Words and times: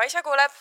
Kaisa 0.00 0.22
kuuleb. 0.24 0.52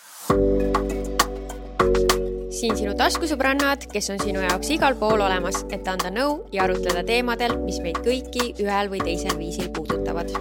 siin 2.51 2.73
sinu 2.75 2.91
taskusõbrannad, 2.99 3.85
kes 3.87 4.09
on 4.11 4.17
sinu 4.19 4.41
jaoks 4.43 4.73
igal 4.75 4.97
pool 4.99 5.23
olemas, 5.23 5.61
et 5.71 5.87
anda 5.87 6.09
nõu 6.11 6.33
ja 6.51 6.65
arutleda 6.65 7.05
teemadel, 7.07 7.55
mis 7.61 7.77
meid 7.79 8.01
kõiki 8.03 8.49
ühel 8.59 8.91
või 8.91 8.99
teisel 8.99 9.37
viisil 9.39 9.69
puudutavad. 9.71 10.33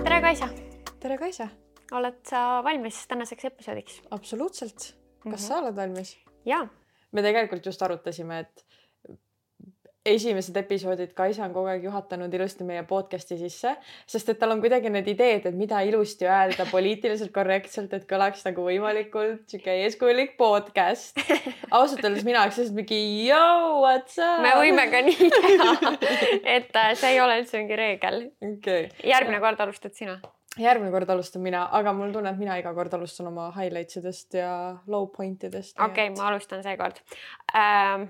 tere, 0.00 0.18
Kaisa! 0.24 0.50
tere, 0.98 1.20
Kaisa! 1.22 1.46
oled 1.94 2.18
sa 2.26 2.42
valmis 2.66 2.98
tänaseks 3.06 3.52
episoodiks? 3.52 4.02
absoluutselt. 4.10 4.74
kas 4.80 4.96
mm 5.22 5.30
-hmm. 5.30 5.46
sa 5.46 5.60
oled 5.62 5.76
valmis? 5.76 6.16
jaa. 6.44 6.66
me 7.12 7.22
tegelikult 7.22 7.66
just 7.66 7.82
arutasime, 7.82 8.40
et 8.40 8.65
esimesed 10.06 10.56
episoodid 10.60 11.12
Kaisa 11.16 11.44
on 11.46 11.54
kogu 11.54 11.70
aeg 11.70 11.84
juhatanud 11.86 12.32
ilusti 12.34 12.66
meie 12.66 12.82
podcast'i 12.88 13.38
sisse, 13.40 13.72
sest 14.08 14.30
et 14.32 14.38
tal 14.40 14.54
on 14.54 14.62
kuidagi 14.62 14.90
need 14.92 15.08
ideed, 15.10 15.48
et 15.48 15.56
mida 15.58 15.80
ilusti 15.86 16.28
öelda 16.28 16.66
poliitiliselt 16.74 17.32
korrektselt, 17.34 17.94
et 17.96 18.06
kõlaks 18.10 18.46
nagu 18.46 18.66
võimalikult 18.66 19.46
sihuke 19.50 19.74
eeskujulik 19.84 20.36
podcast. 20.40 21.18
ausalt 21.70 22.04
öeldes 22.04 22.26
mina 22.26 22.44
oleks 22.44 22.60
lihtsalt 22.60 22.78
mingi 22.78 23.00
yo, 23.26 23.42
what's 23.82 24.18
up. 24.22 24.42
me 24.44 24.54
võime 24.60 24.86
ka 24.92 25.02
nii 25.06 25.30
teha, 25.34 25.92
et 26.56 26.80
äh, 26.82 26.92
see 26.94 27.14
ei 27.14 27.20
ole 27.22 27.40
üldse 27.42 27.60
mingi 27.60 27.78
reegel 27.78 28.22
okay.. 28.52 28.90
järgmine 29.04 29.42
kord 29.42 29.62
alustad 29.66 29.96
sina 29.96 30.18
järgmine 30.60 30.92
kord 30.94 31.10
alustan 31.12 31.42
mina, 31.44 31.66
aga 31.76 31.92
mul 31.96 32.12
tunne, 32.14 32.32
et 32.32 32.40
mina 32.40 32.56
iga 32.60 32.72
kord 32.76 32.94
alustan 32.96 33.28
oma 33.28 33.50
highlights 33.56 34.00
idest 34.00 34.38
ja 34.38 34.52
low 34.88 35.10
point 35.12 35.44
idest. 35.44 35.74
okei 35.76 36.08
okay, 36.08 36.14
ma 36.16 36.30
alustan 36.30 36.64
seekord 36.64 37.02
ähm 37.52 38.08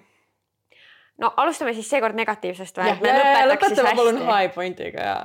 no 1.22 1.32
alustame 1.36 1.74
siis 1.76 1.88
seekord 1.90 2.18
negatiivsest 2.18 2.80
või? 2.80 2.92
lõpetame 3.50 3.94
palun 3.98 4.20
high 4.26 4.52
point'iga 4.54 5.08
ja 5.08 5.16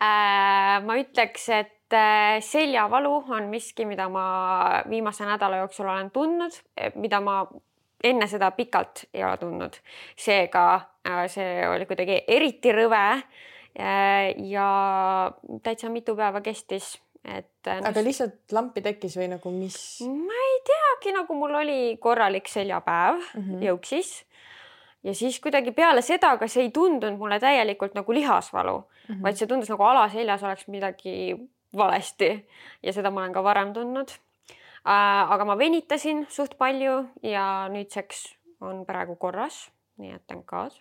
äh,. 0.00 0.78
ma 0.86 0.98
ütleks, 1.00 1.48
et 1.56 1.96
äh, 1.96 2.38
seljavalu 2.44 3.16
on 3.36 3.50
miski, 3.52 3.86
mida 3.88 4.08
ma 4.12 4.24
viimase 4.88 5.26
nädala 5.28 5.62
jooksul 5.64 5.90
olen 5.90 6.10
tundnud, 6.14 6.56
mida 6.94 7.20
ma 7.24 7.42
enne 8.04 8.26
seda 8.30 8.50
pikalt 8.56 9.04
ei 9.12 9.24
ole 9.24 9.36
tundnud. 9.40 9.76
seega 10.16 10.64
äh, 11.06 11.26
see 11.32 11.68
oli 11.68 11.90
kuidagi 11.90 12.22
eriti 12.28 12.74
rõve 12.76 13.04
äh,. 13.10 14.34
ja 14.48 14.70
täitsa 15.62 15.92
mitu 15.92 16.16
päeva 16.16 16.40
kestis 16.44 16.94
et. 17.24 17.66
Äh, 17.66 17.82
aga 17.84 18.02
lihtsalt 18.04 18.54
lampi 18.54 18.82
tekkis 18.84 19.16
või 19.18 19.28
nagu 19.34 19.52
mis? 19.54 19.76
ma 20.06 20.40
ei 20.46 20.58
teagi, 20.70 21.14
nagu 21.16 21.36
mul 21.36 21.54
oli 21.60 21.80
korralik 22.00 22.48
seljapäev 22.48 23.20
mm 23.20 23.42
-hmm. 23.42 23.64
jõuksis 23.68 24.12
ja 25.04 25.14
siis 25.14 25.40
kuidagi 25.40 25.72
peale 25.72 26.02
seda, 26.02 26.34
aga 26.36 26.48
see 26.48 26.66
ei 26.66 26.72
tundunud 26.74 27.18
mulle 27.18 27.40
täielikult 27.40 27.94
nagu 27.96 28.12
lihasvalu 28.12 28.76
mm, 28.78 29.14
-hmm. 29.14 29.22
vaid 29.22 29.38
see 29.38 29.48
tundus 29.48 29.70
nagu 29.72 29.82
alaseljas 29.82 30.42
oleks 30.42 30.66
midagi 30.68 31.36
valesti 31.76 32.30
ja 32.82 32.92
seda 32.92 33.10
ma 33.10 33.20
olen 33.20 33.32
ka 33.32 33.44
varem 33.44 33.72
tundnud 33.72 34.10
äh,. 34.10 35.32
aga 35.32 35.44
ma 35.44 35.58
venitasin 35.58 36.26
suht 36.30 36.58
palju 36.58 37.04
ja 37.22 37.68
nüüdseks 37.72 38.36
on 38.60 38.84
praegu 38.86 39.16
korras, 39.16 39.70
nii 39.96 40.12
et 40.12 40.26
thank 40.26 40.46
god. 40.46 40.72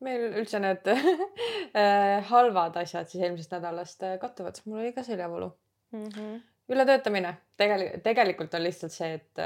meil 0.00 0.32
üldse 0.40 0.58
need 0.60 0.88
äh, 0.94 2.24
halvad 2.30 2.76
asjad 2.76 3.08
siis 3.08 3.22
eelmisest 3.22 3.52
nädalast 3.52 4.02
äh, 4.02 4.18
kattuvad, 4.18 4.58
mul 4.64 4.82
oli 4.82 4.92
ka 4.92 5.02
seljavalu 5.02 5.52
mm. 5.92 6.04
-hmm. 6.04 6.40
ületöötamine 6.68 7.36
tegelikult, 7.56 8.02
tegelikult 8.02 8.54
on 8.54 8.62
lihtsalt 8.62 8.92
see, 8.92 9.14
et 9.14 9.38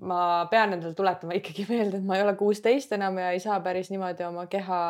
ma 0.00 0.46
pean 0.50 0.72
endale 0.76 0.94
tuletama 0.94 1.38
ikkagi 1.38 1.66
meelde, 1.72 1.98
et 1.98 2.04
ma 2.04 2.18
ei 2.18 2.26
ole 2.26 2.36
kuusteist 2.38 2.92
enam 2.96 3.18
ja 3.18 3.32
ei 3.34 3.40
saa 3.42 3.60
päris 3.64 3.90
niimoodi 3.90 4.26
oma 4.28 4.46
keha 4.50 4.82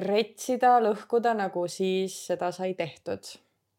retsida, 0.00 0.78
lõhkuda, 0.82 1.34
nagu 1.38 1.66
siis 1.68 2.14
seda 2.30 2.52
sai 2.54 2.74
tehtud 2.78 3.26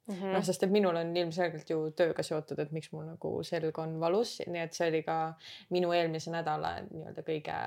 mm 0.08 0.16
-hmm.. 0.16 0.34
noh, 0.36 0.44
sest 0.44 0.64
et 0.64 0.72
minul 0.72 0.96
on 0.96 1.16
ilmselgelt 1.18 1.70
ju 1.70 1.80
tööga 1.96 2.23
seotud, 2.23 2.60
et 2.60 2.72
miks 2.72 2.92
mul 2.92 3.05
nagu 3.05 3.33
selg 3.44 3.80
on 3.80 4.00
valus, 4.00 4.39
nii 4.48 4.61
et 4.61 4.73
see 4.73 4.89
oli 4.89 5.04
ka 5.08 5.33
minu 5.70 5.94
eelmise 5.95 6.32
nädala 6.32 6.76
nii-öelda 6.89 7.26
kõige 7.28 7.58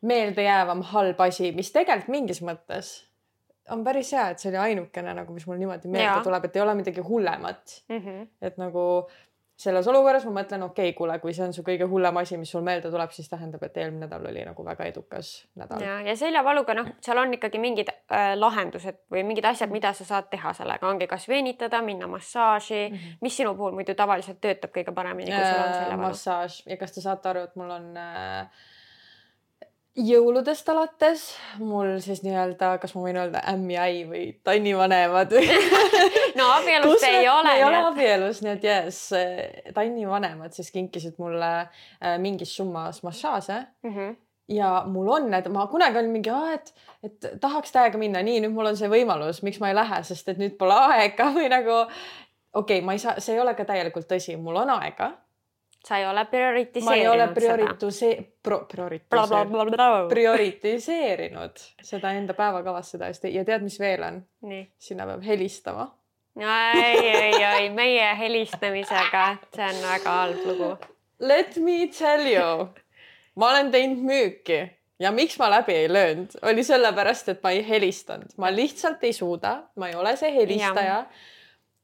meeldejäävam 0.00 0.82
halb 0.92 1.20
asi, 1.20 1.52
mis 1.52 1.72
tegelikult 1.74 2.14
mingis 2.14 2.42
mõttes 2.42 3.08
on 3.70 3.82
päris 3.84 4.12
hea, 4.12 4.28
et 4.30 4.40
see 4.40 4.50
oli 4.52 4.60
ainukene 4.70 5.14
nagu, 5.14 5.32
mis 5.34 5.46
mul 5.46 5.58
niimoodi 5.60 5.90
meelde 5.92 6.06
ja. 6.06 6.20
tuleb, 6.24 6.44
et 6.44 6.56
ei 6.56 6.62
ole 6.62 6.74
midagi 6.78 7.00
hullemat 7.04 7.82
mm. 7.88 7.98
-hmm. 7.98 8.28
et 8.40 8.56
nagu 8.56 8.84
selles 9.58 9.88
olukorras 9.90 10.22
ma 10.28 10.36
mõtlen, 10.36 10.62
okei 10.68 10.90
okay,, 10.92 10.96
kuule, 10.96 11.16
kui 11.18 11.32
see 11.34 11.42
on 11.48 11.52
su 11.54 11.64
kõige 11.66 11.88
hullem 11.90 12.20
asi, 12.20 12.36
mis 12.38 12.50
sul 12.54 12.62
meelde 12.66 12.92
tuleb, 12.92 13.10
siis 13.14 13.26
tähendab, 13.30 13.62
et 13.66 13.76
eelmine 13.82 14.06
nädal 14.06 14.28
oli 14.30 14.44
nagu 14.46 14.64
väga 14.64 14.86
edukas 14.86 15.32
nädal. 15.58 15.82
ja, 15.82 15.96
ja 16.06 16.14
seljavaluga 16.18 16.76
noh, 16.78 16.92
seal 17.04 17.18
on 17.18 17.34
ikkagi 17.34 17.58
mingid 17.62 17.90
äh, 17.90 18.30
lahendused 18.38 19.02
või 19.10 19.24
mingid 19.26 19.48
asjad, 19.50 19.74
mida 19.74 19.90
sa 19.98 20.06
saad 20.06 20.30
teha 20.30 20.54
sellega, 20.54 20.86
ongi 20.86 21.10
kas 21.10 21.26
venitada, 21.28 21.82
minna 21.82 22.06
massaaži 22.10 22.84
mm, 22.86 22.96
-hmm. 22.96 23.20
mis 23.26 23.36
sinu 23.42 23.56
puhul 23.58 23.74
muidu 23.74 23.98
tavaliselt 23.98 24.40
töötab 24.40 24.70
kõige 24.74 24.94
paremini, 24.94 25.32
kui 25.34 25.44
sul 25.44 25.62
on 25.62 25.68
äh, 25.74 25.78
seljavalu? 25.82 26.06
massaaž 26.06 26.62
ja 26.66 26.76
kas 26.76 26.94
te 26.94 27.02
saate 27.02 27.32
aru, 27.34 27.46
et 27.50 27.56
mul 27.58 27.74
on 27.80 27.96
äh, 27.96 28.66
jõuludest 29.98 30.68
alates 30.70 31.24
mul 31.58 31.96
siis 32.02 32.20
nii-öelda, 32.22 32.76
kas 32.82 32.94
ma 32.94 33.02
võin 33.02 33.18
öelda 33.18 33.42
ämmi-äi 33.50 34.04
või 34.08 34.22
tannivanemad 34.46 35.34
või 35.34 35.48
no 36.38 36.46
abielus 36.54 37.02
te 37.02 37.10
ei 37.20 37.28
ole. 37.30 37.56
ei 37.58 37.64
ole 37.66 37.82
abielus, 37.88 38.42
nii 38.44 38.54
et 38.54 38.68
jess, 38.68 39.10
tannivanemad 39.74 40.54
siis 40.54 40.70
kinkisid 40.74 41.18
mulle 41.22 41.50
äh, 41.64 42.16
mingis 42.22 42.54
summas 42.56 43.02
massaaže. 43.06 43.60
Mm. 43.86 43.94
-hmm 43.94 44.16
ja 44.48 44.82
mul 44.88 45.08
on 45.12 45.26
need, 45.30 45.44
ma 45.52 45.66
kunagi 45.68 45.98
olin 46.00 46.10
mingi, 46.10 46.30
et, 46.54 46.70
et 47.04 47.26
tahaks 47.40 47.72
täiega 47.72 47.98
minna, 48.00 48.22
nii 48.24 48.38
nüüd 48.40 48.54
mul 48.56 48.70
on 48.70 48.78
see 48.80 48.88
võimalus, 48.88 49.42
miks 49.44 49.60
ma 49.60 49.68
ei 49.68 49.76
lähe, 49.76 49.98
sest 50.08 50.28
et 50.32 50.40
nüüd 50.40 50.56
pole 50.56 50.72
aega. 50.72 51.26
Või 51.36 51.50
nagu 51.52 51.74
okei 51.76 52.78
okay,, 52.78 52.80
ma 52.80 52.96
ei 52.96 53.02
saa, 53.02 53.18
see 53.20 53.36
ei 53.36 53.42
ole 53.44 53.52
ka 53.58 53.68
täielikult 53.68 54.08
tõsi, 54.08 54.38
mul 54.40 54.56
on 54.62 54.72
aega 54.78 55.12
sa 55.88 55.98
ei 55.98 56.06
ole 56.06 56.24
prioritiseerinud 56.28 56.90
ma 56.90 56.96
ei 56.96 57.08
ole 57.08 57.28
priorituse- 57.34 58.16
pro,, 58.42 58.58
prioritiseerinud, 58.68 60.08
prioritiseerinud 60.08 61.62
seda 61.82 62.12
enda 62.18 62.34
päevakavasse 62.36 63.00
täiesti 63.00 63.32
ja 63.34 63.44
tead, 63.48 63.64
mis 63.64 63.78
veel 63.80 64.04
on? 64.04 64.20
sinna 64.78 65.06
peab 65.08 65.24
helistama. 65.24 65.88
ei, 66.38 66.98
ei, 67.08 67.44
ei 67.44 67.70
meie 67.70 68.10
helistamisega, 68.18 69.24
see 69.54 69.70
on 69.70 69.80
väga 69.82 70.16
halb 70.20 70.44
lugu. 70.46 70.74
Let 71.18 71.56
me 71.56 71.86
tell 71.98 72.28
you, 72.30 72.68
ma 73.34 73.50
olen 73.54 73.72
teinud 73.74 74.04
müüki 74.06 74.60
ja 75.00 75.10
miks 75.14 75.38
ma 75.40 75.48
läbi 75.50 75.74
ei 75.74 75.88
löönud, 75.92 76.36
oli 76.42 76.64
sellepärast, 76.64 77.32
et 77.32 77.42
ma 77.42 77.50
ei 77.56 77.64
helistanud, 77.68 78.36
ma 78.36 78.52
lihtsalt 78.54 79.02
ei 79.08 79.16
suuda, 79.16 79.56
ma 79.76 79.88
ei 79.88 79.96
ole 79.98 80.16
see 80.20 80.30
helistaja 80.34 81.04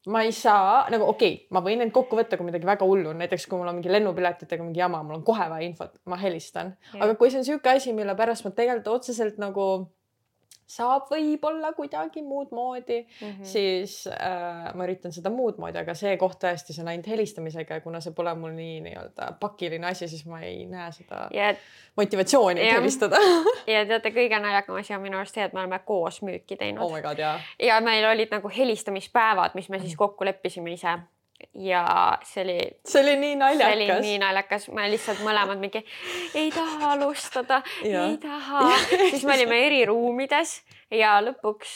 ma 0.07 0.23
ei 0.27 0.33
saa 0.37 0.85
nagu 0.93 1.07
okei 1.09 1.33
okay,, 1.35 1.47
ma 1.55 1.63
võin 1.65 1.85
end 1.85 1.95
kokku 1.95 2.19
võtta, 2.19 2.37
kui 2.37 2.49
midagi 2.49 2.69
väga 2.69 2.87
hullu 2.89 3.13
on, 3.13 3.21
näiteks 3.23 3.47
kui 3.49 3.61
mul 3.61 3.71
on 3.71 3.79
mingi 3.79 3.93
lennupiletitega 3.93 4.65
mingi 4.65 4.83
jama, 4.83 5.03
mul 5.03 5.21
on 5.21 5.27
kohe 5.27 5.47
vaja 5.51 5.67
infot, 5.67 5.97
ma 6.11 6.19
helistan. 6.21 6.75
aga 6.99 7.15
kui 7.15 7.31
see 7.31 7.41
on 7.41 7.47
niisugune 7.47 7.79
asi, 7.81 7.95
mille 7.97 8.17
pärast 8.19 8.45
ma 8.45 8.53
tegelikult 8.53 9.01
otseselt 9.01 9.41
nagu 9.41 9.69
saab 10.67 11.11
võib-olla 11.11 11.73
kuidagi 11.77 12.23
muud 12.25 12.53
moodi 12.57 13.01
mm, 13.03 13.29
-hmm. 13.29 13.45
siis 13.45 14.07
äh, 14.09 14.75
ma 14.75 14.87
üritan 14.87 15.13
seda 15.13 15.31
muud 15.31 15.59
moodi, 15.61 15.79
aga 15.79 15.95
see 15.95 16.17
koht 16.21 16.39
tõesti, 16.45 16.73
see 16.73 16.83
on 16.83 16.89
ainult 16.93 17.09
helistamisega 17.13 17.81
ja 17.81 17.85
kuna 17.85 18.01
see 18.01 18.15
pole 18.17 18.35
mul 18.35 18.55
nii 18.57 18.81
nii-öelda 18.87 19.33
pakiline 19.41 19.87
asi, 19.87 20.09
siis 20.09 20.25
ma 20.27 20.41
ei 20.41 20.65
näe 20.67 20.93
seda 20.93 21.27
ja, 21.35 21.55
motivatsiooni, 21.97 22.61
et 22.61 22.77
helistada 22.79 23.21
ja 23.75 23.85
teate, 23.87 24.15
kõige 24.17 24.41
naljakam 24.41 24.81
asi 24.81 24.97
on 24.97 25.05
minu 25.05 25.21
arust 25.21 25.37
see, 25.37 25.45
et 25.45 25.53
me 25.53 25.61
oleme 25.61 25.81
koos 25.85 26.23
müüki 26.23 26.57
teinud. 26.57 26.85
oh 26.85 26.95
my 26.95 27.03
god, 27.03 27.19
jaa. 27.19 27.41
ja 27.63 27.81
meil 27.85 28.09
olid 28.13 28.33
nagu 28.33 28.53
helistamispäevad, 28.57 29.55
mis 29.55 29.69
me 29.69 29.83
siis 29.85 29.97
kokku 30.01 30.25
leppisime 30.25 30.73
ise 30.73 30.99
ja 31.55 32.19
see 32.25 32.45
oli. 32.45 32.59
see 32.87 33.03
oli 33.03 33.17
nii 33.17 33.37
naljakas. 33.37 33.75
see 33.75 33.93
oli 33.93 34.07
nii 34.07 34.19
naljakas, 34.23 34.69
me 34.75 34.87
lihtsalt 34.93 35.21
mõlemad 35.27 35.61
mingi 35.63 35.85
ei 36.35 36.51
taha 36.55 36.95
alustada, 36.95 37.61
ei 37.83 38.17
taha, 38.23 38.65
siis 39.11 39.27
me 39.27 39.37
olime 39.37 39.61
eri 39.67 39.85
ruumides 39.91 40.57
ja 40.95 41.17
lõpuks 41.25 41.75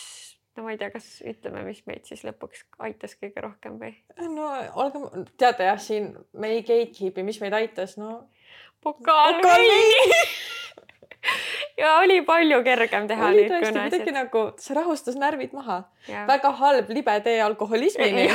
no 0.59 0.67
ma 0.67 0.75
ei 0.75 0.81
tea, 0.81 0.91
kas 0.95 1.07
ütleme, 1.27 1.63
mis 1.67 1.83
meid 1.87 2.07
siis 2.09 2.25
lõpuks 2.27 2.65
aitas 2.87 3.15
kõige 3.19 3.45
rohkem 3.45 3.79
või? 3.83 3.95
no 4.27 4.51
olgem, 4.83 5.09
teate 5.41 5.69
jah, 5.71 5.81
siin 5.83 6.13
me 6.33 6.55
ei 6.57 6.65
gatekeep'i, 6.67 7.27
mis 7.27 7.41
meid 7.43 7.57
aitas, 7.59 7.99
no. 8.01 8.25
pokaal 8.85 9.39
veini 9.45 10.23
ja 11.83 11.95
oli 12.03 12.21
palju 12.27 12.63
kergem 12.67 13.07
teha 13.11 13.31
oli 13.31 13.47
kõnesid. 13.51 13.79
kuidagi 13.79 14.15
nagu, 14.17 14.45
see 14.63 14.79
rahustas 14.79 15.19
närvid 15.19 15.55
maha. 15.57 15.83
väga 16.09 16.55
halb 16.63 16.91
libe 16.95 17.21
tee 17.27 17.39
alkoholismini 17.45 18.29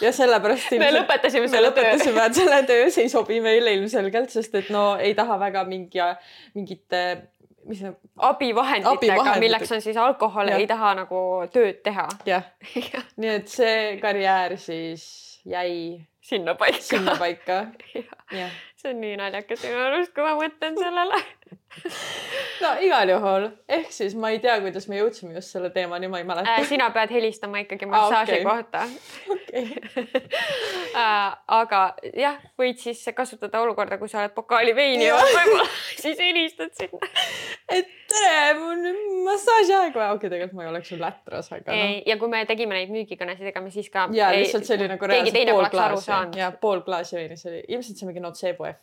ja, 0.00 0.08
ja 0.08 0.12
sellepärast. 0.16 0.74
me 0.80 0.90
lõpetasime 0.94 1.48
selle 1.52 1.70
töö. 1.70 1.84
lõpetasime, 1.84 2.26
et 2.26 2.40
selle 2.40 2.60
töö, 2.68 2.90
see 2.94 3.06
ei 3.06 3.12
sobi 3.12 3.40
meile 3.44 3.76
ilmselgelt, 3.78 4.32
sest 4.34 4.54
et 4.62 4.70
no 4.74 4.88
ei 5.00 5.14
taha 5.18 5.38
väga 5.42 5.64
mingi, 5.68 6.02
mingite 6.54 7.02
mis 7.66 7.80
see 7.82 7.92
abivahenditega 8.22 9.22
Abi, 9.22 9.40
milleks 9.42 9.72
on 9.74 9.82
siis 9.82 9.96
alkohol, 9.98 10.52
ei 10.54 10.66
taha 10.70 10.94
nagu 11.02 11.20
tööd 11.54 11.82
teha. 11.86 12.06
jah 12.28 12.46
ja., 12.78 13.02
nii 13.16 13.32
et 13.40 13.50
see 13.50 13.96
karjäär 14.02 14.56
siis 14.60 15.06
jäi 15.46 16.06
sinnapaika. 16.20 16.80
sinnapaika 16.80 17.64
see 18.86 18.94
on 18.94 19.02
nii 19.02 19.16
naljakas 19.18 19.66
minu 19.66 19.82
arust, 19.88 20.14
kui 20.14 20.26
ma 20.26 20.36
mõtlen 20.38 20.78
sellele 20.78 21.22
no 22.62 22.70
igal 22.80 23.10
juhul, 23.10 23.46
ehk 23.68 23.90
siis 23.92 24.14
ma 24.16 24.30
ei 24.32 24.38
tea, 24.42 24.54
kuidas 24.62 24.86
me 24.88 25.00
jõudsime 25.00 25.36
just 25.36 25.52
selle 25.52 25.68
teemani, 25.74 26.08
ma 26.12 26.20
ei 26.22 26.26
mäleta 26.28 26.54
äh,. 26.54 26.64
sina 26.68 26.88
pead 26.94 27.12
helistama 27.12 27.60
ikkagi 27.64 27.88
massaaži 27.90 28.38
ah, 28.38 28.38
okay. 28.38 28.46
kohta 28.46 28.84
okay. 29.34 30.30
äh, 31.02 31.36
aga 31.58 31.82
jah, 32.16 32.38
võid 32.60 32.80
siis 32.80 33.02
kasutada 33.16 33.60
olukorda, 33.64 33.98
kui 34.00 34.08
sa 34.12 34.22
oled 34.22 34.34
pokaali 34.36 34.72
veini 34.76 35.08
joonud, 35.08 35.34
võib-olla 35.36 35.68
siis 36.04 36.22
helistad 36.22 36.72
sinna. 36.78 37.12
et 37.76 37.92
tere, 38.08 38.56
mul 38.60 38.88
on 38.92 39.02
massaažiaeg 39.26 39.98
vaja. 39.98 40.14
okei 40.14 40.30
okay,, 40.30 40.32
tegelikult 40.32 40.56
ma 40.56 40.66
ei 40.66 40.72
oleks 40.72 40.94
ju 40.94 41.00
lätras, 41.02 41.52
aga 41.52 41.76
noh. 41.76 41.94
ja 42.06 42.18
kui 42.20 42.32
me 42.32 42.44
tegime 42.48 42.78
neid 42.78 42.94
müügikõnesid, 42.94 43.52
ega 43.52 43.64
me 43.64 43.74
siis 43.74 43.92
ka. 43.92 44.08
ja 44.16 44.32
lihtsalt 44.36 44.68
see 44.68 44.78
oli 44.78 44.90
nagu 44.94 45.12
reaalselt 45.12 45.52
pool 45.52 45.70
klaasi. 45.76 46.40
ja 46.40 46.50
pool 46.64 46.84
klaasi 46.86 47.20
veini, 47.20 47.40
see 47.40 47.52
oli 47.52 47.64
ilmselt 47.76 48.00
see 48.00 48.08
mingi 48.08 48.24
notseebo 48.24 48.70
efekt 48.70 48.75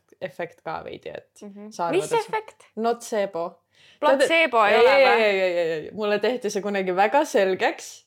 ka 0.64 0.80
veidi, 0.86 1.10
et 1.10 1.42
mm. 1.42 1.54
-hmm. 1.70 1.92
mis 1.92 2.14
efekt? 2.14 2.70
notseebo. 2.76 3.60
Platseebo 4.00 4.66
ei 4.66 4.78
ole 4.78 4.94
või? 4.94 5.12
ei, 5.12 5.24
ei, 5.24 5.42
ei, 5.42 5.72
ei, 5.72 5.92
mulle 5.92 6.20
tehti 6.20 6.50
see 6.50 6.62
kunagi 6.62 6.96
väga 6.96 7.26
selgeks, 7.26 8.06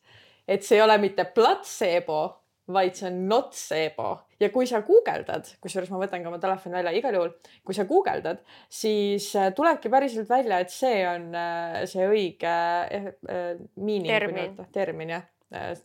et 0.48 0.62
see 0.62 0.78
ei 0.78 0.82
ole 0.82 0.98
mitte 0.98 1.24
platseebo, 1.24 2.20
vaid 2.72 2.94
see 2.94 3.10
on 3.10 3.28
notseebo 3.28 4.26
ja 4.40 4.50
kui 4.50 4.66
sa 4.66 4.82
guugeldad, 4.86 5.48
kusjuures 5.62 5.90
ma 5.92 6.00
võtan 6.00 6.24
ka 6.24 6.28
oma 6.32 6.40
telefoni 6.42 6.76
välja 6.76 6.92
igal 6.96 7.14
juhul, 7.14 7.32
kui 7.64 7.76
sa 7.76 7.86
guugeldad, 7.88 8.42
siis 8.68 9.28
äh, 9.36 9.52
tulebki 9.56 9.92
päriselt 9.92 10.28
välja, 10.28 10.58
et 10.60 10.72
see 10.74 11.06
on 11.08 11.30
äh, 11.34 11.84
see 11.88 12.08
õige 12.08 12.56
eh, 12.90 13.08
eh, 13.28 13.62
miining, 13.76 14.12
termin, 14.12 14.60
termin 14.74 15.16
jah 15.16 15.24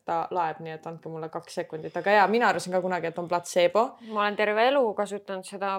ta 0.06 0.28
laeb, 0.34 0.60
nii 0.60 0.74
et 0.74 0.88
andke 0.90 1.10
mulle 1.10 1.30
kaks 1.30 1.60
sekundit, 1.62 1.98
aga 1.98 2.12
ja 2.12 2.28
mina 2.28 2.48
arvasin 2.50 2.74
ka 2.74 2.82
kunagi, 2.82 3.12
et 3.12 3.20
on 3.20 3.28
platseebo. 3.30 3.84
ma 4.10 4.24
olen 4.24 4.36
terve 4.36 4.68
elu 4.68 4.94
kasutanud 4.98 5.46
seda 5.46 5.76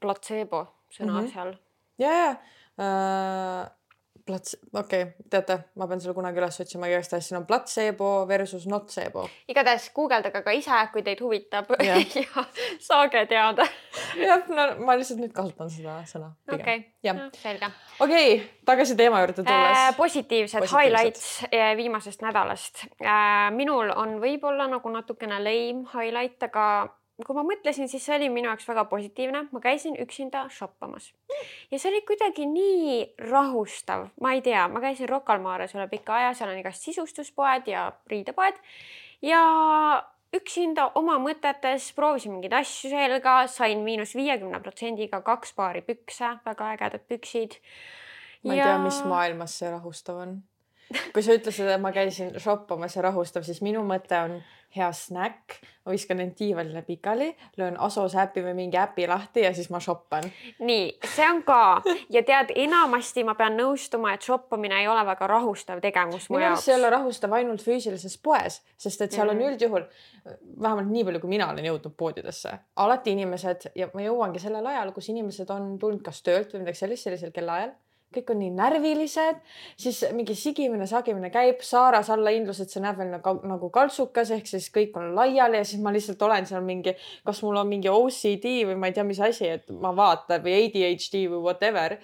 platseebo 0.00 0.62
sõna 0.92 1.12
mm 1.12 1.18
-hmm. 1.18 1.32
seal. 1.32 1.54
ja, 1.98 2.12
ja 2.12 2.30
äh, 2.30 3.70
plats, 4.26 4.56
okei 4.72 5.02
okay,, 5.02 5.26
teate, 5.30 5.58
ma 5.78 5.86
pean 5.88 6.00
selle 6.02 6.14
kunagi 6.16 6.40
üles 6.40 6.58
otsima, 6.64 6.88
igatahes 6.90 7.28
siin 7.28 7.38
on 7.38 7.46
platseebo 7.48 8.10
versus 8.28 8.66
notseebo. 8.70 9.26
igatahes 9.48 9.88
guugeldage 9.96 10.42
ka 10.44 10.54
ise, 10.56 10.80
kui 10.92 11.04
teid 11.06 11.22
huvitab 11.22 11.70
ja, 11.84 11.98
ja 12.24 12.44
saage 12.82 13.24
teada 13.30 13.66
jah, 14.28 14.44
no 14.50 14.66
ma 14.86 14.98
lihtsalt 14.98 15.22
nüüd 15.22 15.34
kasutan 15.36 15.70
seda 15.72 16.00
sõna. 16.10 16.32
okei, 16.52 16.82
selge. 17.38 17.70
okei 18.00 18.28
okay,, 18.34 18.36
tagasi 18.68 18.98
teema 18.98 19.22
juurde 19.22 19.42
tulles 19.42 19.80
äh,. 19.80 19.88
positiivsed, 19.96 20.68
highlights 20.74 21.30
äh, 21.52 21.72
viimasest 21.78 22.26
nädalast 22.26 22.86
äh,. 23.00 23.48
minul 23.56 23.94
on 23.94 24.18
võib-olla 24.22 24.68
nagu 24.70 24.94
natukene 24.94 25.40
lame 25.42 25.86
highlight, 25.94 26.42
aga 26.50 26.66
kui 27.24 27.36
ma 27.36 27.44
mõtlesin, 27.46 27.88
siis 27.88 28.04
see 28.04 28.16
oli 28.18 28.28
minu 28.32 28.50
jaoks 28.50 28.66
väga 28.68 28.84
positiivne, 28.90 29.46
ma 29.52 29.60
käisin 29.64 29.96
üksinda 30.02 30.44
shoppamas 30.52 31.08
ja 31.70 31.78
see 31.78 31.88
oli 31.88 32.02
kuidagi 32.08 32.44
nii 32.50 32.98
rahustav, 33.30 34.10
ma 34.20 34.34
ei 34.36 34.42
tea, 34.44 34.66
ma 34.68 34.82
käisin 34.84 35.08
Rocca 35.08 35.32
al 35.32 35.40
Mares 35.44 35.72
üle 35.76 35.88
pika 35.88 36.18
aja, 36.18 36.34
seal 36.36 36.52
on 36.52 36.60
igast 36.60 36.84
sisustuspoed 36.84 37.70
ja 37.72 37.88
riidepoed 38.12 38.60
ja 39.24 39.40
üksinda 40.36 40.90
oma 40.98 41.16
mõtetes 41.22 41.88
proovisin 41.96 42.34
mingeid 42.34 42.58
asju 42.58 42.90
selga, 42.92 43.38
sain 43.48 43.80
miinus 43.86 44.12
viiekümne 44.18 44.60
protsendiga 44.60 45.22
kaks 45.24 45.54
paari 45.56 45.80
pükse, 45.86 46.34
väga 46.44 46.72
ägedad 46.74 47.06
püksid. 47.08 47.56
ma 48.44 48.52
ei 48.52 48.60
ja... 48.60 48.68
tea, 48.68 48.82
mis 48.84 49.00
maailmas 49.08 49.56
see 49.56 49.72
rahustav 49.72 50.20
on. 50.26 50.36
kui 51.14 51.24
sa 51.24 51.34
ütlesid, 51.34 51.70
et 51.72 51.80
ma 51.82 51.94
käisin 51.96 52.36
shoppamas 52.42 52.98
ja 52.98 53.08
rahustav, 53.08 53.46
siis 53.46 53.62
minu 53.64 53.82
mõte 53.86 54.20
on 54.20 54.36
hea 54.76 54.88
snäkk, 54.92 55.56
ma 55.86 55.94
viskan 55.94 56.20
end 56.20 56.34
diivanile 56.38 56.82
pikali, 56.82 57.28
löön 57.56 57.76
Asos 57.80 58.16
äpi 58.18 58.42
või 58.44 58.54
mingi 58.58 58.78
äpi 58.80 59.06
lahti 59.08 59.44
ja 59.44 59.52
siis 59.54 59.70
ma 59.70 59.80
shoppan. 59.80 60.26
nii, 60.58 60.98
see 61.14 61.28
on 61.30 61.42
ka 61.46 61.82
ja 62.10 62.22
tead, 62.26 62.52
enamasti 62.66 63.24
ma 63.24 63.36
pean 63.38 63.56
nõustuma, 63.58 64.14
et 64.14 64.26
shoppamine 64.26 64.80
ei 64.80 64.88
ole 64.88 65.06
väga 65.06 65.30
rahustav 65.30 65.80
tegevus 65.84 66.28
mu 66.30 66.42
jaoks. 66.42 66.64
see 66.64 66.74
ei 66.74 66.80
ole 66.80 66.90
rahustav 66.90 67.32
ainult 67.38 67.64
füüsilises 67.64 68.18
poes, 68.22 68.60
sest 68.76 69.06
et 69.06 69.16
seal 69.16 69.32
on 69.32 69.42
üldjuhul, 69.48 69.86
vähemalt 70.60 70.90
nii 70.90 71.06
palju, 71.08 71.22
kui 71.24 71.34
mina 71.36 71.50
olen 71.52 71.70
jõudnud 71.70 71.96
poodidesse, 71.96 72.58
alati 72.76 73.16
inimesed 73.16 73.70
ja 73.74 73.90
ma 73.94 74.06
jõuangi 74.06 74.42
sellel 74.42 74.66
ajal, 74.74 74.92
kus 74.92 75.10
inimesed 75.14 75.50
on 75.54 75.76
tulnud 75.78 76.04
kas 76.04 76.22
töölt 76.26 76.54
või 76.54 76.66
midagi 76.66 76.84
sellist 76.84 77.08
sellisel 77.08 77.34
kellaajal 77.34 77.74
kõik 78.14 78.30
on 78.32 78.38
nii 78.40 78.52
närvilised, 78.56 79.40
siis 79.80 80.02
mingi 80.16 80.36
sigimine, 80.38 80.86
sagimine 80.88 81.30
käib, 81.34 81.60
Saaras 81.66 82.10
allahindlus, 82.14 82.60
et 82.62 82.72
see 82.72 82.82
näeb 82.84 83.00
veel 83.00 83.10
nagu, 83.16 83.34
nagu 83.48 83.70
kaltsukas, 83.74 84.30
ehk 84.36 84.48
siis 84.50 84.70
kõik 84.74 84.96
on 85.00 85.12
laiali 85.16 85.60
ja 85.60 85.66
siis 85.68 85.82
ma 85.84 85.92
lihtsalt 85.94 86.22
olen 86.22 86.48
seal 86.48 86.64
mingi, 86.66 86.94
kas 87.26 87.42
mul 87.44 87.60
on 87.60 87.68
mingi 87.70 87.92
OCD 87.92 88.48
või 88.70 88.78
ma 88.80 88.90
ei 88.90 88.96
tea, 88.96 89.04
mis 89.08 89.20
asi, 89.24 89.50
et 89.58 89.70
ma 89.70 89.92
vaatan 89.96 90.44
või 90.44 90.56
ADHD 90.62 91.26
või 91.32 91.42
whatever. 91.48 91.98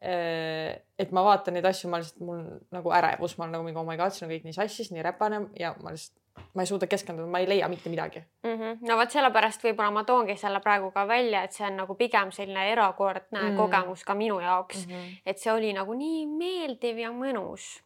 Äh, 0.00 0.80
et 1.00 1.10
ma 1.12 1.24
vaatan 1.26 1.58
neid 1.58 1.66
asju, 1.68 1.90
ma 1.92 2.00
lihtsalt, 2.00 2.22
mul 2.24 2.40
nagu 2.72 2.96
ärevus, 2.96 3.36
ma 3.36 3.44
olen 3.44 3.58
nagu 3.58 3.66
mingi 3.66 3.82
oh 3.82 3.88
my 3.88 3.98
god, 4.00 4.16
see 4.16 4.24
on 4.24 4.32
kõik 4.32 4.46
nii 4.48 4.56
sassis, 4.56 4.94
nii 4.94 5.04
räpane 5.04 5.44
ja 5.60 5.74
ma 5.82 5.92
lihtsalt 5.92 6.19
ma 6.54 6.62
ei 6.62 6.66
suuda 6.66 6.86
keskenduda, 6.86 7.28
ma 7.30 7.38
ei 7.38 7.48
leia 7.48 7.68
mitte 7.68 7.90
midagi 7.90 8.20
mm. 8.20 8.56
-hmm. 8.56 8.78
no 8.88 8.96
vot 8.96 9.10
sellepärast 9.10 9.64
võib-olla 9.64 9.90
ma 9.90 10.04
toongi 10.04 10.36
selle 10.36 10.60
praegu 10.60 10.90
ka 10.90 11.06
välja, 11.08 11.42
et 11.42 11.52
see 11.52 11.66
on 11.66 11.76
nagu 11.76 11.94
pigem 11.94 12.32
selline 12.32 12.66
erakordne 12.72 13.40
mm 13.40 13.46
-hmm. 13.48 13.56
kogemus 13.56 14.04
ka 14.04 14.14
minu 14.14 14.40
jaoks 14.40 14.86
mm. 14.86 14.92
-hmm. 14.92 15.22
et 15.26 15.38
see 15.38 15.52
oli 15.52 15.72
nagu 15.72 15.94
nii 15.94 16.26
meeldiv 16.26 16.98
ja 16.98 17.10
mõnus 17.10 17.82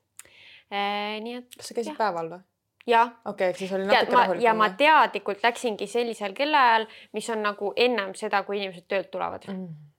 e,. 0.70 1.20
nii 1.20 1.34
et. 1.34 1.56
kas 1.56 1.68
sa 1.68 1.74
käisid 1.74 1.92
jah. 1.92 1.98
päeval 1.98 2.30
või? 2.30 2.42
jah. 2.86 3.08
okei 3.24 3.48
okay,, 3.48 3.58
siis 3.58 3.72
oli 3.72 3.86
natuke 3.86 4.16
rahulikum. 4.16 4.44
ja 4.44 4.54
ma 4.54 4.70
teadlikult 4.70 5.42
läksingi 5.42 5.86
sellisel 5.86 6.32
kellaajal, 6.32 6.86
mis 7.12 7.30
on 7.30 7.42
nagu 7.42 7.72
ennem 7.76 8.14
seda, 8.14 8.42
kui 8.42 8.58
inimesed 8.60 8.86
töölt 8.88 9.10
tulevad 9.10 9.48
mm. 9.48 9.54
-hmm. 9.54 9.90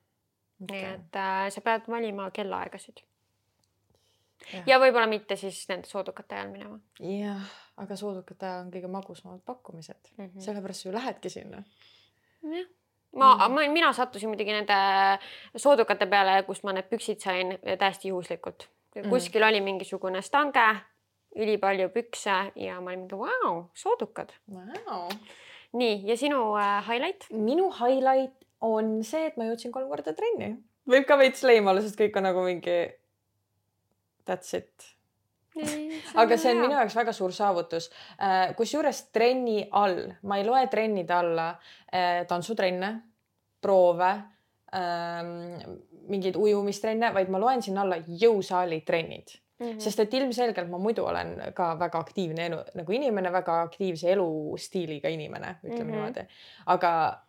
Okay. 0.62 0.80
nii 0.80 0.94
et 0.94 1.16
äh, 1.16 1.48
sa 1.52 1.60
pead 1.60 1.88
valima 1.88 2.30
kellaaegasid. 2.30 3.02
Ja, 4.52 4.62
ja 4.66 4.80
võib-olla 4.82 5.06
mitte 5.10 5.36
siis 5.36 5.64
nende 5.68 5.88
soodukate 5.88 6.34
ajal 6.34 6.52
minema. 6.52 6.80
jah 7.00 7.46
aga 7.82 7.96
soodukate 7.98 8.48
on 8.62 8.72
kõige 8.72 8.88
magusamad 8.90 9.42
pakkumised 9.46 10.12
mm 10.16 10.26
-hmm., 10.26 10.44
sellepärast 10.44 10.84
ju 10.84 10.92
lähedki 10.92 11.30
sinna. 11.30 11.62
jah, 12.42 12.66
ma 13.12 13.34
mm, 13.34 13.40
-hmm. 13.40 13.54
ma, 13.54 13.68
mina 13.72 13.92
sattusin 13.92 14.28
muidugi 14.28 14.52
nende 14.52 14.78
soodukate 15.56 16.06
peale, 16.06 16.42
kust 16.42 16.64
ma 16.64 16.72
need 16.72 16.88
püksid 16.90 17.20
sain 17.20 17.58
täiesti 17.78 18.08
juhuslikult 18.08 18.68
mm. 18.68 19.02
-hmm. 19.02 19.08
kuskil 19.08 19.42
oli 19.42 19.60
mingisugune 19.60 20.22
stange, 20.22 20.76
ülipalju 21.36 21.88
pükse 21.88 22.52
ja 22.54 22.80
ma 22.80 22.90
olin 22.90 22.98
mingi 22.98 23.18
vau, 23.18 23.64
soodukad 23.74 24.32
wow.. 24.52 25.10
nii 25.72 26.08
ja 26.08 26.16
sinu 26.16 26.56
äh, 26.56 26.88
highlight? 26.88 27.30
minu 27.30 27.70
highlight 27.70 28.32
on 28.60 29.04
see, 29.04 29.26
et 29.26 29.36
ma 29.36 29.44
jõudsin 29.44 29.72
kolm 29.72 29.88
korda 29.88 30.12
trenni. 30.12 30.56
võib 30.88 31.04
ka 31.04 31.18
veits 31.18 31.42
leim 31.42 31.66
olla, 31.66 31.80
sest 31.80 32.00
kõik 32.00 32.16
on 32.16 32.22
nagu 32.22 32.42
mingi 32.42 32.88
that's 34.26 34.54
it 34.54 34.96
aga 36.14 36.36
see 36.40 36.52
on 36.52 36.60
minu 36.60 36.76
jaoks 36.76 36.96
väga 36.96 37.14
suur 37.16 37.32
saavutus. 37.34 37.88
Äh, 38.20 38.52
kusjuures 38.58 39.06
trenni 39.14 39.64
all, 39.70 40.02
ma 40.28 40.38
ei 40.40 40.46
loe 40.46 40.66
trennide 40.72 41.16
alla 41.16 41.48
äh, 41.88 42.24
tantsutrenne, 42.28 42.92
proove, 43.62 44.12
ähm, 44.76 45.32
mingeid 46.10 46.36
ujumistrenne, 46.38 47.10
vaid 47.14 47.32
ma 47.32 47.40
loen 47.42 47.64
sinna 47.64 47.82
alla 47.86 47.98
jõusaali 47.98 48.82
trennid 48.86 49.32
mm. 49.58 49.66
-hmm. 49.66 49.80
sest 49.82 50.00
et 50.04 50.14
ilmselgelt 50.14 50.70
ma 50.70 50.78
muidu 50.78 51.06
olen 51.06 51.36
ka 51.54 51.74
väga 51.78 51.98
aktiivne 51.98 52.46
elu, 52.46 52.58
nagu 52.74 52.92
inimene, 52.92 53.32
väga 53.32 53.60
aktiivse 53.62 54.12
elustiiliga 54.12 55.08
inimene, 55.08 55.56
ütleme 55.64 55.84
mm 55.84 55.88
-hmm. 55.88 55.92
niimoodi. 55.92 56.26
aga 56.66 57.22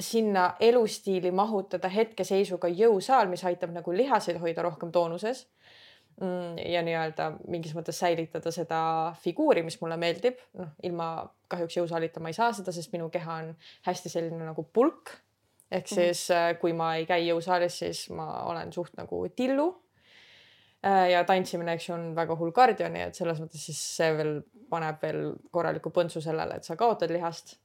sinna 0.00 0.54
elustiili 0.60 1.30
mahutada 1.30 1.88
hetkeseisuga 1.88 2.68
jõusaal, 2.68 3.28
mis 3.28 3.44
aitab 3.44 3.70
nagu 3.70 3.92
lihaseid 3.92 4.40
hoida 4.40 4.62
rohkem 4.62 4.92
toonuses 4.92 5.46
Mm, 5.46 5.61
ja 6.20 6.82
nii-öelda 6.84 7.28
mingis 7.50 7.74
mõttes 7.76 7.98
säilitada 7.98 8.52
seda 8.54 8.80
figuuri, 9.22 9.64
mis 9.66 9.78
mulle 9.80 9.96
meeldib, 10.00 10.40
noh, 10.58 10.72
ilma 10.86 11.08
kahjuks 11.52 11.78
jõusaalita 11.80 12.22
ma 12.22 12.32
ei 12.32 12.36
saa 12.36 12.52
seda, 12.56 12.74
sest 12.74 12.92
minu 12.94 13.08
keha 13.12 13.38
on 13.42 13.52
hästi 13.88 14.12
selline 14.12 14.44
nagu 14.44 14.64
pulk. 14.72 15.16
ehk 15.70 15.86
mhm. 15.86 15.94
siis 15.94 16.28
mm 16.28 16.34
-hmm. 16.36 16.58
kui 16.60 16.72
ma 16.72 16.96
ei 16.96 17.06
käi 17.06 17.26
jõusaalis, 17.28 17.78
siis 17.78 18.10
ma 18.10 18.44
olen 18.44 18.72
suht 18.72 18.96
nagu 18.96 19.28
tillu. 19.36 19.82
Äh, 20.84 21.10
ja 21.10 21.24
tantsimine, 21.24 21.72
eks 21.72 21.88
ju, 21.88 21.94
on 21.94 22.14
väga 22.14 22.36
hull 22.36 22.50
kardio, 22.50 22.88
nii 22.88 23.02
et 23.02 23.14
selles 23.14 23.38
mõttes 23.40 23.64
siis 23.64 23.96
see 23.96 24.16
veel 24.16 24.42
paneb 24.70 25.02
veel 25.02 25.34
korraliku 25.50 25.90
põntsu 25.90 26.20
sellele, 26.20 26.56
et 26.56 26.64
sa 26.64 26.76
kaotad 26.76 27.10
lihast 27.10 27.61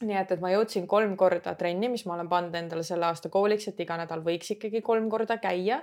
nii 0.00 0.16
et, 0.16 0.30
et 0.32 0.40
ma 0.40 0.48
jõudsin 0.52 0.86
kolm 0.88 1.12
korda 1.20 1.52
trenni, 1.60 1.90
mis 1.92 2.06
ma 2.08 2.14
olen 2.16 2.28
pannud 2.30 2.54
endale 2.56 2.84
selle 2.86 3.04
aasta 3.10 3.28
kooliks, 3.32 3.68
et 3.68 3.80
iga 3.84 3.98
nädal 4.00 4.22
võiks 4.24 4.54
ikkagi 4.54 4.80
kolm 4.84 5.10
korda 5.12 5.36
käia. 5.42 5.82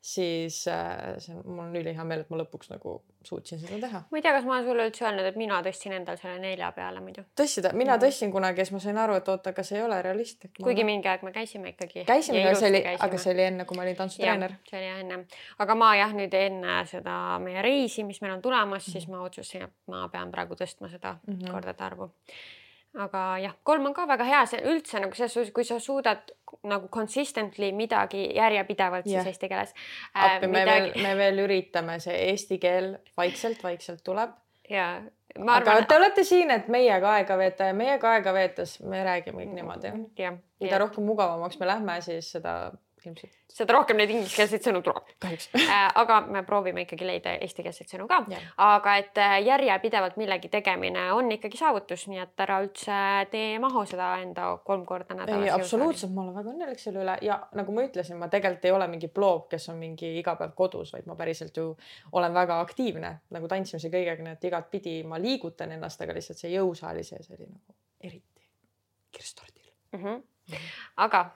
siis 0.00 0.60
äh, 0.70 1.16
see, 1.18 1.34
mul 1.42 1.64
on 1.64 1.76
ülihea 1.76 2.04
meel, 2.06 2.22
et 2.22 2.30
ma 2.30 2.38
lõpuks 2.38 2.70
nagu 2.70 3.00
suutsin 3.26 3.58
seda 3.58 3.80
teha. 3.82 4.02
ma 4.10 4.18
ei 4.18 4.22
tea, 4.22 4.34
kas 4.36 4.44
ma 4.46 4.54
olen 4.54 4.68
sulle 4.68 4.86
üldse 4.86 5.06
öelnud, 5.06 5.26
et 5.26 5.38
mina 5.40 5.58
tõstsin 5.66 5.96
endal 5.96 6.18
selle 6.20 6.38
nelja 6.42 6.70
peale 6.76 7.02
muidu. 7.02 7.24
tõstsid, 7.40 7.66
mina 7.74 7.96
tõstsin 8.02 8.30
kunagi 8.34 8.62
ja 8.62 8.68
siis 8.68 8.76
ma 8.76 8.82
sain 8.84 9.00
aru, 9.02 9.16
et 9.18 9.30
oota, 9.32 9.50
aga 9.50 9.64
see 9.66 9.80
ei 9.80 9.84
ole 9.86 9.98
realistlik. 10.06 10.52
kuigi 10.62 10.84
mingi 10.86 11.10
aeg 11.10 11.24
me 11.26 11.32
käisime 11.34 11.74
ikkagi. 11.74 12.04
käisime, 12.06 12.44
aga 12.46 12.60
see 12.60 12.70
oli, 12.70 12.82
aga 13.08 13.22
see 13.24 13.32
oli 13.34 13.46
enne, 13.48 13.66
kui 13.66 13.78
ma 13.78 13.86
olin 13.86 13.98
tantsutreener. 13.98 14.54
see 14.70 14.78
oli 14.78 14.92
enne, 15.00 15.18
aga 15.64 15.78
ma 15.78 15.90
jah, 15.98 16.14
nüüd 16.14 16.38
enne 16.38 16.76
seda 16.86 17.16
meie 17.42 17.66
reisi, 17.66 18.06
mis 18.06 18.22
meil 18.22 18.36
on 18.36 18.44
tulemas 18.44 18.86
mm, 18.86 18.86
-hmm. 18.86 18.92
siis 18.92 19.08
ma 19.10 19.24
otsustasin, 19.26 19.66
et 19.66 19.90
ma 19.90 20.06
pean 20.12 20.30
praegu 20.30 20.54
tõstma 20.54 20.92
seda 20.92 21.18
mm 21.18 21.34
-hmm. 21.34 21.50
kordade 21.50 21.84
arvu 21.84 22.12
aga 22.96 23.22
jah, 23.42 23.54
kolm 23.66 23.90
on 23.90 23.94
ka 23.96 24.06
väga 24.08 24.26
hea, 24.28 24.42
see 24.50 24.62
üldse 24.70 25.00
nagu 25.02 25.16
selles 25.16 25.34
suhtes, 25.36 25.52
kui 25.54 25.66
sa 25.68 25.78
suudad 25.82 26.32
nagu 26.66 26.88
consistently 26.92 27.72
midagi 27.76 28.24
järjepidevalt 28.36 29.06
yeah. 29.06 29.24
siis 29.24 29.34
eesti 29.34 29.50
keeles 29.52 29.74
äh,. 29.74 30.22
appi, 30.24 30.48
me 30.48 30.62
midagi... 30.62 30.88
veel, 30.94 31.04
me 31.04 31.12
veel 31.20 31.44
üritame, 31.44 31.98
see 32.02 32.16
eesti 32.30 32.58
keel 32.62 32.94
vaikselt-vaikselt 33.18 34.02
tuleb. 34.06 34.32
ja 34.70 34.88
ma 35.38 35.58
arvan. 35.58 35.76
aga 35.76 35.90
te 35.90 36.00
olete 36.00 36.24
siin, 36.24 36.50
et 36.54 36.68
meiega 36.72 37.12
aega 37.18 37.38
veeta 37.38 37.70
ja 37.70 37.76
meiega 37.76 38.16
aega 38.16 38.34
veetes 38.36 38.78
me 38.80 39.04
räägime 39.04 39.44
kõik 39.44 39.54
niimoodi. 39.60 39.92
mida 40.60 40.82
rohkem 40.82 41.04
mugavamaks 41.06 41.60
me 41.60 41.68
lähme, 41.68 42.00
siis 42.04 42.32
seda 42.38 42.56
ilmselt. 43.06 43.32
seda 43.52 43.74
rohkem 43.76 43.98
neid 44.00 44.10
ingliskeelseid 44.12 44.64
sõnu 44.66 44.82
tuleb. 44.84 45.12
kahjuks 45.22 45.48
äh, 45.58 45.86
aga 46.02 46.20
me 46.26 46.42
proovime 46.46 46.84
ikkagi 46.86 47.06
leida 47.08 47.34
eestikeelseid 47.44 47.90
sõnu 47.92 48.08
ka. 48.10 48.22
aga 48.66 48.96
et 49.02 49.20
äh, 49.22 49.36
järjepidevalt 49.46 50.18
millegi 50.20 50.50
tegemine 50.52 51.08
on 51.16 51.30
ikkagi 51.32 51.60
saavutus, 51.60 52.06
nii 52.10 52.22
et 52.22 52.44
ära 52.46 52.60
üldse 52.64 53.00
tee 53.32 53.58
maha 53.62 53.84
seda 53.88 54.10
enda 54.22 54.48
kolm 54.64 54.86
korda 54.86 55.18
nädalas. 55.18 55.48
ei, 55.48 55.54
absoluutselt, 55.54 56.14
ma 56.14 56.24
olen 56.26 56.38
väga 56.40 56.54
õnnelik 56.54 56.82
selle 56.82 57.02
üle 57.04 57.16
ja 57.26 57.40
nagu 57.58 57.76
ma 57.76 57.86
ütlesin, 57.86 58.20
ma 58.20 58.30
tegelikult 58.32 58.68
ei 58.68 58.76
ole 58.76 58.90
mingi 58.92 59.10
bloog, 59.12 59.48
kes 59.52 59.68
on 59.72 59.80
mingi 59.80 60.12
iga 60.20 60.36
päev 60.38 60.54
kodus, 60.58 60.92
vaid 60.94 61.08
ma 61.10 61.18
päriselt 61.18 61.56
ju 61.56 61.70
olen 62.12 62.34
väga 62.34 62.60
aktiivne 62.64 63.12
nagu 63.34 63.48
tantsimise 63.50 63.90
kõigega, 63.92 64.22
nii 64.22 64.36
et 64.36 64.48
igatpidi 64.50 64.96
ma 65.08 65.20
liigutan 65.22 65.72
ennast, 65.76 66.02
aga 66.02 66.16
lihtsalt 66.16 66.40
see 66.40 66.54
jõusaali 66.54 67.04
sees 67.06 67.30
oli 67.30 67.46
nagu 67.46 67.76
eriti 68.04 68.48
kirstordil 69.16 69.72
mm. 69.92 70.04
-hmm. 70.04 70.22
aga 70.96 71.30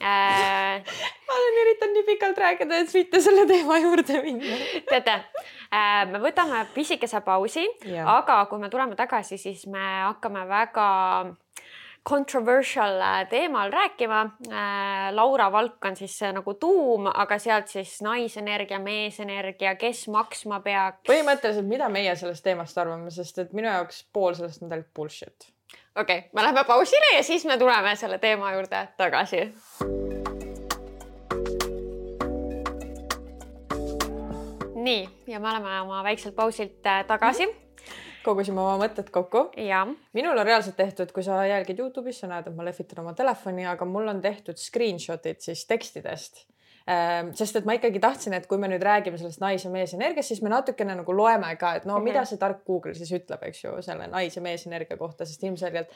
äh.... 0.00 0.82
ma 1.26 1.38
olen 1.38 1.60
üritanud 1.62 1.98
nii 1.98 2.06
pikalt 2.08 2.38
rääkida, 2.38 2.82
et 2.82 2.94
mitte 2.94 3.20
selle 3.22 3.46
teema 3.50 3.78
juurde 3.82 4.20
minna. 4.24 4.58
teate 4.90 5.16
äh,, 5.70 6.02
me 6.10 6.20
võtame 6.22 6.64
pisikese 6.74 7.22
pausi, 7.26 7.66
aga 8.02 8.44
kui 8.50 8.62
me 8.62 8.70
tuleme 8.72 8.98
tagasi, 8.98 9.38
siis 9.38 9.66
me 9.70 9.84
hakkame 10.08 10.46
väga 10.50 10.88
controversial 12.04 13.00
äh, 13.00 13.22
teemal 13.30 13.72
rääkima 13.72 14.20
äh,. 14.50 15.14
Laura 15.14 15.52
Valk 15.52 15.84
on 15.84 15.96
siis 15.96 16.18
nagu 16.32 16.54
tuum, 16.54 17.06
aga 17.14 17.38
sealt 17.38 17.68
siis 17.72 17.96
naisenergia, 18.02 18.78
meesenergia, 18.78 19.74
kes 19.80 20.06
maksma 20.12 20.60
peaks. 20.60 21.04
põhimõtteliselt, 21.08 21.68
mida 21.68 21.88
meie 21.88 22.16
sellest 22.16 22.44
teemast 22.44 22.78
arvame, 22.78 23.10
sest 23.14 23.38
et 23.38 23.52
minu 23.56 23.70
jaoks 23.70 24.04
pool 24.12 24.34
sellest 24.34 24.62
on 24.62 24.68
tegelikult 24.72 24.94
bullshit 25.00 25.53
okei 25.96 26.18
okay,, 26.18 26.30
me 26.32 26.42
läheme 26.42 26.64
pausile 26.64 27.16
ja 27.16 27.22
siis 27.22 27.44
me 27.44 27.58
tuleme 27.58 27.96
selle 27.96 28.18
teema 28.18 28.52
juurde 28.52 28.88
tagasi. 28.96 29.42
nii, 34.74 35.08
ja 35.26 35.40
me 35.40 35.48
oleme 35.48 35.80
oma 35.80 36.02
väikselt 36.04 36.34
pausilt 36.36 36.86
äh, 36.86 37.04
tagasi 37.06 37.48
kogusime 38.24 38.60
oma 38.60 38.78
mõtted 38.80 39.10
kokku. 39.12 39.50
ja. 39.56 39.86
minul 40.12 40.38
on 40.38 40.46
reaalselt 40.46 40.76
tehtud, 40.76 41.12
kui 41.12 41.22
sa 41.22 41.44
jälgid 41.46 41.78
Youtube'is, 41.78 42.20
sa 42.20 42.30
näed, 42.30 42.48
et 42.48 42.56
ma 42.56 42.64
lehvitan 42.64 43.04
oma 43.04 43.14
telefoni, 43.14 43.66
aga 43.68 43.84
mul 43.88 44.08
on 44.08 44.20
tehtud 44.24 44.60
screenshot'id 44.60 45.44
siis 45.44 45.66
tekstidest 45.68 46.44
sest 46.84 47.56
et 47.56 47.64
ma 47.64 47.78
ikkagi 47.78 48.00
tahtsin, 48.00 48.34
et 48.36 48.46
kui 48.46 48.58
me 48.60 48.68
nüüd 48.68 48.82
räägime 48.84 49.16
sellest 49.16 49.40
nais 49.40 49.64
ja 49.64 49.70
meesenergiast, 49.72 50.34
siis 50.34 50.42
me 50.44 50.52
natukene 50.52 50.98
nagu 50.98 51.16
loeme 51.16 51.54
ka, 51.56 51.74
et 51.74 51.84
no 51.84 51.94
mm 51.94 51.98
-hmm. 51.98 52.04
mida 52.04 52.24
see 52.24 52.38
tark 52.38 52.64
Google 52.66 52.94
siis 52.94 53.12
ütleb, 53.12 53.42
eks 53.42 53.64
ju, 53.64 53.82
selle 53.82 54.06
nais 54.06 54.36
ja 54.36 54.42
meesenergia 54.42 54.96
kohta, 54.96 55.24
sest 55.24 55.42
ilmselgelt 55.42 55.88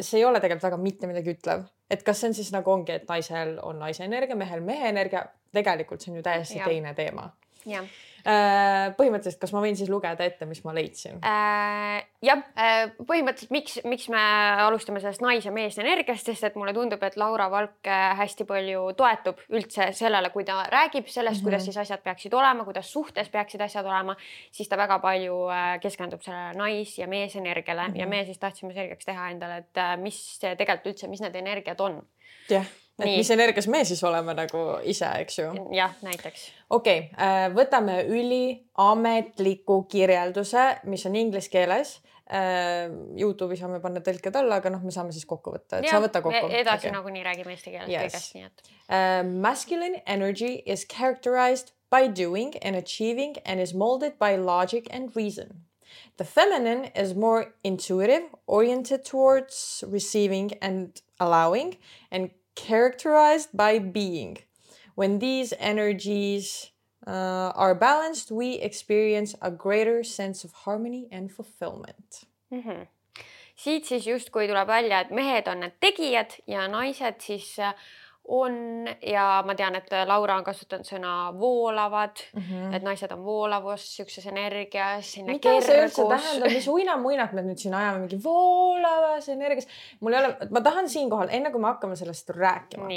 see 0.00 0.20
ei 0.20 0.24
ole 0.24 0.40
tegelikult 0.40 0.62
väga 0.62 0.76
mitte 0.76 1.06
midagi 1.06 1.34
ütlev, 1.36 1.64
et 1.90 2.02
kas 2.02 2.20
see 2.20 2.28
on 2.28 2.34
siis 2.34 2.52
nagu 2.52 2.70
ongi, 2.70 2.92
et 2.92 3.08
naisel 3.08 3.58
on 3.62 3.78
naise 3.78 4.04
energia, 4.04 4.36
mehel 4.36 4.60
mehe 4.64 4.88
energia, 4.88 5.26
tegelikult 5.52 6.00
see 6.00 6.12
on 6.12 6.16
ju 6.20 6.22
täiesti 6.22 6.58
ja. 6.58 6.64
teine 6.64 6.94
teema. 6.94 7.30
Jah 7.66 7.86
Äh, 8.28 8.90
põhimõtteliselt, 8.98 9.38
kas 9.40 9.52
ma 9.54 9.60
võin 9.62 9.76
siis 9.78 9.88
lugeda 9.88 10.26
ette, 10.26 10.44
mis 10.48 10.58
ma 10.66 10.72
leidsin 10.76 11.20
äh,? 11.24 12.00
jah, 12.26 12.40
äh, 12.58 12.90
põhimõtteliselt 13.06 13.52
miks, 13.54 13.76
miks 13.88 14.08
me 14.12 14.20
alustame 14.66 14.98
sellest 15.00 15.22
nais- 15.22 15.46
ja 15.46 15.52
meesenergiast, 15.54 16.26
sest 16.26 16.44
et 16.44 16.58
mulle 16.58 16.74
tundub, 16.76 17.02
et 17.06 17.14
Laura 17.16 17.46
Valk 17.48 17.88
hästi 18.18 18.44
palju 18.48 18.82
toetub 18.98 19.38
üldse 19.54 19.86
sellele, 19.96 20.32
kui 20.34 20.44
ta 20.44 20.58
räägib 20.68 21.06
sellest 21.06 21.38
mm, 21.38 21.38
-hmm. 21.38 21.46
kuidas 21.46 21.64
siis 21.70 21.78
asjad 21.84 22.02
peaksid 22.02 22.34
olema, 22.34 22.66
kuidas 22.66 22.90
suhtes 22.92 23.30
peaksid 23.32 23.62
asjad 23.64 23.86
olema, 23.86 24.16
siis 24.52 24.68
ta 24.68 24.76
väga 24.76 24.98
palju 24.98 25.38
keskendub 25.80 26.20
sellele 26.26 26.58
nais- 26.58 26.98
ja 26.98 27.06
meesenergiale 27.06 27.86
mm 27.86 27.94
-hmm. 27.94 28.00
ja 28.00 28.06
mhm. 28.06 28.10
me 28.10 28.24
siis 28.24 28.38
tahtsime 28.38 28.74
selgeks 28.74 29.04
teha 29.04 29.30
endale, 29.30 29.62
et 29.62 30.02
mis 30.02 30.20
tegelikult 30.42 30.92
üldse, 30.92 31.08
mis 31.08 31.24
need 31.24 31.34
energiad 31.36 31.80
on. 31.80 32.02
jah 32.50 32.66
et 32.98 33.06
Nii. 33.06 33.16
mis 33.20 33.30
energias 33.30 33.68
me 33.70 33.84
siis 33.86 34.02
oleme 34.06 34.34
nagu 34.34 34.64
ise, 34.90 35.08
eks 35.22 35.38
ju. 35.38 35.48
jah, 35.76 35.94
näiteks. 36.02 36.48
okei 36.70 36.98
okay,, 37.06 37.26
äh, 37.26 37.46
võtame 37.54 38.00
üliametliku 38.10 39.82
kirjelduse, 39.90 40.68
mis 40.90 41.06
on 41.06 41.18
inglise 41.18 41.50
keeles. 41.52 41.98
Äh, 42.28 42.90
Youtube'i 43.16 43.56
saame 43.56 43.78
panna 43.80 44.02
tõlked 44.04 44.34
alla, 44.36 44.58
aga 44.60 44.74
noh, 44.74 44.82
me 44.84 44.92
saame 44.92 45.14
siis 45.16 45.24
kokku 45.24 45.54
võtta, 45.54 45.78
et 45.78 45.88
ja, 45.88 45.94
sa 45.96 46.02
võta 46.04 46.20
kokku. 46.24 46.50
Edasi 46.50 46.90
okay. 46.90 46.96
nagunii 46.98 47.24
räägime 47.24 47.54
eesti 47.54 47.72
keeles 47.72 47.88
yes. 47.88 48.04
kõigest, 48.04 48.34
nii 48.36 48.48
et 48.50 48.68
uh,. 48.68 49.22
Masculine 49.48 50.02
energy 50.04 50.58
is 50.66 50.84
characterized 50.84 51.72
by 51.90 52.06
doing 52.08 52.52
and 52.60 52.76
achieving 52.76 53.38
and 53.46 53.60
is 53.60 53.72
molded 53.72 54.18
by 54.18 54.36
logic 54.36 54.90
and 54.90 55.16
reason. 55.16 55.64
The 56.18 56.24
feminine 56.24 56.90
is 56.94 57.14
more 57.14 57.54
intuitive, 57.64 58.24
oriented 58.46 59.04
towards 59.04 59.84
receiving 59.86 60.52
and 60.60 61.00
allowing, 61.20 61.78
and 62.10 62.30
characterized 62.66 63.50
by 63.56 63.78
being. 63.78 64.38
When 64.94 65.18
these 65.18 65.54
energies 65.58 66.72
uh, 67.06 67.52
are 67.54 67.74
balanced, 67.74 68.30
we 68.30 68.54
experience 68.54 69.34
a 69.40 69.50
greater 69.50 70.02
sense 70.02 70.44
of 70.44 70.52
harmony 70.64 71.08
and 71.12 71.30
fulfillment 71.30 72.26
mm. 72.50 72.62
-hmm. 72.62 72.86
siit 73.56 73.86
siis 73.86 74.06
justkui 74.06 74.46
tuleb 74.46 74.66
välja, 74.66 75.00
et 75.00 75.10
mehed 75.10 75.48
on 75.48 75.60
need 75.60 75.72
tegijad 75.80 76.30
ja 76.46 76.68
naised 76.68 77.20
siis 77.20 77.58
äh, 77.58 77.74
on 78.28 78.86
ja 79.02 79.42
ma 79.46 79.54
tean, 79.56 79.76
et 79.78 79.88
Laura 80.06 80.36
on 80.38 80.44
kasutanud 80.44 80.86
sõna 80.86 81.12
voolavad 81.38 82.20
mm, 82.34 82.42
-hmm. 82.42 82.74
et 82.76 82.84
naised 82.84 83.12
on 83.12 83.24
voolavus 83.24 83.86
siukses 83.96 84.26
energias. 84.26 85.14
mida 85.26 85.54
see 85.64 85.78
üldse 85.84 86.04
tähendab, 86.08 86.52
mis 86.52 86.68
uinamuinat 86.68 87.32
me 87.32 87.42
nüüd 87.42 87.62
siin 87.62 87.74
ajame, 87.74 88.04
mingi 88.04 88.20
voolavas 88.24 89.28
energias. 89.28 89.66
mul 90.00 90.12
ei 90.12 90.24
ole, 90.24 90.36
ma 90.50 90.60
tahan 90.60 90.88
siinkohal, 90.88 91.28
enne 91.30 91.50
kui 91.50 91.60
me 91.60 91.66
hakkame 91.72 91.96
sellest 91.96 92.30
rääkima, 92.30 92.88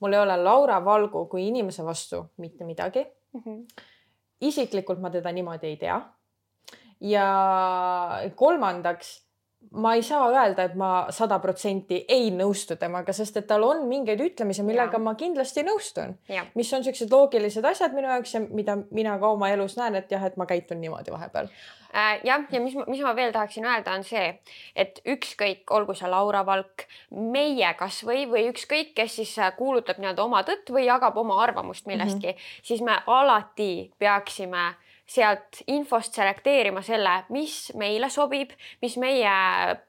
mul 0.00 0.12
ei 0.12 0.20
ole 0.20 0.36
Laura 0.36 0.84
Valgu 0.84 1.26
kui 1.26 1.48
inimese 1.48 1.84
vastu 1.84 2.26
mitte 2.36 2.64
midagi 2.64 3.06
mm. 3.32 3.40
-hmm. 3.40 3.84
isiklikult 4.40 5.00
ma 5.00 5.10
teda 5.10 5.32
niimoodi 5.32 5.66
ei 5.66 5.76
tea. 5.76 6.00
ja 7.00 7.28
kolmandaks 8.34 9.23
ma 9.70 9.94
ei 9.94 10.02
saa 10.02 10.26
öelda, 10.30 10.64
et 10.68 10.74
ma 10.78 11.06
sada 11.14 11.38
protsenti 11.42 12.04
ei 12.08 12.30
nõustu 12.34 12.76
temaga, 12.80 13.12
sest 13.16 13.36
et 13.40 13.46
tal 13.48 13.64
on 13.66 13.84
mingeid 13.88 14.20
ütlemisi, 14.20 14.64
millega 14.66 14.98
ja. 14.98 15.02
ma 15.02 15.14
kindlasti 15.18 15.64
nõustun. 15.66 16.16
mis 16.54 16.72
on 16.72 16.84
siuksed 16.84 17.12
loogilised 17.12 17.64
asjad 17.64 17.94
minu 17.96 18.10
jaoks 18.10 18.34
ja 18.34 18.42
mida 18.44 18.76
mina 18.90 19.16
ka 19.18 19.32
oma 19.36 19.50
elus 19.54 19.78
näen, 19.80 19.96
et 20.00 20.12
jah, 20.12 20.24
et 20.24 20.36
ma 20.36 20.46
käitun 20.46 20.80
niimoodi 20.80 21.12
vahepeal 21.14 21.50
äh,. 21.94 22.20
jah, 22.24 22.46
ja 22.50 22.60
mis, 22.60 22.76
mis 22.86 23.02
ma 23.02 23.14
veel 23.16 23.32
tahaksin 23.32 23.66
öelda, 23.66 23.96
on 23.96 24.04
see, 24.04 24.26
et 24.76 25.00
ükskõik, 25.06 25.64
olgu 25.70 25.96
see 25.98 26.10
Laura 26.10 26.44
Valk, 26.46 26.86
meie 27.10 27.74
kasvõi 27.78 28.28
või 28.30 28.46
ükskõik, 28.52 28.94
kes 28.94 29.18
siis 29.20 29.36
äh, 29.38 29.52
kuulutab 29.56 30.00
nii-öelda 30.02 30.24
oma 30.24 30.44
tõtt 30.46 30.70
või 30.74 30.86
jagab 30.88 31.18
oma 31.20 31.40
arvamust 31.42 31.86
millestki 31.90 32.32
mm, 32.32 32.38
-hmm. 32.38 32.64
siis 32.70 32.82
me 32.82 32.98
alati 33.06 33.92
peaksime 33.98 34.72
sealt 35.06 35.60
infost 35.66 36.16
selekteerima 36.16 36.80
selle, 36.82 37.12
mis 37.34 37.72
meile 37.76 38.08
sobib, 38.12 38.54
mis 38.82 38.96
meie 39.00 39.34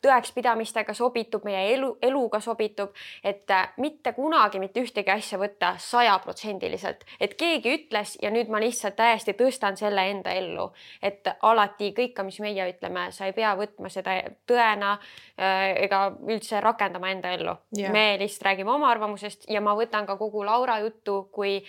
tõekspidamistega 0.04 0.94
sobitub, 0.96 1.46
meie 1.48 1.62
elu, 1.74 1.94
eluga 2.04 2.42
sobitub, 2.44 2.92
et 3.24 3.52
äh, 3.52 3.70
mitte 3.80 4.12
kunagi 4.18 4.60
mitte 4.60 4.84
ühtegi 4.84 5.14
asja 5.14 5.40
võtta 5.40 5.76
sajaprotsendiliselt, 5.80 7.06
et 7.20 7.38
keegi 7.40 7.78
ütles 7.78 8.18
ja 8.22 8.32
nüüd 8.34 8.52
ma 8.52 8.60
lihtsalt 8.64 8.98
täiesti 9.00 9.38
tõstan 9.40 9.80
selle 9.80 10.04
enda 10.12 10.36
ellu, 10.36 10.68
et 11.02 11.28
alati 11.48 11.94
kõik, 11.96 12.20
mis 12.28 12.42
meie 12.44 12.70
ütleme, 12.76 13.08
sa 13.16 13.30
ei 13.30 13.36
pea 13.38 13.56
võtma 13.56 13.92
seda 13.94 14.20
tõena 14.48 14.98
äh, 14.98 15.72
ega 15.88 16.10
üldse 16.28 16.60
rakendama 16.64 17.16
enda 17.16 17.32
ellu. 17.36 17.56
Yeah.. 17.76 17.94
me 17.94 18.18
lihtsalt 18.20 18.50
räägime 18.52 18.76
oma 18.76 18.92
arvamusest 18.92 19.48
ja 19.50 19.64
ma 19.64 19.78
võtan 19.80 20.08
ka 20.08 20.20
kogu 20.20 20.44
Laura 20.44 20.82
juttu 20.84 21.30
kui 21.32 21.62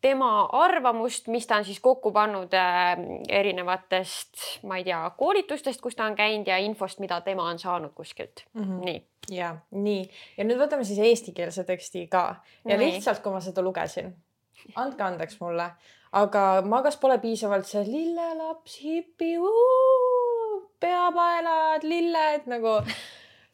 tema 0.00 0.48
arvamust, 0.52 1.26
mis 1.32 1.46
ta 1.46 1.58
on 1.58 1.66
siis 1.66 1.80
kokku 1.82 2.12
pannud 2.14 2.54
äh, 2.54 2.94
erinevatest, 3.28 4.62
ma 4.68 4.78
ei 4.78 4.86
tea, 4.86 5.00
koolitustest, 5.18 5.82
kus 5.82 5.98
ta 5.98 6.06
on 6.06 6.16
käinud 6.18 6.46
ja 6.46 6.58
infost, 6.62 7.02
mida 7.02 7.20
tema 7.26 7.48
on 7.50 7.58
saanud 7.58 7.94
kuskilt 7.94 8.44
mm. 8.52 8.62
-hmm. 8.62 8.84
nii. 8.84 9.04
ja 9.30 9.56
nii 9.70 10.10
ja 10.38 10.44
nüüd 10.44 10.60
võtame 10.62 10.84
siis 10.84 10.98
eestikeelse 10.98 11.64
teksti 11.64 12.06
ka 12.06 12.24
ja 12.64 12.76
nii. 12.76 12.92
lihtsalt, 12.94 13.22
kui 13.22 13.32
ma 13.32 13.40
seda 13.40 13.62
lugesin, 13.62 14.14
andke 14.74 15.02
andeks 15.02 15.40
mulle, 15.40 15.70
aga 16.12 16.62
ma 16.62 16.82
kas 16.82 16.96
pole 16.96 17.18
piisavalt 17.18 17.66
see 17.66 17.84
lillelaps, 17.84 18.80
hipi, 18.82 19.34
peapaelad, 20.80 21.82
lilled 21.82 22.46
nagu 22.46 22.78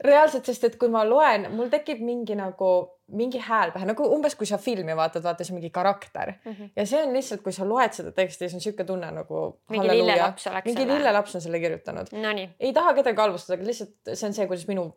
reaalselt, 0.05 0.45
sest 0.45 0.65
et 0.65 0.77
kui 0.77 0.89
ma 0.89 1.05
loen, 1.09 1.49
mul 1.57 1.73
tekib 1.73 2.01
mingi 2.05 2.37
nagu 2.37 2.94
mingi 3.13 3.39
hääl 3.39 3.73
pähe, 3.75 3.87
nagu 3.89 4.07
umbes 4.15 4.35
kui 4.39 4.47
sa 4.49 4.59
filmi 4.59 4.95
vaatad, 4.97 5.25
vaata 5.25 5.45
see 5.45 5.57
mingi 5.57 5.71
karakter 5.71 6.33
mm 6.33 6.53
-hmm. 6.53 6.71
ja 6.77 6.87
see 6.87 7.03
on 7.03 7.13
lihtsalt, 7.13 7.43
kui 7.43 7.53
sa 7.53 7.69
loed 7.69 7.93
seda 7.93 8.13
teksti, 8.13 8.39
siis 8.39 8.55
on 8.55 8.61
sihuke 8.61 8.85
tunne 8.85 9.11
nagu. 9.11 9.61
mingi 9.71 9.89
lillelaps 9.89 10.47
oleks. 10.47 10.65
mingi 10.65 10.87
lillelaps 10.89 11.35
on 11.35 11.41
selle 11.41 11.61
kirjutanud 11.61 12.07
no,. 12.13 12.29
ei 12.61 12.73
taha 12.73 12.95
kedagi 12.95 13.21
halvustada, 13.21 13.59
aga 13.59 13.67
lihtsalt 13.67 14.15
see 14.15 14.27
on 14.29 14.35
see, 14.35 14.47
kuidas 14.47 14.69
minu 14.69 14.97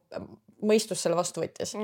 mõistus 0.61 1.03
selle 1.03 1.15
vastu 1.15 1.41
võttis. 1.41 1.75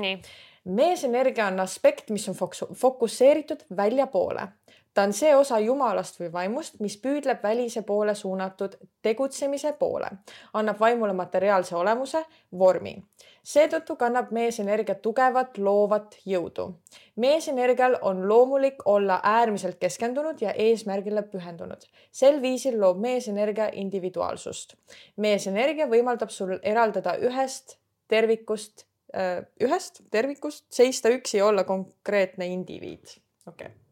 meesenergia 0.64 1.46
on 1.46 1.60
aspekt, 1.60 2.10
mis 2.10 2.28
on 2.28 2.36
fokusseeritud 2.74 3.66
väljapoole 3.76 4.48
ta 4.94 5.02
on 5.02 5.12
see 5.12 5.34
osa 5.36 5.58
Jumalast 5.58 6.20
või 6.20 6.30
vaimust, 6.32 6.78
mis 6.80 6.96
püüdleb 7.02 7.42
välise 7.42 7.82
poole 7.82 8.14
suunatud 8.14 8.76
tegutsemise 9.02 9.74
poole, 9.78 10.08
annab 10.54 10.80
vaimule 10.80 11.12
materiaalse 11.12 11.76
olemuse, 11.76 12.22
vormi. 12.58 12.96
seetõttu 13.44 13.96
kannab 14.00 14.30
meesenergia 14.32 14.94
tugevat 14.94 15.58
loovat 15.58 16.16
jõudu. 16.26 16.70
meesenergial 17.16 17.98
on 18.02 18.28
loomulik 18.28 18.86
olla 18.86 19.20
äärmiselt 19.22 19.78
keskendunud 19.80 20.40
ja 20.40 20.52
eesmärgile 20.52 21.22
pühendunud. 21.22 21.82
sel 22.12 22.42
viisil 22.42 22.80
loob 22.80 22.98
meesenergia 22.98 23.68
individuaalsust. 23.72 24.76
meesenergia 25.16 25.86
võimaldab 25.86 26.30
sul 26.30 26.58
eraldada 26.62 27.16
ühest 27.16 27.78
tervikust, 28.08 28.86
äh, 29.16 29.44
ühest 29.60 30.02
tervikust, 30.10 30.66
seista 30.70 31.08
üksi 31.08 31.38
ja 31.38 31.46
olla 31.46 31.64
konkreetne 31.64 32.46
indiviid. 32.46 33.20
okei 33.46 33.66
okay 33.66 33.83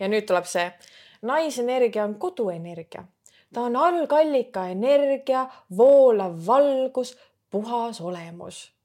ja 0.00 0.08
nüüd 0.08 0.26
tuleb 0.28 0.48
see, 0.50 0.70
naisenergia 1.22 2.04
on 2.04 2.14
koduenergia, 2.20 3.04
ta 3.54 3.66
on 3.66 3.76
algallika 3.76 4.66
energia, 4.68 5.46
voolav 5.76 6.38
valgus, 6.46 7.16
puhas 7.50 8.00
olemus 8.00 8.76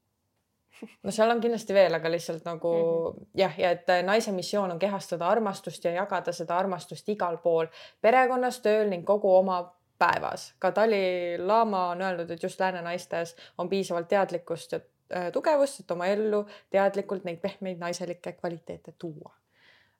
no 1.02 1.10
seal 1.14 1.30
on 1.30 1.40
kindlasti 1.40 1.74
veel, 1.74 1.94
aga 1.94 2.10
lihtsalt 2.10 2.44
nagu 2.44 2.72
mm 2.72 3.18
-hmm. 3.18 3.26
jah, 3.34 3.58
ja 3.58 3.70
et 3.70 3.86
naise 4.04 4.32
missioon 4.32 4.70
on 4.70 4.78
kehastada 4.78 5.28
armastust 5.28 5.84
ja 5.84 5.90
jagada 5.90 6.32
seda 6.32 6.58
armastust 6.58 7.08
igal 7.08 7.38
pool 7.38 7.66
perekonnas, 8.00 8.60
tööl 8.60 8.88
ning 8.88 9.04
kogu 9.04 9.36
oma 9.36 9.74
päevas. 9.98 10.54
ka 10.58 10.74
Dalai-laama 10.74 11.88
on 11.88 12.02
öelnud, 12.02 12.30
et 12.30 12.42
just 12.42 12.60
lääne 12.60 12.82
naistes 12.82 13.36
on 13.58 13.68
piisavalt 13.68 14.08
teadlikkust 14.08 14.72
ja 14.72 14.80
äh, 15.16 15.32
tugevust, 15.32 15.80
et 15.80 15.90
oma 15.90 16.06
ellu 16.06 16.46
teadlikult 16.70 17.24
neid 17.24 17.38
pehmeid 17.38 17.78
naiselikke 17.78 18.32
kvaliteete 18.32 18.94
tuua. 18.98 19.34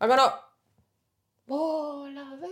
aga 0.01 0.17
no 0.17 0.33
voolav 1.49 2.47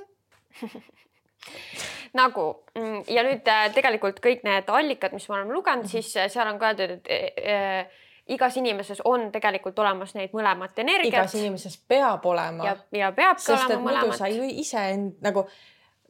nagu 2.21 2.45
mm, 2.75 3.03
ja 3.09 3.25
nüüd 3.25 3.49
äh, 3.49 3.67
tegelikult 3.75 4.21
kõik 4.25 4.45
need 4.47 4.69
allikad, 4.69 5.15
mis 5.17 5.29
me 5.31 5.39
oleme 5.39 5.55
lugenud, 5.57 5.87
mhm. 5.87 5.93
siis 5.93 6.13
äh, 6.19 6.31
seal 6.33 6.51
on 6.51 6.59
ka 6.61 6.73
öeldud, 6.73 6.97
et 7.07 7.41
äh, 7.41 8.01
igas 8.31 8.57
inimeses 8.61 9.03
on 9.09 9.31
tegelikult 9.35 9.79
olemas 9.83 10.15
neid 10.15 10.35
mõlemat 10.37 10.79
energiat. 10.83 11.13
igas 11.13 11.35
inimeses 11.39 11.79
peab 11.89 12.27
olema. 12.27 12.67
ja, 12.67 12.77
ja 12.95 13.13
peabki 13.17 13.53
olema 13.57 13.83
mõlemat. 13.89 14.19
sa 14.19 14.31
ju 14.31 14.47
iseend 14.47 15.19
nagu 15.25 15.47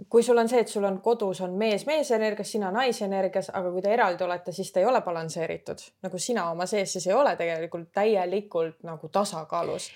kui 0.08 0.22
sul 0.22 0.38
on 0.38 0.48
see, 0.48 0.60
et 0.60 0.68
sul 0.68 0.84
on 0.84 1.00
kodus 1.02 1.40
on 1.44 1.54
mees 1.58 1.84
meesenergias, 1.86 2.52
sina 2.52 2.70
naisenergias, 2.74 3.50
aga 3.54 3.72
kui 3.72 3.82
te 3.82 3.92
eraldi 3.94 4.24
olete, 4.24 4.52
siis 4.52 4.72
te 4.72 4.80
ei 4.80 4.86
ole 4.86 5.00
balansseeritud. 5.04 5.82
Nagu 6.02 6.18
sina 6.18 6.46
oma 6.50 6.66
sees, 6.70 6.92
siis 6.92 7.06
ei 7.06 7.14
ole 7.14 7.34
tegelikult 7.36 7.90
täielikult 7.94 8.82
nagu 8.86 9.08
tasakaalus. 9.08 9.90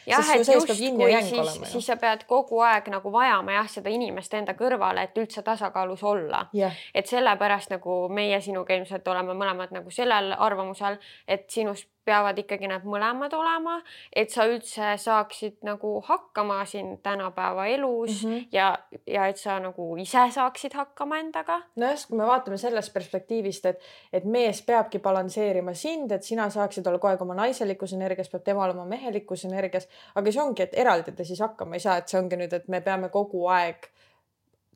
siis, 1.25 1.73
siis 1.73 1.87
sa 1.87 1.97
pead 2.01 2.27
kogu 2.29 2.61
aeg 2.65 2.91
nagu 2.93 3.13
vajama 3.13 3.59
jah, 3.59 3.71
seda 3.79 3.93
inimest 3.95 4.35
enda 4.35 4.57
kõrvale, 4.59 5.09
et 5.09 5.19
üldse 5.19 5.43
tasakaalus 5.43 6.03
olla. 6.05 6.47
Yeah.. 6.55 6.77
et 6.95 7.07
sellepärast 7.07 7.71
nagu 7.71 8.09
meie 8.09 8.41
sinuga 8.41 8.75
ilmselt 8.75 9.09
oleme 9.09 9.35
mõlemad 9.35 9.73
nagu 9.75 9.91
sellel 9.91 10.35
arvamusel, 10.39 10.99
et 11.29 11.49
sinust 11.51 11.89
peavad 12.05 12.39
ikkagi 12.39 12.69
need 12.69 12.85
mõlemad 12.89 13.33
olema, 13.37 13.79
et 14.13 14.33
sa 14.33 14.47
üldse 14.49 14.95
saaksid 15.01 15.63
nagu 15.67 15.97
hakkama 16.05 16.61
siin 16.69 16.99
tänapäeva 17.03 17.67
elus 17.73 18.25
mm 18.25 18.31
-hmm. 18.31 18.47
ja, 18.53 18.79
ja 19.07 19.27
et 19.27 19.37
sa 19.37 19.59
nagu 19.61 19.97
ise 19.97 20.27
saaksid 20.31 20.75
hakkama 20.75 21.19
endaga. 21.19 21.61
nojah, 21.77 22.07
kui 22.09 22.19
me 22.19 22.27
vaatame 22.27 22.57
sellest 22.57 22.93
perspektiivist, 22.95 23.67
et, 23.67 23.81
et 24.13 24.25
mees 24.25 24.63
peabki 24.63 24.99
balansseerima 24.99 25.75
sind, 25.75 26.13
et 26.13 26.23
sina 26.23 26.51
saaksid 26.51 26.87
olla 26.87 26.99
kogu 26.99 27.11
aeg 27.11 27.23
oma 27.23 27.35
naiselikus 27.35 27.93
energias, 27.93 28.29
peab 28.29 28.43
tema 28.43 28.65
olema 28.65 28.85
mehelikus 28.85 29.45
energias, 29.45 29.89
aga 30.15 30.33
see 30.33 30.43
ongi, 30.43 30.63
et 30.63 30.75
eraldi 30.75 31.13
te 31.13 31.25
siis 31.25 31.41
hakkama 31.41 31.75
ei 31.75 31.81
saa, 31.81 31.97
et 31.97 32.09
see 32.09 32.21
ongi 32.21 32.37
nüüd, 32.37 32.53
et 32.53 32.69
me 32.69 32.81
peame 32.81 33.09
kogu 33.09 33.47
aeg 33.49 33.89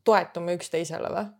toetuma 0.03 0.51
üksteisele 0.51 1.11
või? 1.13 1.38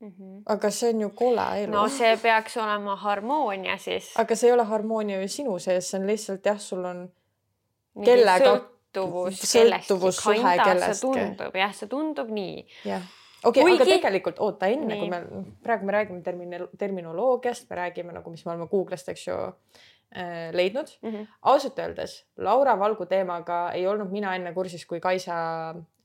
Mm 0.00 0.12
-hmm. 0.18 0.42
aga 0.46 0.70
see 0.70 0.88
on 0.94 1.00
ju 1.00 1.10
kole 1.10 1.42
elu. 1.62 1.72
no 1.72 1.88
see 1.88 2.16
peaks 2.16 2.56
olema 2.56 2.96
harmoonia 2.96 3.76
siis. 3.76 4.14
aga 4.16 4.36
see 4.36 4.48
ei 4.48 4.52
ole 4.52 4.64
harmoonia 4.64 5.20
ju 5.20 5.28
sinu 5.28 5.58
sees, 5.58 5.90
see 5.90 6.00
on 6.00 6.06
lihtsalt 6.06 6.46
jah, 6.46 6.58
sul 6.58 6.84
on 6.84 7.10
kellega. 8.04 8.46
sõltuvus, 8.46 9.42
sõltuvus 9.52 10.22
suhe 10.22 10.56
kellestki. 10.64 10.94
see 10.94 11.10
tundub 11.10 11.56
jah, 11.56 11.74
see 11.74 11.88
tundub 11.88 12.28
nii. 12.28 12.66
jah, 12.84 13.02
okei 13.44 13.62
okay, 13.62 13.74
aga 13.74 13.84
tegelikult 13.84 14.40
oota 14.40 14.66
enne, 14.66 14.96
kui 14.96 15.10
me 15.10 15.20
praegu 15.62 15.84
me 15.84 15.92
räägime 15.92 16.22
termin-, 16.22 16.68
terminoloogiast, 16.78 17.68
me 17.70 17.76
räägime 17.76 18.12
nagu, 18.12 18.30
mis 18.30 18.46
me 18.46 18.52
oleme 18.52 18.68
Google'ist, 18.72 19.08
eks 19.08 19.26
ju 19.26 19.36
leidnud 20.52 20.88
mm. 21.02 21.10
-hmm. 21.10 21.26
ausalt 21.42 21.78
öeldes 21.78 22.24
Laura 22.36 22.78
Valgu 22.78 23.06
teemaga 23.06 23.72
ei 23.72 23.86
olnud 23.86 24.10
mina 24.10 24.34
enne 24.34 24.52
kursis, 24.52 24.86
kui 24.86 25.00
Kaisa 25.00 25.36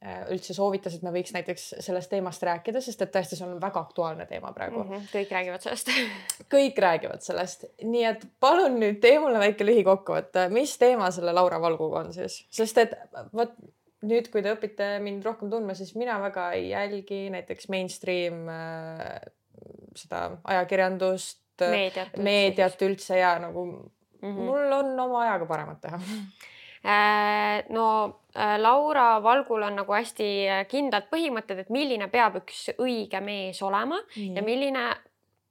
Äh, 0.05 0.25
üldse 0.29 0.53
soovitas, 0.53 0.93
et 0.93 1.03
me 1.05 1.09
võiks 1.09 1.31
näiteks 1.33 1.63
sellest 1.81 2.11
teemast 2.11 2.43
rääkida, 2.45 2.77
sest 2.83 2.99
et 3.01 3.09
tõesti, 3.13 3.37
see 3.39 3.45
on 3.47 3.55
väga 3.61 3.81
aktuaalne 3.81 4.27
teema 4.29 4.51
praegu 4.53 4.83
mm. 4.83 4.91
-hmm. 4.91 5.05
kõik 5.09 5.31
räägivad 5.33 5.63
sellest 5.63 5.89
kõik 6.53 6.81
räägivad 6.83 7.23
sellest, 7.25 7.63
nii 7.81 8.03
et 8.11 8.25
palun 8.43 8.75
nüüd 8.77 8.99
tee 9.01 9.15
mulle 9.23 9.41
väike 9.41 9.65
lühikokkuvõte, 9.65 10.43
mis 10.53 10.75
teema 10.77 11.07
selle 11.15 11.33
Laura 11.33 11.57
Valguga 11.63 12.03
on 12.03 12.13
siis, 12.13 12.35
sest 12.53 12.77
et 12.83 12.93
vot 13.33 13.55
nüüd, 14.05 14.29
kui 14.29 14.45
te 14.45 14.53
õpite 14.53 14.91
mind 15.01 15.25
rohkem 15.25 15.49
tundma, 15.49 15.73
siis 15.73 15.95
mina 15.97 16.19
väga 16.21 16.51
ei 16.59 16.69
jälgi 16.69 17.23
näiteks 17.33 17.71
mainstream 17.73 18.45
äh, 18.51 19.17
seda 19.97 20.27
ajakirjandust, 20.43 21.41
meediat, 21.61 22.17
meediat 22.17 22.81
üldse 22.81 23.17
ja 23.17 23.37
nagu 23.39 23.65
mm 23.65 23.85
-hmm. 24.21 24.43
mul 24.49 24.71
on 24.81 24.99
oma 24.99 25.21
ajaga 25.21 25.45
paremat 25.45 25.81
teha 25.81 26.01
Äh, 26.87 27.65
no 27.69 28.21
äh, 28.35 28.59
Laura 28.59 29.23
Valgul 29.23 29.63
on 29.63 29.75
nagu 29.75 29.93
hästi 29.95 30.25
äh, 30.45 30.59
kindlad 30.69 31.07
põhimõtted, 31.09 31.63
et 31.63 31.71
milline 31.73 32.05
peab 32.13 32.35
üks 32.43 32.59
õige 32.75 33.21
mees 33.25 33.57
olema 33.65 33.97
mm. 34.03 34.35
ja 34.37 34.43
milline 34.45 34.83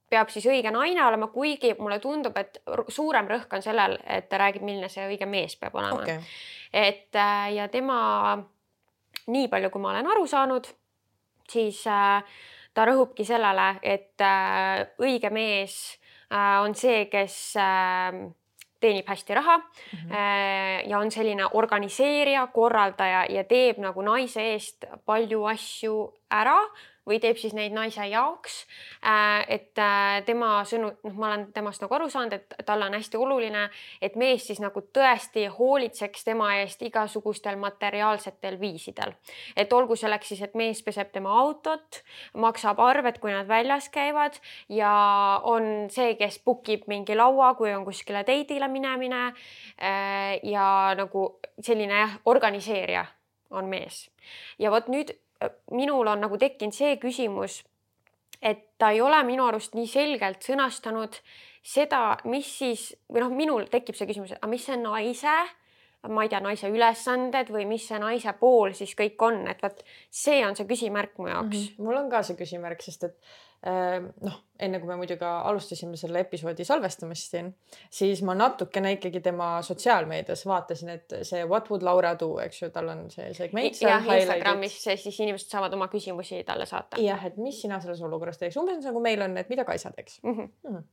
peab 0.07 0.31
siis 0.31 0.47
õige 0.47 0.71
naine 0.71 1.03
olema, 1.03 1.27
kuigi 1.33 1.73
mulle 1.75 1.97
tundub, 1.99 2.39
et 2.39 2.61
suurem 2.87 3.27
rõhk 3.27 3.51
on 3.51 3.65
sellel, 3.65 3.97
et 4.07 4.29
ta 4.31 4.39
räägib, 4.39 4.63
milline 4.63 4.87
see 4.93 5.09
õige 5.09 5.27
mees 5.27 5.57
peab 5.59 5.75
olema 5.75 6.05
okay.. 6.05 6.23
et 6.71 7.19
ja 7.57 7.67
tema, 7.73 7.99
nii 9.27 9.51
palju, 9.51 9.73
kui 9.73 9.83
ma 9.83 9.91
olen 9.91 10.07
aru 10.15 10.23
saanud, 10.31 10.71
siis 11.51 11.83
ta 12.75 12.85
rõhubki 12.85 13.25
sellele, 13.25 13.69
et 13.81 14.21
õige 14.99 15.31
mees 15.31 15.77
on 16.35 16.75
see, 16.75 17.05
kes 17.07 17.55
teenib 18.83 19.07
hästi 19.07 19.33
raha 19.33 19.57
mm 19.57 19.99
-hmm. 19.99 20.89
ja 20.89 20.99
on 20.99 21.11
selline 21.11 21.47
organiseerija, 21.53 22.47
korraldaja 22.47 23.25
ja 23.29 23.43
teeb 23.43 23.77
nagu 23.77 24.01
naise 24.01 24.41
eest 24.53 24.85
palju 25.05 25.45
asju 25.45 25.95
ära 26.29 26.59
või 27.05 27.19
teeb 27.21 27.37
siis 27.37 27.53
neid 27.53 27.73
naise 27.75 28.05
jaoks. 28.09 28.57
Äh, 29.05 29.45
et 29.57 29.81
äh, 29.81 30.21
tema 30.25 30.59
sõnu, 30.67 30.91
noh, 31.03 31.15
ma 31.15 31.31
olen 31.31 31.47
temast 31.53 31.83
nagu 31.83 31.95
aru 31.97 32.09
saanud, 32.11 32.33
et 32.33 32.55
talle 32.65 32.87
on 32.89 32.97
hästi 32.97 33.19
oluline, 33.21 33.67
et 34.01 34.17
mees 34.19 34.47
siis 34.47 34.61
nagu 34.63 34.81
tõesti 34.95 35.45
hoolitseks 35.57 36.25
tema 36.25 36.51
eest 36.61 36.81
igasugustel 36.85 37.59
materiaalsetel 37.61 38.59
viisidel. 38.59 39.13
et 39.55 39.73
olgu 39.73 39.95
selleks 39.95 40.27
siis, 40.27 40.41
et 40.41 40.55
mees 40.55 40.81
peseb 40.83 41.11
tema 41.11 41.33
autot, 41.39 42.01
maksab 42.33 42.79
arved, 42.79 43.19
kui 43.19 43.31
nad 43.31 43.47
väljas 43.47 43.89
käivad 43.89 44.39
ja 44.69 45.41
on 45.43 45.89
see, 45.89 46.15
kes 46.15 46.39
book 46.45 46.69
ib 46.69 46.87
mingi 46.87 47.15
laua, 47.15 47.53
kui 47.55 47.73
on 47.73 47.85
kuskile 47.85 48.23
date'ile 48.25 48.67
minemine. 48.67 49.33
Äh, 49.81 50.39
ja 50.43 50.93
nagu 50.97 51.39
selline 51.61 51.99
jah, 51.99 52.17
organiseerija 52.25 53.05
on 53.49 53.69
mees 53.69 54.09
ja 54.59 54.71
vot 54.73 54.87
nüüd 54.91 55.13
minul 55.71 56.07
on 56.07 56.21
nagu 56.25 56.37
tekkinud 56.41 56.75
see 56.75 56.97
küsimus, 57.01 57.63
et 58.41 58.63
ta 58.77 58.91
ei 58.93 59.01
ole 59.01 59.21
minu 59.27 59.45
arust 59.47 59.75
nii 59.75 59.87
selgelt 59.89 60.45
sõnastanud 60.45 61.19
seda, 61.65 62.17
mis 62.29 62.49
siis 62.59 62.89
või 63.11 63.23
noh, 63.23 63.31
minul 63.33 63.69
tekib 63.71 63.97
see 63.97 64.07
küsimus, 64.09 64.35
et 64.35 64.41
aga 64.41 64.51
mis 64.51 64.65
see 64.67 64.77
naise, 64.79 65.37
ma 66.05 66.25
ei 66.25 66.29
tea, 66.29 66.41
naise 66.43 66.69
ülesanded 66.69 67.49
või 67.53 67.65
mis 67.69 67.87
see 67.89 67.97
naise 68.01 68.35
pool 68.39 68.75
siis 68.77 68.93
kõik 68.97 69.21
on, 69.25 69.41
et 69.49 69.63
vot 69.63 69.81
see 70.13 70.43
on 70.45 70.57
see 70.57 70.67
küsimärk 70.69 71.17
mu 71.17 71.31
jaoks 71.31 71.55
mm. 71.55 71.63
-hmm. 71.63 71.87
mul 71.87 72.03
on 72.03 72.11
ka 72.11 72.21
see 72.23 72.37
küsimärk, 72.37 72.85
sest 72.85 73.07
et 73.09 73.17
noh, 73.65 74.35
enne 74.61 74.79
kui 74.79 74.89
me 74.89 74.97
muidugi 74.99 75.25
alustasime 75.25 75.97
selle 75.97 76.21
episoodi 76.21 76.65
salvestamist 76.67 77.31
siin, 77.33 77.47
siis 77.93 78.21
ma 78.27 78.35
natukene 78.37 78.91
ikkagi 78.97 79.21
tema 79.25 79.47
sotsiaalmeedias 79.65 80.45
vaatasin, 80.45 80.91
et 80.93 81.15
see 81.25 81.41
What 81.49 81.71
would 81.73 81.85
Laura 81.85 82.13
do, 82.19 82.35
eks 82.43 82.61
ju, 82.61 82.69
tal 82.75 82.91
on 82.93 83.07
see 83.13 83.31
segment 83.37 83.81
jah, 83.81 84.05
Instagramis 84.05 84.77
siis 84.85 85.19
inimesed 85.25 85.49
saavad 85.49 85.73
oma 85.77 85.89
küsimusi 85.91 86.43
talle 86.45 86.67
saata. 86.69 87.01
jah, 87.01 87.25
et 87.25 87.41
mis 87.41 87.57
sina 87.61 87.81
selles 87.81 88.03
olukorras 88.05 88.37
teeks, 88.41 88.59
umbes 88.61 88.85
nagu 88.85 89.01
meil 89.01 89.25
on, 89.25 89.37
et 89.41 89.49
mida 89.49 89.65
Kaisa 89.65 89.91
teeks 89.95 90.21
mm. 90.23 90.37
-hmm. 90.37 90.53
Mm 90.69 90.77
-hmm 90.77 90.85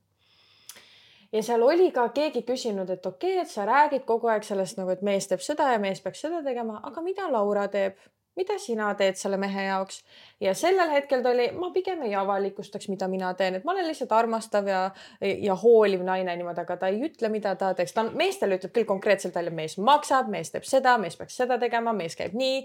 ja 1.32 1.42
seal 1.42 1.62
oli 1.62 1.90
ka 1.92 2.08
keegi 2.08 2.42
küsinud, 2.48 2.90
et 2.90 3.06
okei 3.06 3.32
okay,, 3.32 3.42
et 3.42 3.50
sa 3.50 3.64
räägid 3.68 4.04
kogu 4.08 4.28
aeg 4.32 4.44
sellest 4.44 4.76
nagu, 4.80 4.90
et 4.90 5.02
mees 5.02 5.28
teeb 5.28 5.40
seda 5.40 5.70
ja 5.72 5.78
mees 5.78 6.00
peaks 6.04 6.20
seda 6.20 6.42
tegema, 6.44 6.80
aga 6.82 7.04
mida 7.04 7.32
Laura 7.32 7.68
teeb? 7.72 7.96
Mida 8.36 8.58
sina 8.58 8.90
teed 8.98 9.16
selle 9.20 9.38
mehe 9.40 9.66
jaoks? 9.68 10.02
Ja 10.42 10.54
sellel 10.58 10.90
hetkel 10.90 11.22
ta 11.22 11.30
oli, 11.30 11.48
ma 11.56 11.70
pigem 11.74 12.02
ei 12.02 12.14
avalikustaks, 12.18 12.90
mida 12.92 13.08
mina 13.08 13.32
teen, 13.38 13.56
et 13.58 13.64
ma 13.64 13.72
olen 13.72 13.88
lihtsalt 13.88 14.12
armastav 14.12 14.68
ja, 14.68 14.82
ja 15.20 15.56
hooliv 15.62 16.02
naine 16.04 16.34
niimoodi, 16.36 16.64
aga 16.64 16.76
ta 16.76 16.92
ei 16.92 17.00
ütle, 17.06 17.30
mida 17.32 17.54
ta 17.56 17.72
teeks, 17.78 17.94
ta 17.96 18.04
meestele 18.10 18.58
ütleb 18.58 18.74
küll 18.74 18.88
konkreetselt 18.88 19.38
välja, 19.38 19.54
mees 19.54 19.78
maksab, 19.78 20.28
mees 20.32 20.52
teeb 20.52 20.66
seda, 20.68 20.98
mees 21.00 21.16
peaks 21.16 21.38
seda 21.40 21.58
tegema, 21.62 21.94
mees 21.96 22.18
käib 22.18 22.34
nii, 22.36 22.64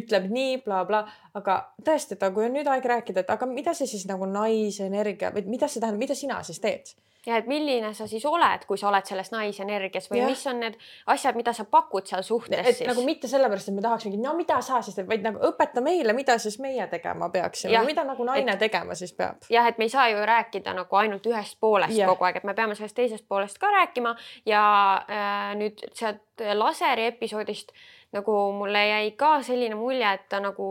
ütleb 0.00 0.30
nii 0.30 0.60
bla,, 0.64 0.84
blablabla, 0.84 1.04
aga 1.38 1.58
tõesti, 1.84 2.16
et 2.16 2.26
kui 2.34 2.46
on 2.46 2.54
nüüd 2.56 2.68
aeg 2.70 2.84
rääkida, 2.84 3.24
et 3.24 3.32
aga 3.32 3.48
mida 3.50 3.74
see 3.76 3.88
siis 3.90 4.06
nagu 4.10 4.26
naise 4.28 4.86
energia 4.86 5.32
või 5.34 5.46
mida 5.48 5.68
see 5.68 5.80
tähendab, 5.80 6.02
mida 6.02 6.18
sina 6.18 6.42
siis 6.46 6.60
teed? 6.62 6.94
Ja 7.26 7.38
et 7.40 7.46
milline 7.48 7.92
sa 7.96 8.06
siis 8.10 8.24
oled, 8.28 8.66
kui 8.68 8.78
sa 8.80 8.88
oled 8.90 9.06
selles 9.08 9.30
naisenergias 9.32 10.10
või 10.10 10.20
ja. 10.20 10.28
mis 10.28 10.42
on 10.50 10.60
need 10.62 10.76
asjad, 11.12 11.38
mida 11.38 11.54
sa 11.56 11.66
pakud 11.68 12.06
seal 12.08 12.24
suhtes 12.26 12.60
et, 12.60 12.78
siis. 12.80 12.88
nagu 12.88 13.04
mitte 13.06 13.30
sellepärast, 13.30 13.70
et 13.70 13.78
me 13.78 13.84
tahaks 13.84 14.08
mingit, 14.08 14.22
no 14.24 14.34
mida 14.38 14.60
sa 14.64 14.80
siis 14.84 14.98
teed, 14.98 15.08
vaid 15.10 15.24
nagu 15.26 15.40
õpeta 15.48 15.82
meile, 15.84 16.16
mida 16.16 16.36
siis 16.42 16.58
meie 16.62 16.86
tegema 16.92 17.30
peaksime, 17.32 17.84
mida 17.88 18.04
nagu 18.06 18.28
naine 18.28 18.56
et, 18.56 18.62
tegema 18.66 18.96
siis 18.98 19.14
peab. 19.16 19.48
jah, 19.52 19.70
et 19.70 19.80
me 19.80 19.88
ei 19.88 19.94
saa 19.94 20.08
ju 20.12 20.20
rääkida 20.28 20.76
nagu 20.76 21.00
ainult 21.00 21.26
ühest 21.30 21.58
poolest 21.60 21.96
ja. 21.96 22.10
kogu 22.12 22.28
aeg, 22.28 22.42
et 22.42 22.48
me 22.48 22.56
peame 22.56 22.76
sellest 22.78 22.98
teisest 22.98 23.28
poolest 23.28 23.58
ka 23.62 23.72
rääkima 23.72 24.14
ja 24.48 24.64
äh, 25.08 25.50
nüüd 25.60 25.84
sealt 25.96 26.22
laseri 26.54 27.08
episoodist 27.12 27.72
nagu 28.14 28.34
mulle 28.52 28.86
jäi 28.86 29.10
ka 29.18 29.38
selline 29.42 29.74
mulje, 29.78 30.06
et 30.06 30.28
ta 30.30 30.40
nagu 30.42 30.68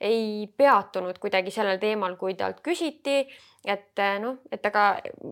ei 0.00 0.48
peatunud 0.56 1.18
kuidagi 1.22 1.52
sellel 1.54 1.80
teemal, 1.80 2.18
kui 2.20 2.34
talt 2.38 2.60
küsiti 2.64 3.22
et 3.64 3.98
eh, 4.02 4.18
noh, 4.18 4.40
et 4.50 4.64
aga 4.66 4.86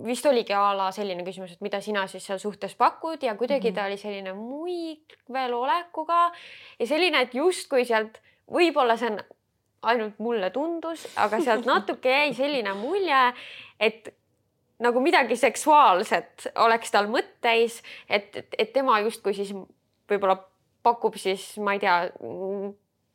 vist 0.07 0.27
oligi 0.31 0.55
a 0.55 0.71
la 0.79 0.91
selline 0.95 1.25
küsimus, 1.27 1.57
et 1.57 1.65
mida 1.67 1.81
sina 1.83 2.07
siis 2.11 2.27
seal 2.27 2.39
suhtes 2.39 2.77
pakud 2.79 3.23
ja 3.23 3.35
kuidagi 3.35 3.71
mm 3.71 3.73
-hmm. 3.73 3.81
ta 3.81 3.87
oli 3.87 3.97
selline 3.97 4.33
muigvel 4.33 5.55
olekuga 5.55 6.31
ja 6.79 6.87
selline, 6.87 7.21
et 7.21 7.35
justkui 7.35 7.85
sealt 7.85 8.21
võib-olla 8.51 8.97
see 8.97 9.11
on 9.11 9.21
ainult 9.83 10.19
mulle 10.19 10.51
tundus, 10.51 11.09
aga 11.17 11.41
sealt 11.41 11.67
natuke 11.75 12.09
jäi 12.09 12.35
selline 12.35 12.75
mulje, 12.75 13.35
et 13.81 14.15
nagu 14.79 15.01
midagi 15.01 15.37
seksuaalset 15.37 16.53
oleks 16.55 16.91
tal 16.91 17.09
mõtteis, 17.09 17.83
et, 18.09 18.37
et, 18.37 18.55
et 18.59 18.73
tema 18.73 19.01
justkui 19.01 19.35
siis 19.35 19.53
võib-olla 20.11 20.39
pakub 20.83 21.17
siis, 21.17 21.59
ma 21.59 21.75
ei 21.77 21.81
tea, 21.81 22.11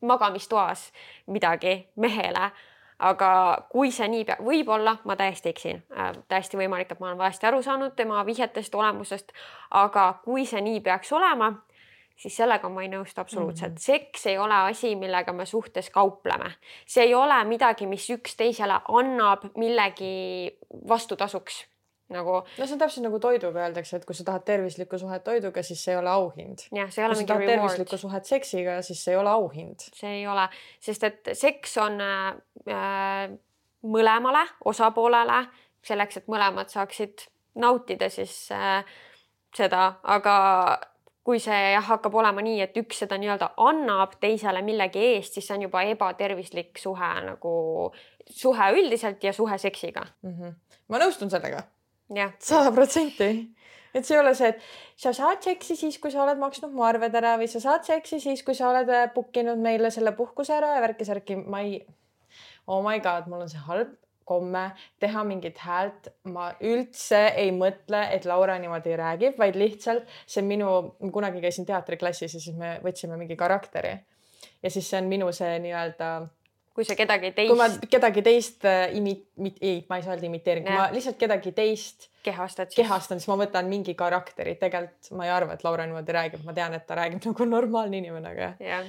magamistoas 0.01 0.91
midagi 1.28 1.88
mehele 1.95 2.51
aga 2.99 3.29
kui 3.69 3.91
see 3.91 4.08
nii 4.08 4.25
peab, 4.25 4.41
võib-olla 4.45 4.97
ma 5.03 5.15
täiesti 5.19 5.51
eksin 5.51 5.84
äh,, 5.91 6.12
täiesti 6.31 6.58
võimalik, 6.58 6.91
et 6.91 6.99
ma 6.99 7.12
olen 7.12 7.19
valesti 7.19 7.47
aru 7.49 7.62
saanud 7.63 7.95
tema 7.95 8.23
vihjetest, 8.25 8.75
olemusest, 8.75 9.34
aga 9.71 10.13
kui 10.23 10.45
see 10.45 10.62
nii 10.62 10.81
peaks 10.86 11.12
olema, 11.13 11.51
siis 12.15 12.38
sellega 12.38 12.69
ma 12.71 12.86
ei 12.86 12.89
nõustu 12.93 13.21
absoluutselt 13.21 13.73
mm. 13.73 13.75
-hmm. 13.75 13.86
seks 13.86 14.25
ei 14.31 14.38
ole 14.38 14.55
asi, 14.71 14.95
millega 14.95 15.34
me 15.34 15.45
suhtes 15.45 15.89
kaupleme, 15.89 16.51
see 16.88 17.03
ei 17.03 17.13
ole 17.13 17.43
midagi, 17.43 17.88
mis 17.88 18.10
üksteisele 18.10 18.79
annab 18.88 19.49
millegi 19.55 20.58
vastutasuks 20.88 21.65
nagu. 22.13 22.41
no 22.58 22.65
see 22.65 22.76
on 22.76 22.82
täpselt 22.82 23.06
nagu 23.08 23.20
toiduga 23.20 23.63
öeldakse, 23.65 23.98
et 23.98 24.06
kui 24.06 24.18
sa 24.18 24.26
tahad 24.28 24.46
tervislikku 24.48 25.00
suhet 25.02 25.24
toiduga, 25.26 25.63
siis 25.63 25.84
see 25.84 25.96
ei 25.96 26.00
ole 26.00 26.12
auhind. 26.13 26.65
jah, 26.76 26.91
see 26.94 27.04
ei 27.04 27.08
ole 27.08 27.18
mingi 27.20 27.34
reward. 27.34 27.52
tervislikku 27.54 27.98
suhet 27.98 28.30
seksiga, 28.30 28.80
siis 28.86 29.04
see 29.04 29.15
ei 29.15 29.20
ole 29.22 29.34
auhind. 29.34 29.88
see 29.94 30.18
ei 30.22 30.28
ole, 30.28 30.48
sest 30.80 31.08
et 31.10 31.32
seks 31.34 31.78
on 31.82 32.02
äh, 32.02 33.38
mõlemale 33.86 34.44
osapoolele 34.65 35.46
selleks, 35.86 36.22
et 36.22 36.30
mõlemad 36.32 36.70
saaksid 36.74 37.28
nautida 37.62 38.10
siis 38.10 38.36
äh, 38.54 38.84
seda, 39.56 39.96
aga 40.04 40.36
kui 41.26 41.39
see 41.41 41.74
hakkab 41.82 42.13
olema 42.22 42.44
nii, 42.46 42.60
et 42.62 42.76
üks 42.78 43.00
seda 43.02 43.18
nii-öelda 43.18 43.56
annab 43.65 44.20
teisele 44.22 44.62
millegi 44.65 45.02
eest, 45.15 45.38
siis 45.38 45.48
see 45.48 45.56
on 45.58 45.65
juba 45.65 45.82
ebatervislik 45.89 46.78
suhe 46.78 47.13
nagu 47.26 47.56
suhe 48.30 48.68
üldiselt 48.78 49.24
ja 49.26 49.34
suhe 49.34 49.58
seksiga 49.58 50.06
mm. 50.22 50.36
-hmm. 50.36 50.54
ma 50.89 51.02
nõustun 51.02 51.34
sellega 51.34 51.63
sada 52.39 52.72
protsenti 52.72 53.32
et 53.96 54.06
see 54.06 54.15
ei 54.18 54.22
ole 54.22 54.34
see, 54.36 54.52
et 54.52 55.00
sa 55.00 55.13
saad 55.15 55.44
seksi 55.46 55.78
siis, 55.80 55.98
kui 56.04 56.12
sa 56.12 56.24
oled 56.26 56.39
maksnud 56.41 56.74
mu 56.76 56.84
arved 56.88 57.13
ära 57.15 57.36
või 57.39 57.48
sa 57.52 57.62
saad 57.63 57.86
seksi 57.88 58.20
siis, 58.24 58.44
kui 58.44 58.58
sa 58.58 58.70
oled 58.70 58.89
äh, 58.91 59.08
book 59.13 59.36
inud 59.39 59.62
meile 59.62 59.91
selle 59.94 60.12
puhkuse 60.18 60.56
ära 60.58 60.76
ja 60.76 60.82
värki-särki, 60.84 61.39
ma 61.48 61.63
ei. 61.63 61.80
Oh 62.68 62.82
my 62.84 63.00
god, 63.00 63.30
mul 63.32 63.46
on 63.46 63.52
see 63.52 63.62
halb 63.68 63.94
komme 64.26 64.72
teha 65.00 65.22
mingit 65.28 65.60
häält, 65.62 66.10
ma 66.34 66.50
üldse 66.65 67.20
ei 67.38 67.52
mõtle, 67.54 68.02
et 68.12 68.26
Laura 68.26 68.58
niimoodi 68.60 68.96
räägib, 68.98 69.38
vaid 69.38 69.58
lihtsalt 69.60 70.10
see 70.26 70.41
minu, 70.44 70.72
kunagi 71.13 71.44
käisin 71.44 71.68
teatriklassis 71.70 72.34
ja 72.34 72.41
siis 72.41 72.58
me 72.58 72.80
võtsime 72.84 73.20
mingi 73.22 73.38
karakteri. 73.38 73.94
Ja 74.65 74.72
siis 74.74 74.89
see 74.89 74.98
on 74.98 75.12
minu 75.12 75.30
see 75.36 75.60
nii-öelda 75.62 76.10
kui 76.75 76.88
sa 76.88 76.97
kedagi 76.99 77.31
teist. 77.35 77.51
kui 77.51 77.59
ma 77.59 77.69
kedagi 77.91 78.25
teist 78.25 78.67
äh, 78.67 78.89
imi-, 78.97 79.55
ei, 79.61 79.79
ma 79.89 79.99
ei 79.99 80.05
saa 80.05 80.15
öelda 80.15 80.27
imiteerin, 80.27 80.67
kui 80.67 80.75
ma 80.75 80.89
lihtsalt 80.93 81.17
kedagi 81.21 81.55
teist 81.55 82.09
kehastad 82.25 82.71
siis. 82.71 82.81
kehastan, 82.81 83.21
siis 83.21 83.31
ma 83.31 83.39
võtan 83.39 83.69
mingi 83.71 83.95
karakteri, 83.97 84.57
tegelikult 84.61 85.15
ma 85.17 85.27
ei 85.27 85.33
arva, 85.33 85.55
et 85.55 85.65
Laura 85.65 85.88
niimoodi 85.88 86.15
räägib, 86.19 86.45
ma 86.47 86.55
tean, 86.57 86.75
et 86.77 86.88
ta 86.88 86.99
räägib 86.99 87.23
nagu 87.29 87.49
normaalne 87.49 88.01
inimene, 88.03 88.35
aga 88.35 88.47
jah 88.49 88.61
ja 88.65 88.83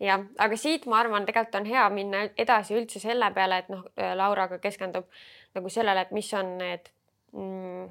jah, 0.00 0.24
aga 0.42 0.58
siit 0.60 0.86
ma 0.90 1.00
arvan, 1.00 1.26
tegelikult 1.28 1.60
on 1.60 1.68
hea 1.68 1.84
minna 1.92 2.24
edasi 2.38 2.76
üldse 2.76 3.00
selle 3.02 3.30
peale, 3.36 3.62
et 3.62 3.70
noh, 3.72 3.86
Laura 4.18 4.48
ka 4.50 4.60
keskendub 4.62 5.08
nagu 5.56 5.72
sellele, 5.72 6.04
et 6.06 6.12
mis 6.16 6.28
on 6.36 6.52
need 6.60 6.90
mm, 7.32 7.86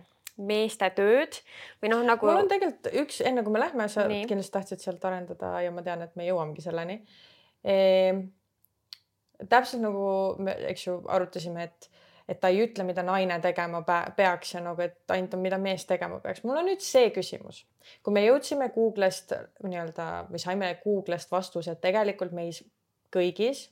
meeste 0.45 0.89
tööd 0.97 1.39
või 1.81 1.91
noh, 1.93 2.03
nagu. 2.05 2.27
mul 2.27 2.43
on 2.43 2.51
tegelikult 2.51 2.91
üks, 3.03 3.21
enne 3.25 3.43
kui 3.45 3.55
me 3.55 3.61
lähme, 3.63 3.87
sa 3.91 4.07
Nii. 4.09 4.25
kindlasti 4.29 4.57
tahtsid 4.57 4.83
sealt 4.83 5.05
arendada 5.07 5.55
ja 5.63 5.73
ma 5.73 5.83
tean, 5.85 6.03
et 6.05 6.17
me 6.19 6.27
jõuamegi 6.27 6.65
selleni 6.65 6.99
ehm, 7.63 8.25
täpselt 9.49 9.83
nagu 9.83 10.07
me, 10.39 10.55
eks 10.71 10.87
ju, 10.87 10.97
arutasime, 11.11 11.63
et, 11.63 11.89
et 12.29 12.39
ta 12.41 12.49
ei 12.53 12.63
ütle, 12.65 12.85
mida 12.87 13.03
naine 13.05 13.37
tegema 13.43 13.83
peaks 14.17 14.55
ja 14.55 14.63
nagu, 14.65 14.81
et 14.81 15.15
ainult 15.15 15.37
on, 15.37 15.43
mida 15.45 15.59
mees 15.61 15.85
tegema 15.85 16.19
peaks. 16.23 16.43
mul 16.43 16.57
on 16.61 16.69
nüüd 16.69 16.83
see 16.83 17.11
küsimus, 17.15 17.65
kui 18.03 18.15
me 18.15 18.25
jõudsime 18.25 18.71
Google'ist 18.75 19.35
nii-öelda 19.63 20.09
või 20.31 20.41
saime 20.41 20.73
Google'ist 20.83 21.31
vastuse, 21.31 21.75
et 21.75 21.83
tegelikult 21.83 22.35
meis 22.35 22.63
kõigis 23.13 23.67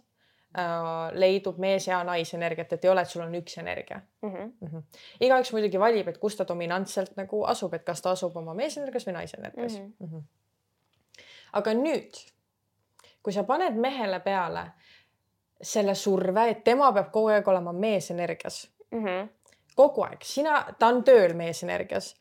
äh, 0.57 1.17
leidub 1.17 1.57
mees 1.61 1.87
ja 1.87 2.03
naisenergiat, 2.07 2.75
et 2.75 2.85
ei 2.85 2.91
ole, 2.91 3.03
et 3.03 3.13
sul 3.13 3.25
on 3.25 3.33
üks 3.39 3.57
energia 3.61 4.01
mm. 4.21 4.29
-hmm. 4.29 4.51
Mm 4.59 4.67
-hmm. 4.67 5.01
igaüks 5.19 5.53
muidugi 5.53 5.79
valib, 5.79 6.07
et 6.07 6.17
kus 6.17 6.35
ta 6.35 6.47
dominantselt 6.47 7.17
nagu 7.17 7.43
asub, 7.43 7.73
et 7.73 7.83
kas 7.83 8.01
ta 8.01 8.11
asub 8.11 8.37
oma 8.37 8.53
meesenergias 8.53 9.07
või 9.07 9.17
naisenergias 9.19 9.79
mm. 9.79 9.93
-hmm. 9.99 10.05
Mm 10.05 10.19
-hmm. 10.19 10.23
aga 11.53 11.73
nüüd, 11.73 12.21
kui 13.23 13.33
sa 13.33 13.43
paned 13.43 13.75
mehele 13.75 14.19
peale 14.19 14.71
selle 15.63 15.95
surve, 15.95 16.49
et 16.49 16.63
tema 16.63 16.91
peab 16.93 17.11
kogu 17.11 17.31
aeg 17.33 17.47
olema 17.47 17.73
meesenergias 17.73 18.67
mm. 18.91 19.05
-hmm. 19.05 19.29
kogu 19.75 20.03
aeg, 20.03 20.21
sina, 20.23 20.65
ta 20.79 20.87
on 20.87 21.03
tööl 21.03 21.33
meesenergias, 21.33 22.15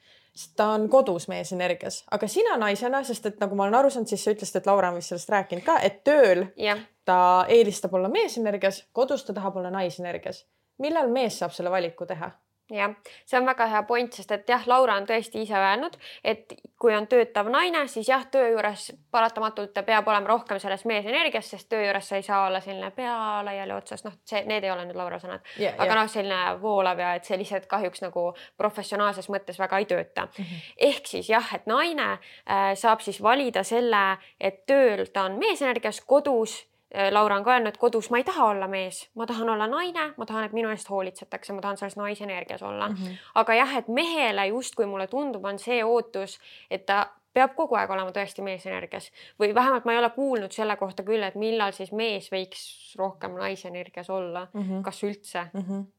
ta 0.57 0.67
on 0.77 0.89
kodus 0.89 1.29
meesenergias, 1.29 2.05
aga 2.11 2.29
sina 2.29 2.57
naisena, 2.57 3.03
sest 3.05 3.27
et 3.27 3.41
nagu 3.41 3.55
ma 3.55 3.65
olen 3.65 3.75
aru 3.75 3.91
saanud, 3.91 4.09
siis 4.09 4.25
sa 4.25 4.31
ütlesid, 4.31 4.57
et 4.57 4.67
Laura 4.67 4.89
on 4.89 4.97
vist 4.97 5.13
sellest 5.13 5.31
rääkinud 5.31 5.65
ka, 5.65 5.79
et 5.79 6.05
tööl 6.05 6.47
yeah. 6.59 6.79
ta 7.05 7.45
eelistab 7.49 7.95
olla 7.95 8.09
meesenergias, 8.09 8.85
kodus 8.93 9.25
ta 9.25 9.33
tahab 9.33 9.57
olla 9.57 9.71
naisenergias. 9.71 10.47
millal 10.79 11.09
mees 11.09 11.39
saab 11.39 11.53
selle 11.53 11.71
valiku 11.71 12.07
teha? 12.07 12.31
Jah, 12.73 12.95
see 13.27 13.39
on 13.39 13.47
väga 13.47 13.67
hea 13.71 13.83
point, 13.89 14.13
sest 14.13 14.33
et 14.35 14.49
jah, 14.49 14.63
Laura 14.67 14.97
on 15.01 15.07
tõesti 15.09 15.43
ise 15.43 15.57
öelnud, 15.59 15.97
et 16.25 16.55
kui 16.81 16.95
on 16.97 17.07
töötav 17.11 17.51
naine, 17.53 17.85
siis 17.91 18.09
jah, 18.09 18.25
töö 18.31 18.49
juures 18.55 18.89
paratamatult 19.11 19.75
ta 19.75 19.85
peab 19.87 20.09
olema 20.09 20.33
rohkem 20.33 20.61
selles 20.63 20.85
meesenergias, 20.89 21.51
sest 21.55 21.69
töö 21.73 21.85
juures 21.85 22.09
sa 22.09 22.19
ei 22.19 22.27
saa 22.27 22.47
olla 22.47 22.61
selline 22.65 22.91
pea 22.97 23.15
laiali 23.47 23.77
otsas, 23.77 24.05
noh, 24.07 24.17
see, 24.29 24.43
need 24.49 24.65
ei 24.65 24.73
ole 24.73 24.87
nüüd 24.89 24.99
Laura 24.99 25.21
sõnad 25.23 25.45
yeah,, 25.59 25.77
aga 25.77 25.89
yeah. 25.91 26.01
noh, 26.01 26.11
selline 26.11 26.41
voolav 26.63 27.03
ja 27.03 27.15
et 27.19 27.29
see 27.29 27.39
lihtsalt 27.41 27.69
kahjuks 27.71 28.03
nagu 28.05 28.27
professionaalses 28.59 29.31
mõttes 29.33 29.61
väga 29.61 29.83
ei 29.83 29.89
tööta 29.91 30.27
mm. 30.27 30.43
-hmm. 30.43 30.75
ehk 30.91 31.15
siis 31.15 31.31
jah, 31.31 31.55
et 31.55 31.67
naine 31.71 32.11
äh, 32.13 32.73
saab 32.79 33.01
siis 33.01 33.23
valida 33.23 33.63
selle, 33.63 34.19
et 34.41 34.65
tööl 34.67 35.07
ta 35.13 35.29
on 35.31 35.39
meesenergias, 35.39 36.01
kodus 36.01 36.63
Laura 37.11 37.37
on 37.37 37.45
ka 37.45 37.55
öelnud, 37.55 37.77
kodus 37.81 38.11
ma 38.11 38.21
ei 38.21 38.25
taha 38.25 38.51
olla 38.53 38.69
mees, 38.69 39.11
ma 39.15 39.27
tahan 39.27 39.49
olla 39.49 39.67
naine, 39.67 40.13
ma 40.17 40.27
tahan, 40.27 40.45
et 40.45 40.53
minu 40.53 40.69
eest 40.69 40.91
hoolitsetakse, 40.91 41.53
ma 41.57 41.65
tahan 41.65 41.81
selles 41.81 41.97
naisenergias 41.97 42.63
olla 42.63 42.89
mm. 42.89 42.95
-hmm. 42.95 43.17
aga 43.35 43.55
jah, 43.55 43.77
et 43.77 43.89
mehele 43.89 44.47
justkui 44.47 44.87
mulle 44.87 45.07
tundub, 45.07 45.45
on 45.45 45.59
see 45.59 45.85
ootus, 45.85 46.39
et 46.71 46.87
ta 46.87 47.07
peab 47.33 47.55
kogu 47.57 47.75
aeg 47.75 47.91
olema 47.91 48.13
tõesti 48.13 48.45
meesenergias 48.45 49.11
või 49.41 49.55
vähemalt 49.55 49.85
ma 49.85 49.93
ei 49.93 49.99
ole 49.99 50.11
kuulnud 50.11 50.53
selle 50.53 50.77
kohta 50.77 51.03
küll, 51.03 51.23
et 51.23 51.35
millal 51.35 51.73
siis 51.73 51.93
mees 51.93 52.29
võiks 52.33 52.95
rohkem 52.99 53.39
naisenergias 53.41 54.11
olla 54.11 54.47
mm, 54.53 54.63
-hmm. 54.63 54.83
kas 54.83 55.03
üldse 55.03 55.49
mm. 55.53 55.61
-hmm 55.61 55.91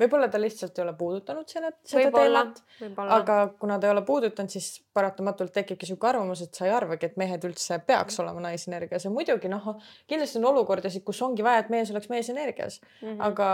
võib-olla 0.00 0.28
ta 0.32 0.40
lihtsalt 0.40 0.78
ei 0.78 0.84
ole 0.84 0.94
puudutanud 0.98 1.48
selle, 1.48 1.72
seda 1.88 2.10
teemat, 2.14 2.62
aga 3.04 3.36
kuna 3.60 3.78
ta 3.78 3.88
ei 3.88 3.94
ole 3.94 4.02
puudutanud, 4.06 4.52
siis 4.52 4.82
paratamatult 4.94 5.52
tekibki 5.54 5.88
sihuke 5.88 6.08
arvamus, 6.08 6.44
et 6.44 6.58
sa 6.58 6.66
ei 6.68 6.74
arvagi, 6.74 7.10
et 7.10 7.20
mehed 7.20 7.44
üldse 7.48 7.78
peaks 7.86 8.18
mm. 8.18 8.24
olema 8.24 8.48
naisenergias 8.48 9.06
ja 9.06 9.14
muidugi 9.14 9.52
noh, 9.52 9.72
kindlasti 10.10 10.40
on 10.40 10.50
olukordasid, 10.52 11.04
kus 11.06 11.22
ongi 11.26 11.44
vaja, 11.46 11.64
et 11.64 11.72
mees 11.74 11.92
oleks 11.94 12.10
meesenergias 12.12 12.80
mm, 12.82 13.08
-hmm. 13.08 13.24
aga 13.28 13.48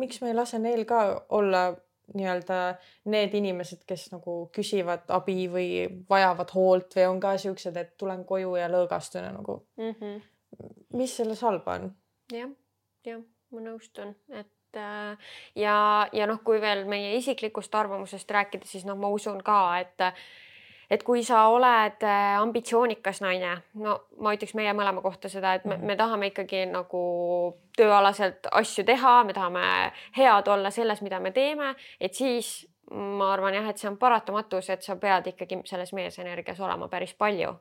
miks 0.00 0.20
me 0.22 0.30
ei 0.32 0.38
lase 0.38 0.58
neil 0.58 0.84
ka 0.88 1.02
olla 1.28 1.66
nii-öelda 2.14 2.58
need 3.12 3.34
inimesed, 3.34 3.84
kes 3.88 4.10
nagu 4.12 4.36
küsivad 4.52 5.08
abi 5.14 5.46
või 5.48 5.68
vajavad 6.10 6.50
hoolt 6.54 6.96
või 6.96 7.06
on 7.08 7.20
ka 7.20 7.36
siuksed, 7.40 7.76
et 7.80 7.94
tulen 8.00 8.24
koju 8.28 8.56
ja 8.60 8.68
lõõgastun 8.68 9.24
ja 9.24 9.32
nagu 9.32 9.62
mm. 9.76 9.94
-hmm. 10.00 10.20
mis 11.00 11.16
selles 11.16 11.40
halba 11.40 11.78
on 11.78 11.94
ja,? 12.32 12.38
jah, 12.38 12.50
jah, 13.04 13.22
ma 13.50 13.64
nõustun, 13.70 14.14
et 14.28 14.50
ja, 14.76 15.76
ja 16.12 16.26
noh, 16.26 16.40
kui 16.44 16.60
veel 16.60 16.84
meie 16.88 17.14
isiklikust 17.18 17.74
arvamusest 17.74 18.30
rääkida, 18.30 18.66
siis 18.68 18.86
noh, 18.88 18.98
ma 18.98 19.10
usun 19.12 19.42
ka, 19.44 19.60
et 19.82 20.08
et 20.90 21.02
kui 21.02 21.22
sa 21.24 21.46
oled 21.48 22.04
äh, 22.04 22.34
ambitsioonikas 22.38 23.22
naine, 23.24 23.54
no 23.80 23.96
ma 24.20 24.34
ütleks 24.36 24.52
meie 24.54 24.74
mõlema 24.76 25.02
kohta 25.02 25.30
seda, 25.32 25.54
et 25.56 25.64
me, 25.64 25.78
mhm. 25.78 25.86
me 25.88 25.96
tahame 25.96 26.28
ikkagi 26.30 26.66
nagu 26.70 27.04
tööalaselt 27.76 28.50
asju 28.52 28.84
teha, 28.86 29.16
me 29.24 29.34
tahame 29.36 29.64
head 30.16 30.50
olla 30.52 30.70
selles, 30.74 31.02
mida 31.02 31.20
me 31.24 31.32
teeme, 31.34 31.72
et 32.00 32.14
siis 32.14 32.66
ma 32.92 33.32
arvan 33.32 33.56
jah, 33.56 33.70
et 33.70 33.80
see 33.80 33.88
on 33.88 33.96
paratamatus, 33.98 34.68
et 34.70 34.84
sa 34.84 34.98
pead 35.00 35.32
ikkagi 35.32 35.62
selles 35.66 35.94
meesenergias 35.96 36.60
olema 36.60 36.88
päris 36.92 37.14
palju. 37.16 37.56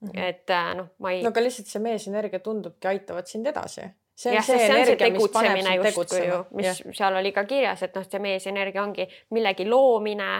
-hmm. 0.00 0.18
et 0.20 0.50
äh, 0.50 0.74
noh, 0.76 0.88
ma 0.98 1.10
ei. 1.10 1.22
no 1.22 1.32
aga 1.32 1.42
lihtsalt 1.42 1.70
see 1.70 1.82
meesenergia 1.82 2.40
tundubki 2.44 2.88
aitavat 2.88 3.32
sind 3.32 3.46
edasi 3.46 3.86
see 4.16 4.30
on 4.30 4.38
jah, 4.38 4.46
see, 4.46 4.58
see 4.58 4.68
energia, 4.72 5.10
mis 5.12 5.32
paneb 5.32 5.58
sind 5.60 5.82
tegutsema. 5.84 6.38
mis 6.56 6.68
ja. 6.70 6.92
seal 6.98 7.18
oli 7.20 7.32
ka 7.36 7.44
kirjas, 7.48 7.82
et 7.84 7.98
noh, 7.98 8.06
see 8.08 8.22
meesenergia 8.24 8.82
ongi 8.82 9.06
millegi 9.36 9.68
loomine 9.68 10.30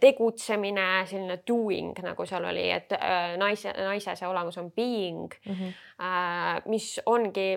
tegutsemine, 0.00 0.86
selline 1.10 1.40
doing 1.46 1.96
nagu 2.06 2.26
seal 2.26 2.44
oli, 2.46 2.68
et 2.70 2.92
äh, 2.94 3.32
naise, 3.38 3.72
naise 3.74 4.14
see 4.14 4.28
olemus 4.28 4.58
on 4.62 4.70
being 4.70 5.32
mm, 5.44 5.54
-hmm. 5.54 6.68
mis 6.70 7.00
ongi, 7.06 7.48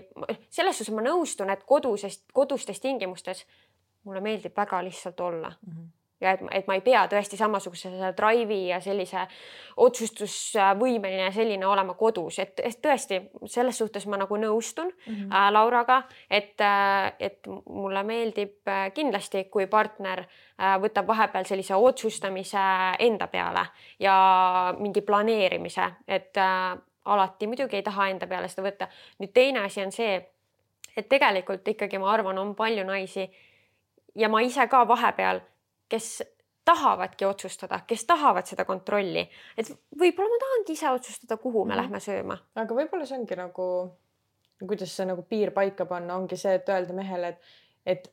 selles 0.50 0.78
suhtes 0.78 0.96
ma 0.96 1.06
nõustun, 1.06 1.54
et 1.54 1.64
kodusest, 1.70 2.26
kodustes 2.34 2.82
tingimustes 2.82 3.46
mulle 4.04 4.22
meeldib 4.26 4.58
väga 4.58 4.84
lihtsalt 4.84 5.20
olla 5.20 5.50
mm. 5.50 5.74
-hmm 5.74 5.99
ja 6.21 6.34
et, 6.36 6.41
et 6.51 6.67
ma 6.67 6.75
ei 6.77 6.84
pea 6.86 7.05
tõesti 7.12 7.38
samasuguse 7.39 8.12
drive'i 8.17 8.67
ja 8.69 8.79
sellise 8.84 9.25
otsustusvõimeline 9.79 11.29
selline 11.36 11.67
olema 11.67 11.95
kodus, 11.99 12.39
et, 12.43 12.60
tõesti 12.84 13.21
selles 13.47 13.77
suhtes 13.77 14.08
ma 14.08 14.19
nagu 14.19 14.38
nõustun 14.38 14.91
mm 14.91 15.15
-hmm. 15.15 15.51
Lauraga, 15.53 16.03
et 16.29 16.62
äh,, 16.62 17.13
et 17.19 17.47
mulle 17.65 18.03
meeldib 18.03 18.67
äh, 18.67 18.91
kindlasti, 18.93 19.43
kui 19.43 19.67
partner 19.67 20.25
võtab 20.60 21.08
vahepeal 21.08 21.45
sellise 21.45 21.75
otsustamise 21.75 22.60
enda 22.99 23.27
peale 23.27 23.65
ja 23.99 24.73
mingi 24.79 25.01
planeerimise, 25.01 25.86
et 26.08 26.38
alati 27.05 27.47
muidugi 27.47 27.75
ei 27.75 27.84
taha 27.84 28.10
enda 28.10 28.27
peale 28.27 28.47
seda 28.47 28.67
võtta. 28.67 28.88
nüüd 29.19 29.32
teine 29.34 29.60
asi 29.60 29.82
on 29.84 29.91
see, 29.91 30.17
et 30.97 31.10
tegelikult 31.10 31.67
ikkagi 31.67 31.97
ma 31.97 32.12
arvan, 32.12 32.38
on 32.38 32.55
palju 32.55 32.84
naisi 32.84 33.29
ja 34.15 34.29
ma 34.29 34.41
ise 34.41 34.67
ka 34.67 34.88
vahepeal 34.88 35.41
kes 35.89 36.21
tahavadki 36.69 37.25
otsustada, 37.25 37.80
kes 37.88 38.06
tahavad 38.06 38.47
seda 38.49 38.65
kontrolli, 38.65 39.23
et 39.58 39.71
võib-olla 39.99 40.30
ma 40.30 40.41
tahangi 40.43 40.75
ise 40.78 40.91
otsustada, 40.93 41.38
kuhu 41.41 41.65
me 41.65 41.73
mm 41.73 41.80
-hmm. 41.80 41.82
lähme 41.82 41.99
sööma. 41.99 42.38
aga 42.56 42.75
võib-olla 42.75 43.06
see 43.06 43.17
ongi 43.17 43.36
nagu, 43.36 43.65
kuidas 44.67 44.95
see 44.95 45.06
nagu 45.06 45.23
piir 45.23 45.52
paika 45.52 45.86
panna, 45.86 46.15
ongi 46.15 46.38
see, 46.38 46.54
et 46.60 46.69
öelda 46.69 46.93
mehele, 46.93 47.28
et, 47.28 47.39
et 47.86 48.12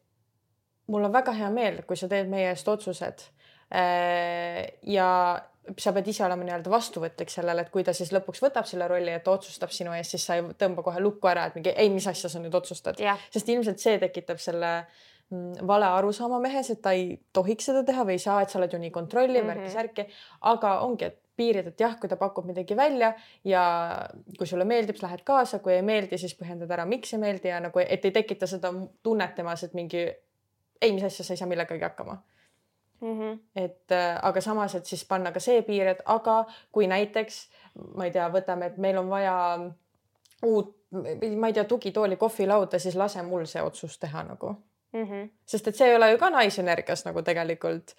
mul 0.86 1.04
on 1.04 1.12
väga 1.12 1.32
hea 1.32 1.50
meel, 1.50 1.82
kui 1.82 1.96
sa 1.96 2.08
teed 2.08 2.28
meie 2.28 2.48
eest 2.48 2.68
otsused. 2.68 3.26
Äh, 3.74 4.78
ja 4.82 5.08
sa 5.78 5.92
pead 5.92 6.06
ise 6.06 6.24
olema 6.24 6.44
nii-öelda 6.44 6.70
vastuvõtlik 6.70 7.30
sellele, 7.30 7.62
et 7.62 7.70
kui 7.70 7.84
ta 7.84 7.92
siis 7.92 8.12
lõpuks 8.14 8.42
võtab 8.42 8.68
selle 8.70 8.88
rolli, 8.88 9.10
et 9.10 9.24
ta 9.24 9.30
otsustab 9.30 9.70
sinu 9.74 9.92
eest, 9.92 10.10
siis 10.14 10.26
sa 10.26 10.36
ei 10.36 10.42
tõmba 10.42 10.82
kohe 10.86 11.00
lukku 11.00 11.28
ära, 11.28 11.46
et 11.46 11.54
mingi 11.58 11.74
ei, 11.74 11.90
mis 11.90 12.06
asja 12.06 12.30
sa 12.30 12.38
nüüd 12.38 12.54
otsustad. 12.54 13.02
sest 13.30 13.48
ilmselt 13.48 13.82
see 13.82 13.98
tekitab 13.98 14.38
selle 14.38 14.72
äh, 14.78 14.86
vale 15.66 15.86
arusaama 15.86 16.38
mehes, 16.38 16.70
et 16.70 16.82
ta 16.82 16.92
ei 16.94 17.16
tohiks 17.32 17.66
seda 17.66 17.82
teha 17.84 18.04
või 18.06 18.14
ei 18.14 18.22
saa, 18.22 18.42
et 18.42 18.50
sa 18.52 18.60
oled 18.60 18.72
ju 18.72 18.78
nii 18.78 18.90
kontrolliv 18.94 19.42
mm 19.42 19.48
-hmm. 19.50 19.56
värki-särki, 19.56 20.06
aga 20.40 20.78
ongi, 20.80 21.04
et 21.04 21.18
piirid, 21.36 21.66
et 21.66 21.80
jah, 21.80 21.96
kui 22.00 22.08
ta 22.08 22.16
pakub 22.16 22.46
midagi 22.46 22.76
välja 22.76 23.12
ja 23.44 23.62
kui 24.38 24.46
sulle 24.46 24.64
meeldib, 24.64 24.96
siis 24.96 25.02
lähed 25.02 25.24
kaasa, 25.24 25.58
kui 25.58 25.72
ei 25.72 25.82
meeldi, 25.82 26.18
siis 26.18 26.36
põhjendad 26.38 26.70
ära, 26.70 26.86
miks 26.86 27.12
ei 27.12 27.20
meeldi 27.20 27.48
ja 27.48 27.60
nagu, 27.60 27.78
et 27.78 28.04
ei 28.04 28.10
tekita 28.10 28.46
seda 28.46 28.72
tunnet 29.02 29.34
temas, 29.34 29.64
et 29.64 29.74
mingi 29.74 30.06
ei, 30.80 30.92
mis 30.92 31.02
asja, 31.02 31.24
sa 31.24 31.32
ei 31.32 31.36
saa 31.36 31.48
millegagi 31.48 31.82
hakkama 31.82 32.22
Mm 33.00 33.18
-hmm. 33.18 33.38
et 33.56 33.92
äh, 33.92 34.18
aga 34.22 34.40
samas, 34.40 34.74
et 34.74 34.86
siis 34.86 35.04
panna 35.04 35.32
ka 35.32 35.40
see 35.40 35.62
piir, 35.62 35.86
et 35.86 35.98
aga 36.04 36.44
kui 36.72 36.86
näiteks 36.86 37.50
ma 37.94 38.04
ei 38.04 38.10
tea, 38.10 38.28
võtame, 38.32 38.66
et 38.66 38.76
meil 38.76 38.98
on 38.98 39.08
vaja 39.08 39.70
uut, 40.42 40.76
ma 41.36 41.46
ei 41.46 41.52
tea, 41.52 41.64
tugitooli 41.64 42.16
kohvilauda, 42.16 42.78
siis 42.78 42.96
lase 42.96 43.22
mul 43.22 43.44
see 43.44 43.62
otsus 43.62 43.98
teha 43.98 44.22
nagu 44.22 44.56
mm. 44.96 45.09
-hmm. 45.11 45.28
sest 45.46 45.68
et 45.68 45.76
see 45.76 45.88
ei 45.90 45.96
ole 45.96 46.11
ju 46.11 46.18
ka 46.18 46.30
naisenergias 46.30 47.04
nagu 47.06 47.22
tegelikult 47.22 47.94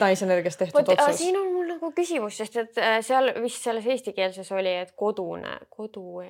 naisenergias 0.00 0.56
tehtud 0.56 0.80
Võt, 0.80 0.94
otsus. 0.94 1.18
siin 1.18 1.36
on 1.36 1.52
mul 1.52 1.72
nagu 1.74 1.92
küsimus, 1.96 2.36
sest 2.36 2.56
et 2.56 2.78
äh, 2.78 3.00
seal 3.04 3.32
vist 3.42 3.62
selles 3.62 3.86
eestikeelses 3.86 4.52
oli, 4.52 4.76
et 4.84 4.94
kodune, 4.96 5.58
kodu, 5.70 6.22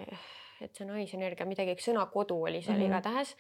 et 0.61 0.74
see 0.74 0.87
naisenergia, 0.87 1.46
midagi, 1.46 1.76
üks 1.76 1.88
sõna 1.90 2.06
kodu 2.11 2.42
oli 2.48 2.62
seal 2.62 2.76
mm 2.76 2.82
-hmm. 2.82 2.90
igatahes 2.90 3.37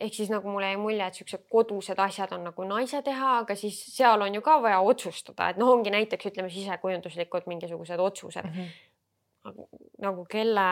ehk 0.00 0.14
siis 0.14 0.30
nagu 0.32 0.48
mulle 0.48 0.70
jäi 0.70 0.76
mulje, 0.80 1.06
et 1.06 1.14
siuksed 1.14 1.42
kodused 1.52 1.98
asjad 1.98 2.32
on 2.32 2.44
nagu 2.48 2.64
naise 2.64 3.02
teha, 3.02 3.38
aga 3.42 3.54
siis 3.54 3.80
seal 3.96 4.22
on 4.22 4.34
ju 4.34 4.40
ka 4.40 4.56
vaja 4.62 4.80
otsustada, 4.80 5.50
et 5.50 5.60
noh, 5.60 5.72
ongi 5.74 5.92
näiteks 5.92 6.30
ütleme 6.30 6.50
sisekujunduslikud 6.50 7.42
mingisugused 7.46 8.00
otsused 8.00 8.46
mm. 8.46 8.54
-hmm. 8.54 9.66
nagu 9.98 10.24
kelle 10.24 10.68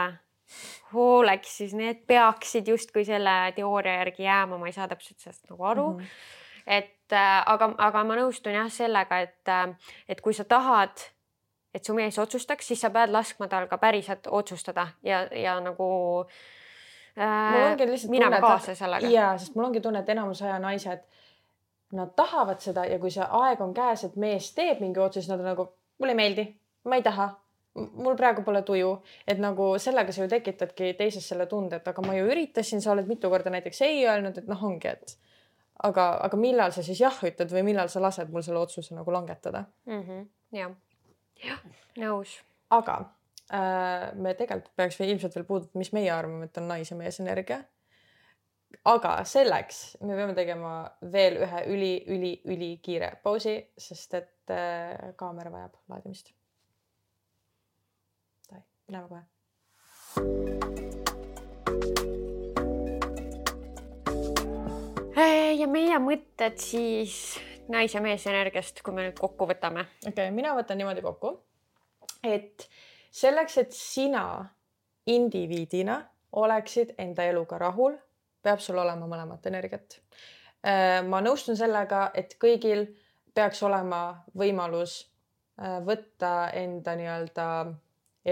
hooleks, 0.92 1.56
siis 1.60 1.74
need 1.76 2.04
peaksid 2.06 2.68
justkui 2.68 3.04
selle 3.04 3.52
teooria 3.56 3.98
järgi 4.02 4.22
jääma, 4.22 4.58
ma 4.58 4.66
ei 4.66 4.76
saa 4.76 4.88
täpselt 4.88 5.18
sellest 5.20 5.50
nagu 5.50 5.64
aru 5.64 5.86
mm. 5.92 5.98
-hmm. 5.98 6.72
et 6.78 7.12
äh, 7.12 7.42
aga, 7.46 7.72
aga 7.78 8.04
ma 8.04 8.16
nõustun 8.16 8.56
jah 8.56 8.70
sellega, 8.72 9.20
et, 9.20 9.48
äh, 9.48 9.92
et 10.08 10.20
kui 10.20 10.34
sa 10.34 10.44
tahad, 10.44 11.04
et 11.74 11.84
su 11.84 11.94
mees 11.94 12.18
otsustaks, 12.18 12.68
siis 12.68 12.80
sa 12.80 12.90
pead 12.90 13.12
laskma 13.12 13.48
tal 13.48 13.66
ka 13.68 13.78
päriselt 13.78 14.26
otsustada 14.30 14.88
ja, 15.02 15.26
ja 15.32 15.60
nagu 15.60 15.88
äh, 17.18 18.08
minema 18.08 18.40
kaasa 18.40 18.74
sellega. 18.74 19.08
ja, 19.08 19.38
sest 19.38 19.54
mul 19.54 19.64
ongi 19.64 19.80
tunne, 19.80 19.98
et 19.98 20.08
enamus 20.08 20.42
aja 20.42 20.58
naised, 20.58 21.04
nad 21.92 22.08
tahavad 22.16 22.60
seda 22.60 22.84
ja 22.84 22.98
kui 22.98 23.10
see 23.10 23.24
aeg 23.24 23.60
on 23.60 23.74
käes, 23.74 24.04
et 24.04 24.16
mees 24.16 24.54
teeb 24.54 24.80
mingi 24.80 25.00
otsuse, 25.00 25.28
nad 25.32 25.40
on 25.40 25.52
nagu, 25.52 25.68
mulle 25.98 26.12
ei 26.12 26.16
meeldi, 26.16 26.48
ma 26.84 26.96
ei 26.96 27.02
taha 27.02 27.28
mul 27.94 28.16
praegu 28.18 28.42
pole 28.46 28.62
tuju, 28.66 28.90
et 29.26 29.40
nagu 29.42 29.70
sellega 29.82 30.12
sa 30.12 30.24
ju 30.24 30.32
tekitadki 30.32 30.92
teises 30.98 31.26
selle 31.28 31.46
tunde, 31.50 31.80
et 31.80 31.88
aga 31.88 32.04
ma 32.04 32.16
ju 32.16 32.28
üritasin, 32.30 32.82
sa 32.84 32.92
oled 32.94 33.08
mitu 33.10 33.30
korda 33.32 33.52
näiteks 33.54 33.82
ei 33.86 34.04
öelnud, 34.06 34.38
et 34.38 34.50
noh, 34.50 34.64
ongi, 34.68 34.92
et 34.92 35.16
aga, 35.86 36.08
aga 36.26 36.40
millal 36.40 36.74
sa 36.74 36.84
siis 36.86 37.00
jah 37.02 37.22
ütled 37.26 37.52
või 37.54 37.64
millal 37.70 37.90
sa 37.92 38.02
lased 38.02 38.30
mul 38.32 38.44
selle 38.46 38.62
otsuse 38.62 38.96
nagu 38.96 39.14
langetada 39.14 39.64
mm. 39.86 40.02
-hmm. 40.02 40.26
jah, 40.58 40.74
jah, 41.44 41.64
nõus. 42.02 42.38
aga 42.70 42.98
äh, 43.52 44.14
me 44.14 44.34
tegelikult 44.34 44.74
peaks 44.76 44.98
veel 45.00 45.14
ilmselt 45.14 45.36
veel 45.36 45.48
puudutama, 45.48 45.82
mis 45.82 45.92
meie 45.92 46.12
arvame, 46.12 46.48
et 46.48 46.58
on 46.58 46.68
nais 46.68 46.90
ja 46.90 46.96
mees 46.96 47.20
energia. 47.20 47.62
aga 48.84 49.18
selleks 49.24 49.98
me 50.00 50.16
peame 50.16 50.34
tegema 50.34 50.74
veel 51.12 51.42
ühe 51.44 51.62
üli-üli-ülikiire 51.74 53.14
pausi, 53.22 53.60
sest 53.76 54.14
et 54.14 54.54
äh, 54.54 55.14
kaamera 55.16 55.52
vajab 55.52 55.78
laadimist 55.88 56.34
Läheme 58.88 59.08
kohe. 59.08 59.22
ja 65.58 65.66
meie 65.66 65.98
mõtted 65.98 66.56
siis 66.62 67.38
nais- 67.68 67.94
ja 67.94 68.00
meesenergiast, 68.00 68.82
kui 68.82 68.94
me 68.94 69.02
nüüd 69.08 69.18
kokku 69.18 69.46
võtame. 69.50 69.80
okei 70.06 70.12
okay,, 70.12 70.30
mina 70.30 70.54
võtan 70.56 70.78
niimoodi 70.78 71.02
kokku, 71.02 71.34
et 72.22 72.68
selleks, 73.10 73.58
et 73.58 73.72
sina 73.72 74.48
indiviidina 75.06 75.98
oleksid 76.32 76.94
enda 76.98 77.24
eluga 77.24 77.58
rahul, 77.58 77.96
peab 78.42 78.60
sul 78.60 78.78
olema 78.78 79.06
mõlemat 79.06 79.46
energiat. 79.46 80.00
Äh, 80.64 81.02
ma 81.04 81.20
nõustun 81.20 81.56
sellega, 81.56 82.10
et 82.14 82.36
kõigil 82.40 82.86
peaks 83.34 83.62
olema 83.62 84.24
võimalus 84.34 85.10
äh, 85.60 85.78
võtta 85.84 86.50
enda 86.54 86.96
nii-öelda 86.96 87.48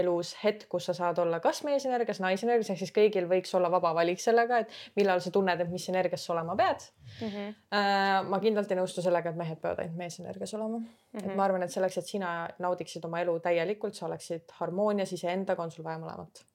elus 0.01 0.33
hetk, 0.43 0.67
kus 0.71 0.89
sa 0.89 0.95
saad 0.97 1.19
olla 1.23 1.39
kas 1.43 1.63
meesenergias, 1.67 2.21
naisenergias, 2.23 2.71
ehk 2.73 2.81
siis 2.83 2.93
kõigil 2.95 3.29
võiks 3.29 3.53
olla 3.57 3.71
vaba 3.73 3.93
valik 3.97 4.21
sellega, 4.23 4.63
et 4.63 4.75
millal 4.99 5.21
sa 5.23 5.31
tunned, 5.33 5.61
et 5.61 5.71
mis 5.71 5.87
energias 5.91 6.25
sa 6.25 6.33
olema 6.35 6.55
pead 6.59 6.83
mm. 7.21 7.27
-hmm. 7.27 8.27
ma 8.31 8.41
kindlalt 8.43 8.71
ei 8.71 8.81
nõustu 8.81 9.05
sellega, 9.05 9.29
et 9.29 9.39
mehed 9.39 9.61
peavad 9.61 9.83
ainult 9.83 9.97
meesenergias 9.97 10.53
olema 10.53 10.79
mm. 10.79 10.85
-hmm. 11.13 11.29
et 11.29 11.35
ma 11.35 11.47
arvan, 11.47 11.63
et 11.63 11.71
selleks, 11.71 11.97
et 11.97 12.13
sina 12.15 12.35
naudiksid 12.59 13.05
oma 13.05 13.21
elu 13.21 13.39
täielikult, 13.39 13.95
sa 13.95 14.05
oleksid 14.05 14.53
harmoonias 14.59 15.13
iseendaga, 15.13 15.63
on 15.63 15.71
sul 15.71 15.83
vaja 15.83 15.99
mõlemat 16.03 16.45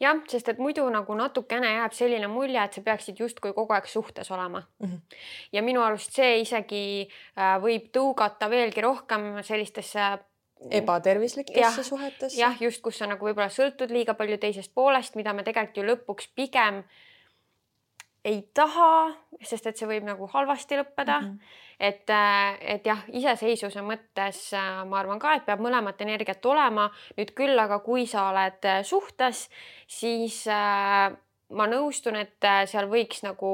jah, 0.00 0.20
sest 0.30 0.48
et 0.52 0.60
muidu 0.62 0.86
nagu 0.92 1.14
natukene 1.16 1.72
jääb 1.74 1.94
selline 1.96 2.28
mulje, 2.32 2.62
et 2.62 2.76
sa 2.76 2.82
peaksid 2.84 3.20
justkui 3.20 3.52
kogu 3.56 3.74
aeg 3.76 3.88
suhtes 3.90 4.30
olema 4.30 4.62
mm. 4.62 4.86
-hmm. 4.86 5.18
ja 5.52 5.62
minu 5.62 5.82
arust 5.82 6.16
see 6.16 6.40
isegi 6.40 6.82
äh, 7.04 7.56
võib 7.62 7.90
tõugata 7.96 8.50
veelgi 8.50 8.80
rohkem 8.80 9.42
sellistesse 9.42 10.10
ebatervislikesse 10.68 11.84
suhetesse. 11.84 12.40
jah, 12.40 12.56
just, 12.60 12.82
kus 12.84 12.98
sa 13.00 13.08
nagu 13.08 13.24
võib-olla 13.24 13.48
sõltud 13.52 13.92
liiga 13.94 14.14
palju 14.14 14.36
teisest 14.38 14.74
poolest, 14.74 15.16
mida 15.16 15.32
me 15.32 15.44
tegelikult 15.46 15.80
ju 15.80 15.86
lõpuks 15.88 16.28
pigem 16.36 16.82
ei 18.24 18.42
taha, 18.54 19.14
sest 19.40 19.70
et 19.70 19.80
see 19.80 19.88
võib 19.88 20.04
nagu 20.04 20.28
halvasti 20.28 20.76
lõppeda 20.76 21.20
mm. 21.22 21.28
-hmm. 21.30 21.56
et, 21.88 22.10
äh, 22.10 22.58
et 22.74 22.86
jah, 22.86 23.00
iseseisvuse 23.08 23.80
mõttes 23.80 24.42
äh, 24.52 24.84
ma 24.84 25.00
arvan 25.00 25.18
ka, 25.18 25.34
et 25.34 25.46
peab 25.46 25.62
mõlemat 25.64 26.00
energiat 26.04 26.46
olema. 26.46 26.90
nüüd 27.16 27.32
küll, 27.32 27.58
aga 27.58 27.78
kui 27.78 28.06
sa 28.06 28.28
oled 28.30 28.64
äh, 28.64 28.82
suhtes, 28.84 29.48
siis 29.86 30.46
äh, 30.46 31.08
ma 31.50 31.66
nõustun, 31.66 32.16
et 32.16 32.44
seal 32.66 32.86
võiks 32.86 33.24
nagu 33.24 33.50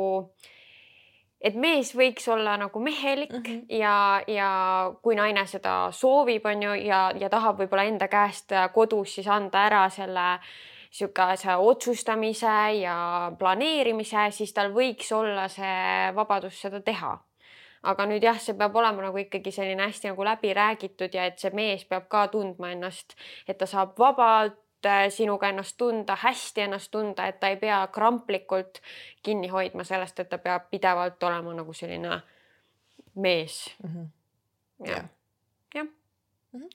et 1.47 1.55
mees 1.55 1.93
võiks 1.95 2.27
olla 2.33 2.57
nagu 2.59 2.81
mehelik 2.83 3.33
mm 3.33 3.43
-hmm. 3.43 3.77
ja, 3.79 4.23
ja 4.27 4.51
kui 5.03 5.15
naine 5.15 5.47
seda 5.47 5.91
soovib, 5.93 6.47
on 6.47 6.63
ju, 6.63 6.73
ja, 6.87 7.11
ja 7.21 7.29
tahab 7.31 7.61
võib-olla 7.61 7.85
enda 7.87 8.09
käest 8.09 8.53
kodus 8.75 9.15
siis 9.15 9.29
anda 9.29 9.67
ära 9.67 9.89
selle 9.91 10.41
niisuguse 10.97 11.57
otsustamise 11.57 12.73
ja 12.81 13.33
planeerimise, 13.39 14.31
siis 14.31 14.53
tal 14.53 14.73
võiks 14.73 15.13
olla 15.13 15.49
see 15.49 16.13
vabadus 16.15 16.61
seda 16.61 16.81
teha. 16.81 17.19
aga 17.87 18.07
nüüd 18.07 18.25
jah, 18.25 18.39
see 18.41 18.57
peab 18.59 18.75
olema 18.77 19.03
nagu 19.03 19.19
ikkagi 19.19 19.53
selline 19.53 19.85
hästi 19.87 20.09
nagu 20.09 20.25
läbi 20.25 20.55
räägitud 20.55 21.15
ja 21.15 21.27
et 21.27 21.39
see 21.39 21.51
mees 21.55 21.85
peab 21.85 22.09
ka 22.09 22.27
tundma 22.29 22.73
ennast, 22.73 23.15
et 23.47 23.59
ta 23.59 23.67
saab 23.67 23.99
vabalt 23.99 24.66
sinuga 25.11 25.49
ennast 25.49 25.77
tunda, 25.79 26.17
hästi 26.23 26.61
ennast 26.67 26.91
tunda, 26.91 27.27
et 27.27 27.41
ta 27.41 27.49
ei 27.49 27.57
pea 27.57 27.81
kramplikult 27.93 28.81
kinni 29.23 29.49
hoidma 29.49 29.85
sellest, 29.85 30.21
et 30.21 30.29
ta 30.29 30.39
peab 30.39 30.71
pidevalt 30.71 31.23
olema 31.23 31.55
nagu 31.55 31.73
selline 31.73 32.21
mees. 33.15 33.77
-hmm. 33.83 34.09
jah, 34.87 35.05
jah. 35.75 35.87
Mhm. 36.53 36.67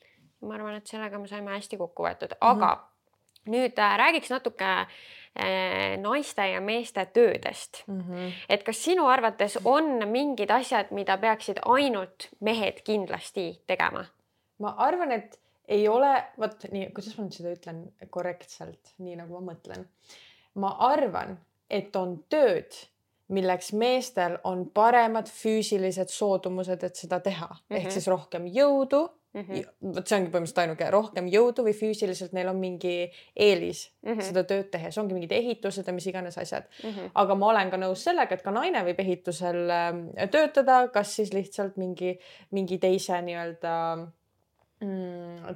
ma 0.41 0.55
arvan, 0.55 0.75
et 0.75 0.87
sellega 0.87 1.19
me 1.19 1.27
saime 1.27 1.51
hästi 1.51 1.77
kokku 1.77 2.03
võetud, 2.03 2.37
aga 2.39 2.65
mm 2.65 2.79
-hmm 2.81 2.91
nüüd 3.49 3.79
äh, 3.79 3.97
räägiks 3.97 4.29
natuke 4.29 4.65
äh, 4.65 5.97
naiste 5.97 6.47
ja 6.47 6.61
meeste 6.61 7.05
töödest 7.05 7.83
mm. 7.87 8.01
-hmm. 8.01 8.31
et 8.49 8.63
kas 8.63 8.83
sinu 8.83 9.07
arvates 9.07 9.59
on 9.65 10.07
mingid 10.07 10.49
asjad, 10.51 10.91
mida 10.91 11.17
peaksid 11.17 11.57
ainult 11.65 12.29
mehed 12.39 12.81
kindlasti 12.83 13.63
tegema? 13.67 14.05
ma 14.59 14.75
arvan, 14.77 15.11
et 15.11 15.39
ei 15.71 15.87
ole, 15.87 16.11
vot 16.41 16.67
nii, 16.71 16.89
kuidas 16.95 17.17
ma 17.17 17.25
nüüd 17.25 17.37
seda 17.37 17.53
ütlen 17.55 17.83
korrektselt, 18.13 18.95
nii 19.03 19.17
nagu 19.21 19.39
ma 19.39 19.53
mõtlen. 19.53 19.87
ma 20.59 20.73
arvan, 20.91 21.37
et 21.71 21.95
on 21.95 22.17
tööd, 22.29 22.75
milleks 23.31 23.71
meestel 23.79 24.35
on 24.43 24.65
paremad 24.75 25.29
füüsilised 25.31 26.11
soodumused, 26.11 26.83
et 26.83 26.95
seda 26.99 27.21
teha 27.23 27.47
mm, 27.47 27.61
-hmm. 27.61 27.75
ehk 27.77 27.87
mhm. 27.87 27.93
siis 27.95 28.07
rohkem 28.11 28.47
jõudu 28.51 29.05
mm. 29.33 29.41
-hmm. 29.41 29.95
vot 29.95 30.07
see 30.07 30.17
ongi 30.17 30.31
põhimõtteliselt 30.33 30.61
ainuke, 30.65 30.89
rohkem 30.91 31.27
jõudu 31.31 31.65
või 31.67 31.73
füüsiliselt 31.77 32.35
neil 32.35 32.51
on 32.51 32.59
mingi 32.59 32.95
eelis 33.35 33.85
mm 34.01 34.11
-hmm. 34.11 34.27
seda 34.27 34.43
tööd 34.43 34.69
tehes, 34.73 34.97
ongi 34.97 35.15
mingid 35.15 35.31
ehitused 35.31 35.87
ja 35.87 35.93
mis 35.93 36.07
iganes 36.07 36.37
asjad 36.37 36.67
mm. 36.83 36.89
-hmm. 36.89 37.11
aga 37.23 37.35
ma 37.35 37.51
olen 37.53 37.71
ka 37.71 37.77
nõus 37.77 38.03
sellega, 38.03 38.35
et 38.35 38.41
ka 38.41 38.51
naine 38.51 38.83
võib 38.83 38.99
ehitusel 38.99 39.69
ähm, 39.69 40.07
töötada, 40.31 40.87
kas 40.87 41.15
siis 41.15 41.33
lihtsalt 41.33 41.77
mingi, 41.77 42.17
mingi 42.51 42.77
teise 42.77 43.21
nii-öelda 43.21 43.95
mm, 43.95 44.11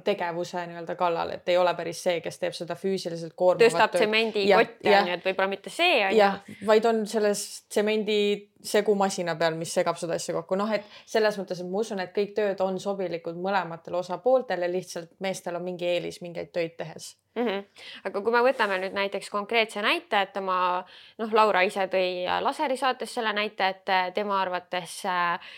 tegevuse 0.04 0.60
nii-öelda 0.66 0.94
kallal, 0.94 1.30
et 1.34 1.48
ei 1.48 1.56
ole 1.58 1.72
päris 1.74 1.98
see, 2.04 2.20
kes 2.22 2.38
teeb 2.38 2.54
seda 2.54 2.76
füüsiliselt 2.78 3.34
koormavat 3.34 3.72
tõstab 3.72 3.96
tsemendikotti 3.96 4.92
on 4.92 5.08
ju, 5.10 5.16
et 5.16 5.24
võib-olla 5.26 5.48
mitte 5.50 5.72
see 5.74 5.96
on 6.06 6.14
ju. 6.14 6.58
vaid 6.68 6.86
on 6.86 7.00
selles 7.10 7.42
tsemendi 7.66 8.18
segumasina 8.66 9.34
peal, 9.38 9.56
mis 9.58 9.72
segab 9.74 9.98
seda 9.98 10.14
asja 10.14 10.34
kokku, 10.36 10.58
noh, 10.58 10.70
et 10.74 10.86
selles 11.06 11.38
mõttes, 11.40 11.58
et 11.62 11.70
ma 11.70 11.82
usun, 11.82 12.02
et 12.02 12.12
kõik 12.14 12.36
tööd 12.38 12.62
on 12.62 12.78
sobilikud 12.82 13.38
mõlematele 13.42 13.98
osapooltele, 13.98 14.68
lihtsalt 14.70 15.16
meestel 15.22 15.58
on 15.58 15.66
mingi 15.66 15.88
eelis 15.90 16.20
mingeid 16.22 16.52
töid 16.54 16.76
tehes 16.78 17.16
mm. 17.34 17.46
-hmm. 17.46 17.64
aga 18.10 18.22
kui 18.22 18.34
me 18.34 18.42
võtame 18.46 18.78
nüüd 18.82 18.94
näiteks 18.94 19.30
konkreetse 19.30 19.82
näite, 19.82 20.22
et 20.22 20.36
oma 20.38 20.58
noh, 21.18 21.34
Laura 21.34 21.66
ise 21.66 21.88
tõi 21.90 22.26
laseri 22.42 22.76
saates 22.76 23.14
selle 23.14 23.32
näite, 23.32 23.74
et 23.74 24.14
tema 24.14 24.40
arvates 24.40 25.02
äh, 25.06 25.50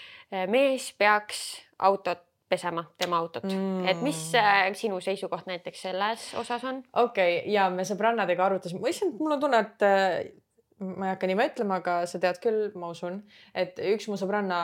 mees 0.49 0.95
peaks 0.99 1.45
autot 1.79 2.28
pesema 2.49 2.85
tema 2.99 3.21
autot 3.23 3.47
mm., 3.49 3.87
et 3.91 4.03
mis 4.05 4.19
äh, 4.39 4.67
sinu 4.79 5.01
seisukoht 5.05 5.49
näiteks 5.51 5.87
selles 5.89 6.29
osas 6.41 6.65
on? 6.69 6.83
okei 6.93 7.39
okay, 7.41 7.53
ja 7.53 7.69
me 7.73 7.87
sõbrannadega 7.89 8.47
arutasime, 8.49 8.83
ma 8.83 8.93
issand, 8.93 9.19
mul 9.21 9.37
on 9.37 9.43
tunne, 9.43 9.63
et 9.67 9.87
äh, 9.87 10.05
ma 10.85 11.09
ei 11.09 11.15
hakka 11.15 11.31
nime 11.31 11.49
ütlema, 11.51 11.81
aga 11.83 12.01
sa 12.11 12.21
tead 12.23 12.41
küll, 12.43 12.69
ma 12.79 12.93
usun, 12.95 13.21
et 13.55 13.81
üks 13.95 14.09
mu 14.11 14.19
sõbranna 14.21 14.61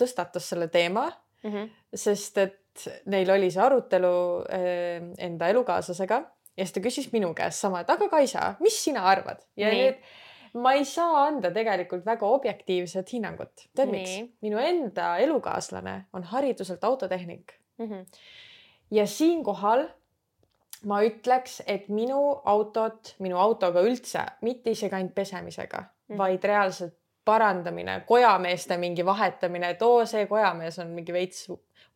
tõstatas 0.00 0.48
selle 0.52 0.70
teema 0.72 1.08
mm, 1.08 1.50
-hmm. 1.50 1.70
sest 2.06 2.40
et 2.44 2.88
neil 3.10 3.30
oli 3.34 3.50
see 3.50 3.62
arutelu 3.62 4.16
äh, 4.54 5.12
enda 5.18 5.50
elukaaslasega 5.52 6.22
ja 6.58 6.66
siis 6.66 6.74
ta 6.74 6.82
küsis 6.82 7.12
minu 7.12 7.34
käest 7.38 7.62
sama, 7.62 7.82
et 7.82 7.90
aga 7.90 8.08
Kaisa, 8.10 8.54
mis 8.60 8.78
sina 8.84 9.04
arvad? 9.10 9.44
ja 9.56 9.70
Nii. 9.70 9.82
nüüd 9.82 10.16
ma 10.54 10.72
ei 10.72 10.84
saa 10.84 11.24
anda 11.26 11.50
tegelikult 11.50 12.06
väga 12.06 12.26
objektiivset 12.26 13.12
hinnangut. 13.12 13.68
tead 13.76 13.90
miks? 13.90 14.16
minu 14.42 14.58
enda 14.58 15.16
elukaaslane 15.16 16.04
on 16.12 16.22
hariduselt 16.22 16.84
autotehnik 16.84 17.52
mm. 17.78 17.86
-hmm. 17.86 18.04
ja 18.90 19.06
siinkohal 19.06 19.88
ma 20.84 21.00
ütleks, 21.02 21.62
et 21.66 21.88
minu 21.88 22.40
autot, 22.44 23.14
minu 23.18 23.38
autoga 23.38 23.82
üldse, 23.82 24.22
mitte 24.46 24.70
isegi 24.70 24.94
ainult 24.94 25.14
pesemisega 25.14 25.78
mm, 25.78 25.88
-hmm. 25.88 26.18
vaid 26.18 26.44
reaalselt 26.44 26.94
parandamine, 27.24 28.02
kojameeste 28.06 28.76
mingi 28.76 29.04
vahetamine, 29.04 29.70
et 29.70 29.82
oo, 29.82 30.04
see 30.06 30.26
kojamees 30.26 30.78
on 30.78 30.94
mingi 30.96 31.12
veits 31.12 31.48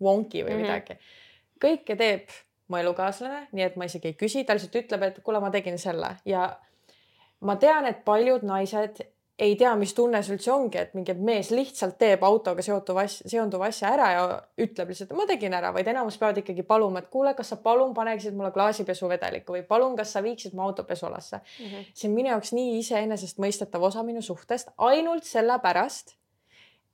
wonky 0.03 0.43
või 0.45 0.51
mm 0.51 0.57
-hmm. 0.57 0.63
midagi. 0.63 0.99
kõike 1.65 1.97
teeb 1.97 2.29
mu 2.69 2.77
elukaaslane, 2.77 3.47
nii 3.53 3.65
et 3.65 3.77
ma 3.77 3.85
isegi 3.85 4.09
ei 4.09 4.15
küsi, 4.19 4.45
ta 4.45 4.57
lihtsalt 4.57 4.77
ütleb, 4.85 5.03
et 5.03 5.21
kuule, 5.23 5.41
ma 5.41 5.51
tegin 5.51 5.79
selle 5.79 6.17
ja 6.25 6.49
ma 7.43 7.57
tean, 7.61 7.87
et 7.87 8.05
paljud 8.07 8.45
naised 8.47 9.03
ei 9.43 9.57
tea, 9.57 9.73
mis 9.79 9.95
tunne 9.97 10.21
see 10.23 10.37
üldse 10.37 10.51
ongi, 10.53 10.79
et 10.79 10.93
mingi 10.95 11.15
mees 11.19 11.51
lihtsalt 11.55 11.97
teeb 11.99 12.23
autoga 12.27 12.63
seotuva 12.63 13.07
asja, 13.09 13.27
seonduva 13.33 13.69
asja 13.73 13.91
ära 13.95 14.09
ja 14.13 14.25
ütleb 14.61 14.93
lihtsalt, 14.93 15.15
ma 15.19 15.27
tegin 15.27 15.57
ära, 15.57 15.73
vaid 15.75 15.89
enamus 15.91 16.19
peavad 16.21 16.39
ikkagi 16.43 16.65
paluma, 16.69 17.03
et 17.03 17.11
kuule, 17.13 17.33
kas 17.39 17.53
sa 17.55 17.59
palun 17.65 17.95
paneksid 17.97 18.37
mulle 18.39 18.53
klaasipesuvedelikku 18.55 19.57
või 19.57 19.65
palun, 19.69 19.97
kas 19.99 20.15
sa 20.15 20.23
viiksid 20.25 20.55
mu 20.55 20.67
auto 20.67 20.85
pesulasse 20.89 21.41
mm. 21.41 21.65
-hmm. 21.65 21.93
see 21.95 22.11
on 22.11 22.17
minu 22.19 22.33
jaoks 22.35 22.53
nii 22.59 22.79
iseenesestmõistetav 22.83 23.89
osa 23.91 24.05
minu 24.07 24.23
suhtest 24.23 24.75
ainult 24.79 25.27
sellepärast, 25.27 26.17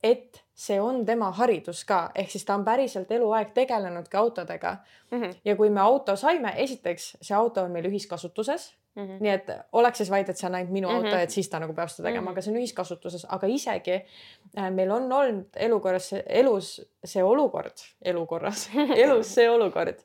et 0.03 0.45
see 0.55 0.81
on 0.81 1.05
tema 1.07 1.31
haridus 1.39 1.85
ka, 1.87 2.09
ehk 2.15 2.31
siis 2.31 2.45
ta 2.45 2.57
on 2.59 2.65
päriselt 2.67 3.11
eluaeg 3.15 3.55
tegelenudki 3.55 4.17
autodega 4.17 4.77
mm. 5.11 5.23
-hmm. 5.23 5.35
ja 5.45 5.57
kui 5.57 5.71
me 5.71 5.81
auto 5.81 6.17
saime, 6.17 6.53
esiteks 6.57 7.17
see 7.21 7.37
auto 7.37 7.63
on 7.63 7.71
meil 7.71 7.87
ühiskasutuses 7.91 8.75
Mm 8.99 9.07
-hmm. 9.07 9.21
nii 9.21 9.31
et 9.31 9.51
oleks 9.73 9.99
siis 9.99 10.11
vaid, 10.11 10.29
et 10.29 10.37
see 10.37 10.49
on 10.49 10.55
ainult 10.55 10.73
minu 10.73 10.89
mm 10.89 10.95
-hmm. 10.95 11.07
auto, 11.07 11.17
et 11.17 11.31
siis 11.31 11.49
ta 11.49 11.59
nagu 11.59 11.75
peab 11.75 11.89
seda 11.89 12.09
tegema 12.09 12.21
mm, 12.21 12.27
-hmm. 12.27 12.31
aga 12.31 12.43
see 12.43 12.53
on 12.53 12.61
ühiskasutuses, 12.61 13.27
aga 13.29 13.47
isegi 13.47 13.95
äh, 14.59 14.71
meil 14.71 14.91
on 14.91 15.13
olnud 15.13 15.47
elukorras, 15.57 16.15
elus 16.27 16.91
see 17.05 17.23
olukord, 17.23 17.77
elukorras 18.03 18.71
elus 19.05 19.35
see 19.35 19.51
olukord, 19.51 19.99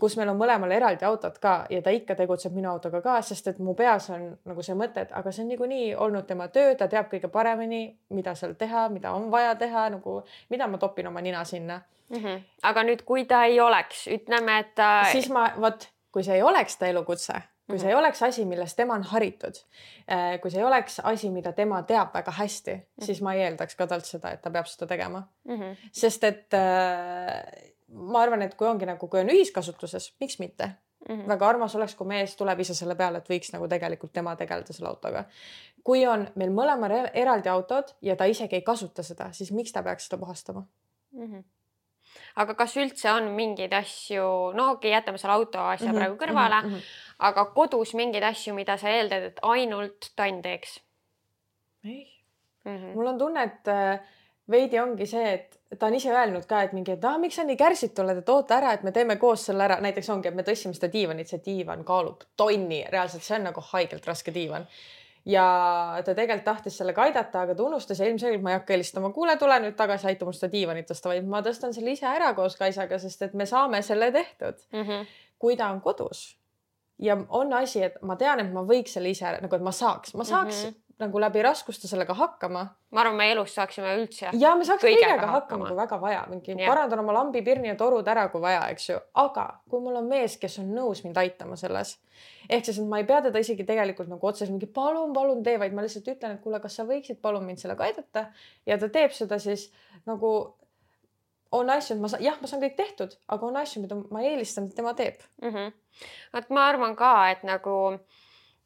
kus 0.00 0.16
meil 0.16 0.28
on 0.28 0.38
mõlemal 0.38 0.72
eraldi 0.76 1.06
autod 1.08 1.38
ka 1.40 1.54
ja 1.70 1.80
ta 1.82 1.92
ikka 1.94 2.14
tegutseb 2.18 2.54
minu 2.56 2.70
autoga 2.70 3.00
ka, 3.04 3.16
sest 3.24 3.48
et 3.52 3.58
mu 3.58 3.74
peas 3.74 4.10
on 4.12 4.28
nagu 4.44 4.62
see 4.62 4.76
mõte, 4.76 5.06
et 5.06 5.12
aga 5.16 5.32
see 5.32 5.44
on 5.44 5.50
niikuinii 5.52 5.94
olnud 6.06 6.28
tema 6.28 6.48
töö, 6.52 6.74
ta 6.76 6.88
teab 6.92 7.08
kõige 7.12 7.30
paremini, 7.32 7.82
mida 8.16 8.34
seal 8.36 8.54
teha, 8.60 8.88
mida 8.92 9.14
on 9.16 9.30
vaja 9.32 9.54
teha, 9.56 9.88
nagu 9.96 10.20
mida 10.52 10.68
ma 10.68 10.78
topin 10.78 11.08
oma 11.08 11.24
nina 11.24 11.44
sinna 11.44 11.80
mm. 12.08 12.16
-hmm. 12.16 12.40
aga 12.62 12.82
nüüd, 12.82 13.04
kui 13.04 13.24
ta 13.24 13.44
ei 13.44 13.60
oleks, 13.60 14.06
ütleme, 14.06 14.58
et 14.58 14.74
ta. 14.74 15.04
siis 15.12 15.28
ma 15.30 15.50
vot, 15.60 15.88
kui 16.12 16.24
see 16.24 16.34
ei 16.34 16.42
oleks 16.42 16.76
ta 16.76 16.86
elukutse 16.86 17.42
kui 17.66 17.78
see 17.82 17.90
ei 17.90 17.96
oleks 17.98 18.22
asi, 18.22 18.44
milles 18.46 18.74
tema 18.78 18.94
on 18.94 19.02
haritud, 19.10 19.58
äh, 20.10 20.40
kui 20.40 20.50
see 20.50 20.60
ei 20.60 20.66
oleks 20.66 21.00
asi, 21.02 21.30
mida 21.34 21.52
tema 21.52 21.82
teab 21.82 22.12
väga 22.14 22.30
hästi, 22.38 22.76
siis 23.02 23.22
ma 23.22 23.34
ei 23.34 23.42
eeldaks 23.46 23.74
ka 23.74 23.88
talt 23.90 24.06
seda, 24.06 24.30
et 24.36 24.42
ta 24.42 24.52
peab 24.54 24.68
seda 24.70 24.86
tegema 24.86 25.24
mm. 25.48 25.56
-hmm. 25.60 25.88
sest 25.92 26.24
et 26.24 26.54
äh, 26.54 27.42
ma 27.96 28.22
arvan, 28.22 28.42
et 28.44 28.54
kui 28.54 28.68
ongi 28.68 28.86
nagu, 28.88 29.08
kui 29.08 29.20
on 29.20 29.32
ühiskasutuses, 29.32 30.12
miks 30.20 30.38
mitte 30.38 30.70
mm. 31.08 31.14
-hmm. 31.14 31.28
väga 31.28 31.48
armas 31.48 31.74
oleks, 31.76 31.94
kui 31.94 32.06
mees 32.06 32.36
tuleb 32.36 32.60
ise 32.60 32.74
selle 32.74 32.94
peale, 32.94 33.18
et 33.18 33.30
võiks 33.30 33.52
nagu 33.52 33.68
tegelikult 33.68 34.12
tema 34.12 34.36
tegeleda 34.36 34.72
selle 34.72 34.88
autoga. 34.88 35.24
kui 35.84 36.06
on 36.06 36.26
meil 36.34 36.50
mõlemal 36.50 37.10
eraldi 37.14 37.48
autod 37.48 37.94
ja 38.02 38.16
ta 38.16 38.24
isegi 38.24 38.56
ei 38.56 38.62
kasuta 38.62 39.02
seda, 39.02 39.32
siis 39.32 39.52
miks 39.52 39.72
ta 39.72 39.82
peaks 39.82 40.08
seda 40.08 40.18
puhastama 40.18 40.66
mm? 41.12 41.32
-hmm 41.32 41.44
aga 42.36 42.54
kas 42.54 42.76
üldse 42.76 43.12
on 43.12 43.30
mingeid 43.36 43.72
asju, 43.72 44.22
no 44.56 44.70
okei 44.70 44.90
okay,, 44.90 44.90
jätame 44.90 45.18
selle 45.18 45.34
auto 45.34 45.58
asja 45.58 45.86
mm 45.86 45.92
-hmm, 45.92 45.98
praegu 45.98 46.16
kõrvale 46.16 46.62
mm, 46.62 46.74
-hmm. 46.74 46.82
aga 47.18 47.44
kodus 47.44 47.94
mingeid 47.94 48.24
asju, 48.24 48.54
mida 48.54 48.76
sa 48.76 48.88
eeldad, 48.88 49.22
et 49.22 49.38
ainult 49.42 50.12
Tann 50.16 50.42
teeks? 50.42 50.80
ei 51.84 52.22
mm, 52.64 52.76
-hmm. 52.76 52.94
mul 52.94 53.06
on 53.06 53.18
tunne, 53.18 53.42
et 53.42 53.68
veidi 54.50 54.78
ongi 54.80 55.06
see, 55.06 55.32
et 55.32 55.78
ta 55.78 55.86
on 55.86 55.94
ise 55.98 56.12
öelnud 56.12 56.46
ka, 56.46 56.62
et 56.62 56.74
mingi, 56.76 56.94
et 56.94 57.04
ah, 57.04 57.16
miks 57.18 57.38
sa 57.38 57.44
nii 57.44 57.56
kärsitu 57.58 58.02
oled, 58.02 58.20
et 58.22 58.28
oota 58.28 58.58
ära, 58.60 58.74
et 58.76 58.84
me 58.86 58.92
teeme 58.94 59.16
koos 59.22 59.48
selle 59.48 59.64
ära, 59.66 59.80
näiteks 59.82 60.10
ongi, 60.14 60.30
et 60.30 60.38
me 60.38 60.44
tõstsime 60.46 60.76
seda 60.76 60.90
diivanit, 60.92 61.30
see 61.30 61.42
diivan 61.44 61.82
kaalub 61.84 62.22
tonni, 62.36 62.84
reaalselt 62.92 63.26
see 63.26 63.40
on 63.40 63.50
nagu 63.50 63.64
haigelt 63.72 64.06
raske 64.06 64.34
diivan 64.34 64.68
ja 65.26 65.44
ta 66.04 66.14
tegelikult 66.14 66.44
tahtis 66.46 66.78
sellega 66.78 67.02
aidata, 67.02 67.42
aga 67.42 67.54
ta 67.58 67.66
unustas 67.66 68.00
ja 68.00 68.06
ilmselgelt 68.06 68.44
ma 68.44 68.54
ei 68.54 68.60
hakka 68.60 68.76
helistama, 68.76 69.10
kuule, 69.14 69.36
tule 69.40 69.58
nüüd 69.64 69.74
tagasi, 69.78 70.06
aita 70.12 70.26
mul 70.28 70.36
seda 70.36 70.52
diivanit 70.52 70.86
tõsta, 70.90 71.10
vaid 71.10 71.26
ma 71.26 71.42
tõstan 71.42 71.74
selle 71.74 71.96
ise 71.96 72.06
ära 72.06 72.32
koos 72.38 72.56
Kaisaga, 72.58 72.98
sest 73.02 73.26
et 73.26 73.34
me 73.34 73.46
saame 73.50 73.82
selle 73.82 74.12
tehtud 74.14 74.60
mm. 74.72 74.82
-hmm. 74.82 75.14
kui 75.42 75.56
ta 75.58 75.70
on 75.74 75.80
kodus 75.80 76.36
ja 76.98 77.18
on 77.28 77.52
asi, 77.52 77.82
et 77.82 77.98
ma 78.02 78.16
tean, 78.16 78.40
et 78.40 78.52
ma 78.52 78.62
võiks 78.62 78.94
selle 78.96 79.10
ise 79.10 79.34
nagu, 79.42 79.54
et 79.56 79.62
ma 79.62 79.72
saaks, 79.72 80.14
ma 80.14 80.24
saaks 80.24 80.64
mm 80.64 80.70
-hmm. 80.70 80.82
Nagu 80.98 81.20
läbi 81.20 81.42
raskuste 81.44 81.88
sellega 81.88 82.14
hakkama. 82.16 82.62
ma 82.90 83.00
arvan, 83.00 83.16
me 83.18 83.26
elus 83.32 83.54
saaksime 83.54 83.92
üldse. 83.98 84.30
ja 84.40 84.54
me 84.56 84.64
saaks 84.64 84.84
kõigega 84.84 85.12
hakkama, 85.12 85.32
hakkama, 85.34 85.68
kui 85.68 85.76
väga 85.76 86.00
vaja, 86.00 86.24
mingi 86.30 86.56
ja. 86.56 86.68
parandan 86.70 87.02
oma 87.02 87.14
lambi, 87.18 87.42
pirni 87.44 87.68
ja 87.68 87.76
torud 87.76 88.08
ära, 88.08 88.28
kui 88.32 88.40
vaja, 88.40 88.62
eks 88.72 88.88
ju, 88.88 88.98
aga 89.22 89.46
kui 89.70 89.82
mul 89.84 90.00
on 90.00 90.08
mees, 90.10 90.38
kes 90.40 90.58
on 90.62 90.72
nõus 90.76 91.02
mind 91.04 91.20
aitama 91.20 91.58
selles, 91.60 91.96
ehk 92.48 92.68
siis, 92.68 92.80
et 92.80 92.88
ma 92.88 93.00
ei 93.02 93.08
pea 93.08 93.20
teda 93.28 93.42
isegi 93.42 93.66
tegelikult 93.68 94.08
nagu 94.12 94.30
otseselt 94.30 94.54
mingi 94.54 94.68
palun, 94.80 95.12
palun 95.16 95.42
tee, 95.46 95.58
vaid 95.60 95.76
ma 95.76 95.84
lihtsalt 95.84 96.08
ütlen, 96.14 96.38
et 96.38 96.44
kuule, 96.44 96.60
kas 96.64 96.78
sa 96.80 96.88
võiksid 96.88 97.20
palun 97.24 97.44
mind 97.44 97.60
sellega 97.60 97.90
aidata 97.90 98.28
ja 98.66 98.78
ta 98.80 98.88
teeb 98.92 99.12
seda 99.16 99.40
siis 99.42 99.68
nagu 100.08 100.32
on 101.52 101.70
asju, 101.70 101.96
ma 102.00 102.08
saan, 102.10 102.24
jah, 102.24 102.38
ma 102.40 102.48
saan 102.50 102.62
kõik 102.62 102.76
tehtud, 102.78 103.16
aga 103.32 103.46
on 103.48 103.58
asju, 103.60 103.82
mida 103.84 103.98
ma 104.12 104.22
eelistan, 104.26 104.68
et 104.68 104.76
tema 104.76 104.94
teeb 104.98 105.20
mm. 105.42 105.52
-hmm. 105.52 105.74
vot 106.34 106.50
ma 106.56 106.68
arvan 106.70 106.96
ka, 106.96 107.12
et 107.30 107.44
nagu 107.46 107.76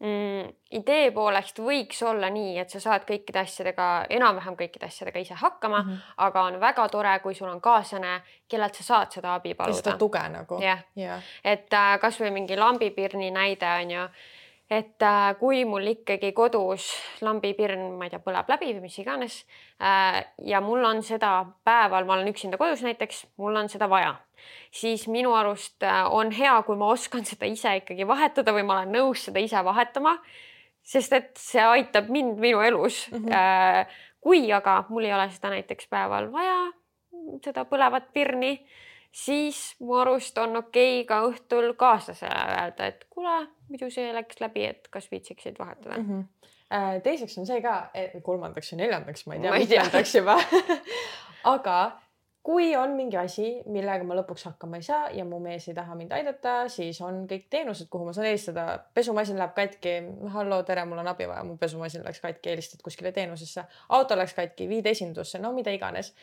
mm, 0.01 0.49
idee 0.81 1.11
poolest 1.15 1.59
võiks 1.63 2.03
olla 2.07 2.31
nii, 2.33 2.59
et 2.63 2.73
sa 2.73 2.81
saad 2.81 3.07
kõikide 3.09 3.43
asjadega, 3.43 3.89
enam-vähem 4.11 4.57
kõikide 4.59 4.89
asjadega 4.89 5.23
ise 5.23 5.39
hakkama 5.41 5.83
mm, 5.83 5.89
-hmm. 5.89 6.17
aga 6.27 6.43
on 6.43 6.61
väga 6.61 6.89
tore, 6.89 7.19
kui 7.23 7.35
sul 7.35 7.49
on 7.49 7.61
kaaslane, 7.61 8.21
kellelt 8.49 8.75
sa 8.75 8.83
saad 8.83 9.13
seda 9.13 9.35
abi 9.35 9.55
paluda. 9.55 9.77
seda 9.77 9.97
tuge 9.97 10.27
nagu. 10.29 10.61
jah 10.63 10.83
yeah. 10.97 11.09
yeah., 11.09 11.23
et 11.45 11.73
äh, 11.73 11.99
kasvõi 12.01 12.31
mingi 12.31 12.57
lambipirni 12.57 13.31
näide 13.31 13.75
on 13.83 13.91
ju 13.91 14.09
et 14.71 15.03
äh, 15.03 15.35
kui 15.41 15.65
mul 15.67 15.89
ikkagi 15.91 16.31
kodus 16.37 16.87
lambipirn, 17.27 17.83
ma 17.99 18.07
ei 18.07 18.13
tea, 18.13 18.21
põleb 18.23 18.51
läbi 18.53 18.71
või 18.77 18.85
mis 18.87 18.99
iganes 19.03 19.41
äh, 19.83 20.21
ja 20.47 20.61
mul 20.63 20.85
on 20.87 21.03
seda 21.07 21.33
päeval, 21.67 22.07
ma 22.07 22.17
olen 22.17 22.31
üksinda 22.31 22.61
kodus 22.61 22.85
näiteks, 22.87 23.25
mul 23.43 23.59
on 23.59 23.71
seda 23.73 23.91
vaja, 23.91 24.15
siis 24.75 25.09
minu 25.11 25.35
arust 25.35 25.83
äh, 25.83 26.05
on 26.15 26.31
hea, 26.37 26.55
kui 26.67 26.79
ma 26.79 26.93
oskan 26.95 27.27
seda 27.27 27.51
ise 27.51 27.81
ikkagi 27.83 28.07
vahetada 28.07 28.55
või 28.55 28.67
ma 28.69 28.79
olen 28.79 28.95
nõus 28.95 29.27
seda 29.27 29.43
ise 29.43 29.65
vahetama. 29.67 30.21
sest 30.83 31.13
et 31.13 31.35
see 31.37 31.61
aitab 31.61 32.09
mind 32.09 32.39
minu 32.41 32.63
elus 32.65 33.11
mm. 33.11 33.27
-hmm. 33.27 33.99
kui 34.21 34.53
aga 34.53 34.85
mul 34.89 35.05
ei 35.05 35.13
ole 35.13 35.29
seda 35.31 35.51
näiteks 35.51 35.87
päeval 35.91 36.33
vaja, 36.33 36.73
seda 37.45 37.65
põlevat 37.65 38.13
pirni 38.13 38.55
siis 39.13 39.77
mu 39.81 39.97
arust 40.01 40.39
on 40.39 40.57
okei 40.57 41.01
okay 41.01 41.07
ka 41.09 41.23
õhtul 41.29 41.73
kaaslasele 41.79 42.43
öelda, 42.57 42.91
et 42.93 43.07
kuule, 43.11 43.47
muidu 43.69 43.91
see 43.91 44.13
läks 44.15 44.41
läbi, 44.41 44.67
et 44.71 44.89
kas 44.91 45.11
viitsiksid 45.11 45.59
vahetada 45.59 45.99
mm. 45.99 46.07
-hmm 46.11 46.29
teiseks 47.03 47.39
on 47.39 47.47
see 47.47 47.59
ka, 47.65 47.91
kolmandaks 48.23 48.69
ja 48.73 48.77
neljandaks, 48.79 49.25
ma 49.27 49.35
ei 49.35 49.41
tea, 49.43 49.55
mitmendaks 49.59 50.13
juba 50.15 50.37
aga 51.55 51.79
kui 52.43 52.71
on 52.77 52.95
mingi 52.97 53.19
asi, 53.21 53.49
millega 53.69 54.05
ma 54.07 54.17
lõpuks 54.17 54.47
hakkama 54.49 54.79
ei 54.81 54.85
saa 54.85 55.11
ja 55.13 55.27
mu 55.29 55.39
mees 55.45 55.67
ei 55.69 55.75
taha 55.77 55.95
mind 55.99 56.15
aidata, 56.17 56.55
siis 56.73 57.01
on 57.05 57.27
kõik 57.29 57.51
teenused, 57.53 57.91
kuhu 57.93 58.07
ma 58.07 58.15
saan 58.17 58.31
helistada. 58.31 58.79
pesumasin 58.97 59.39
läheb 59.39 59.53
katki. 59.57 59.93
hallo, 60.33 60.63
tere, 60.65 60.85
mul 60.89 61.03
on 61.03 61.11
abi 61.13 61.29
vaja, 61.29 61.45
mu 61.45 61.59
pesumasin 61.61 62.05
läks 62.05 62.23
katki, 62.25 62.55
helistad 62.55 62.81
kuskile 62.85 63.13
teenusesse. 63.13 63.65
auto 63.89 64.17
läks 64.17 64.35
katki, 64.35 64.69
viid 64.69 64.87
esindusse, 64.87 65.39
no 65.39 65.53
mida 65.53 65.71
iganes. 65.71 66.15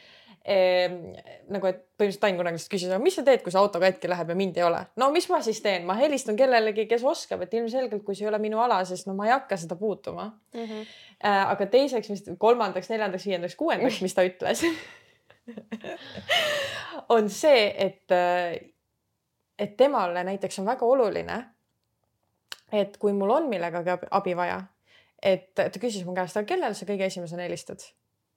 Nagu, 0.47 1.67
et 1.67 1.79
põhimõtteliselt 1.99 2.23
Ain 2.23 2.37
kunagi 2.39 2.55
lihtsalt 2.55 2.71
küsis, 2.71 2.91
aga 2.91 3.03
mis 3.03 3.17
sa 3.17 3.23
teed, 3.27 3.41
kui 3.43 3.51
see 3.51 3.59
auto 3.59 3.81
katki 3.83 4.07
läheb 4.07 4.29
ja 4.31 4.35
mind 4.37 4.59
ei 4.59 4.63
ole? 4.63 4.79
no 5.01 5.09
mis 5.11 5.27
ma 5.31 5.41
siis 5.43 5.59
teen, 5.63 5.83
ma 5.87 5.97
helistan 5.99 6.37
kellelegi, 6.39 6.85
kes 6.87 7.03
oskab, 7.07 7.43
et 7.43 7.57
ilmselgelt, 7.57 8.03
kui 8.05 8.15
see 8.15 8.23
ei 8.23 8.29
ole 8.31 8.39
minu 8.39 8.61
ala, 8.63 8.79
siis 8.87 9.03
no 9.09 9.15
ma 9.17 9.27
ei 9.27 9.33
hakka 9.33 9.57
seda 9.59 9.75
puutuma 9.79 10.29
mm. 10.53 10.63
-hmm. 10.63 10.87
Äh, 11.25 11.49
aga 11.49 11.65
teiseks, 11.65 12.09
mis 12.13 12.23
kolmandaks, 12.37 12.89
neljandaks, 12.89 13.25
viiendaks, 13.25 13.55
kuuendaks, 13.57 14.01
mis 14.05 14.13
ta 14.13 14.21
ütles 14.21 14.61
on 17.15 17.29
see, 17.29 17.63
et, 17.77 18.15
et 19.59 19.77
temale 19.77 20.23
näiteks 20.23 20.59
on 20.59 20.65
väga 20.65 20.85
oluline, 20.85 21.37
et 22.71 22.97
kui 22.97 23.13
mul 23.13 23.29
on 23.29 23.49
millegagi 23.49 23.97
abi 24.11 24.35
vaja, 24.37 24.61
et 25.23 25.55
ta 25.55 25.71
küsis 25.79 26.05
mu 26.05 26.13
käest, 26.13 26.37
aga 26.37 26.45
kellele 26.45 26.77
sa 26.77 26.85
kõige 26.85 27.09
esimesena 27.09 27.43
helistad? 27.47 27.81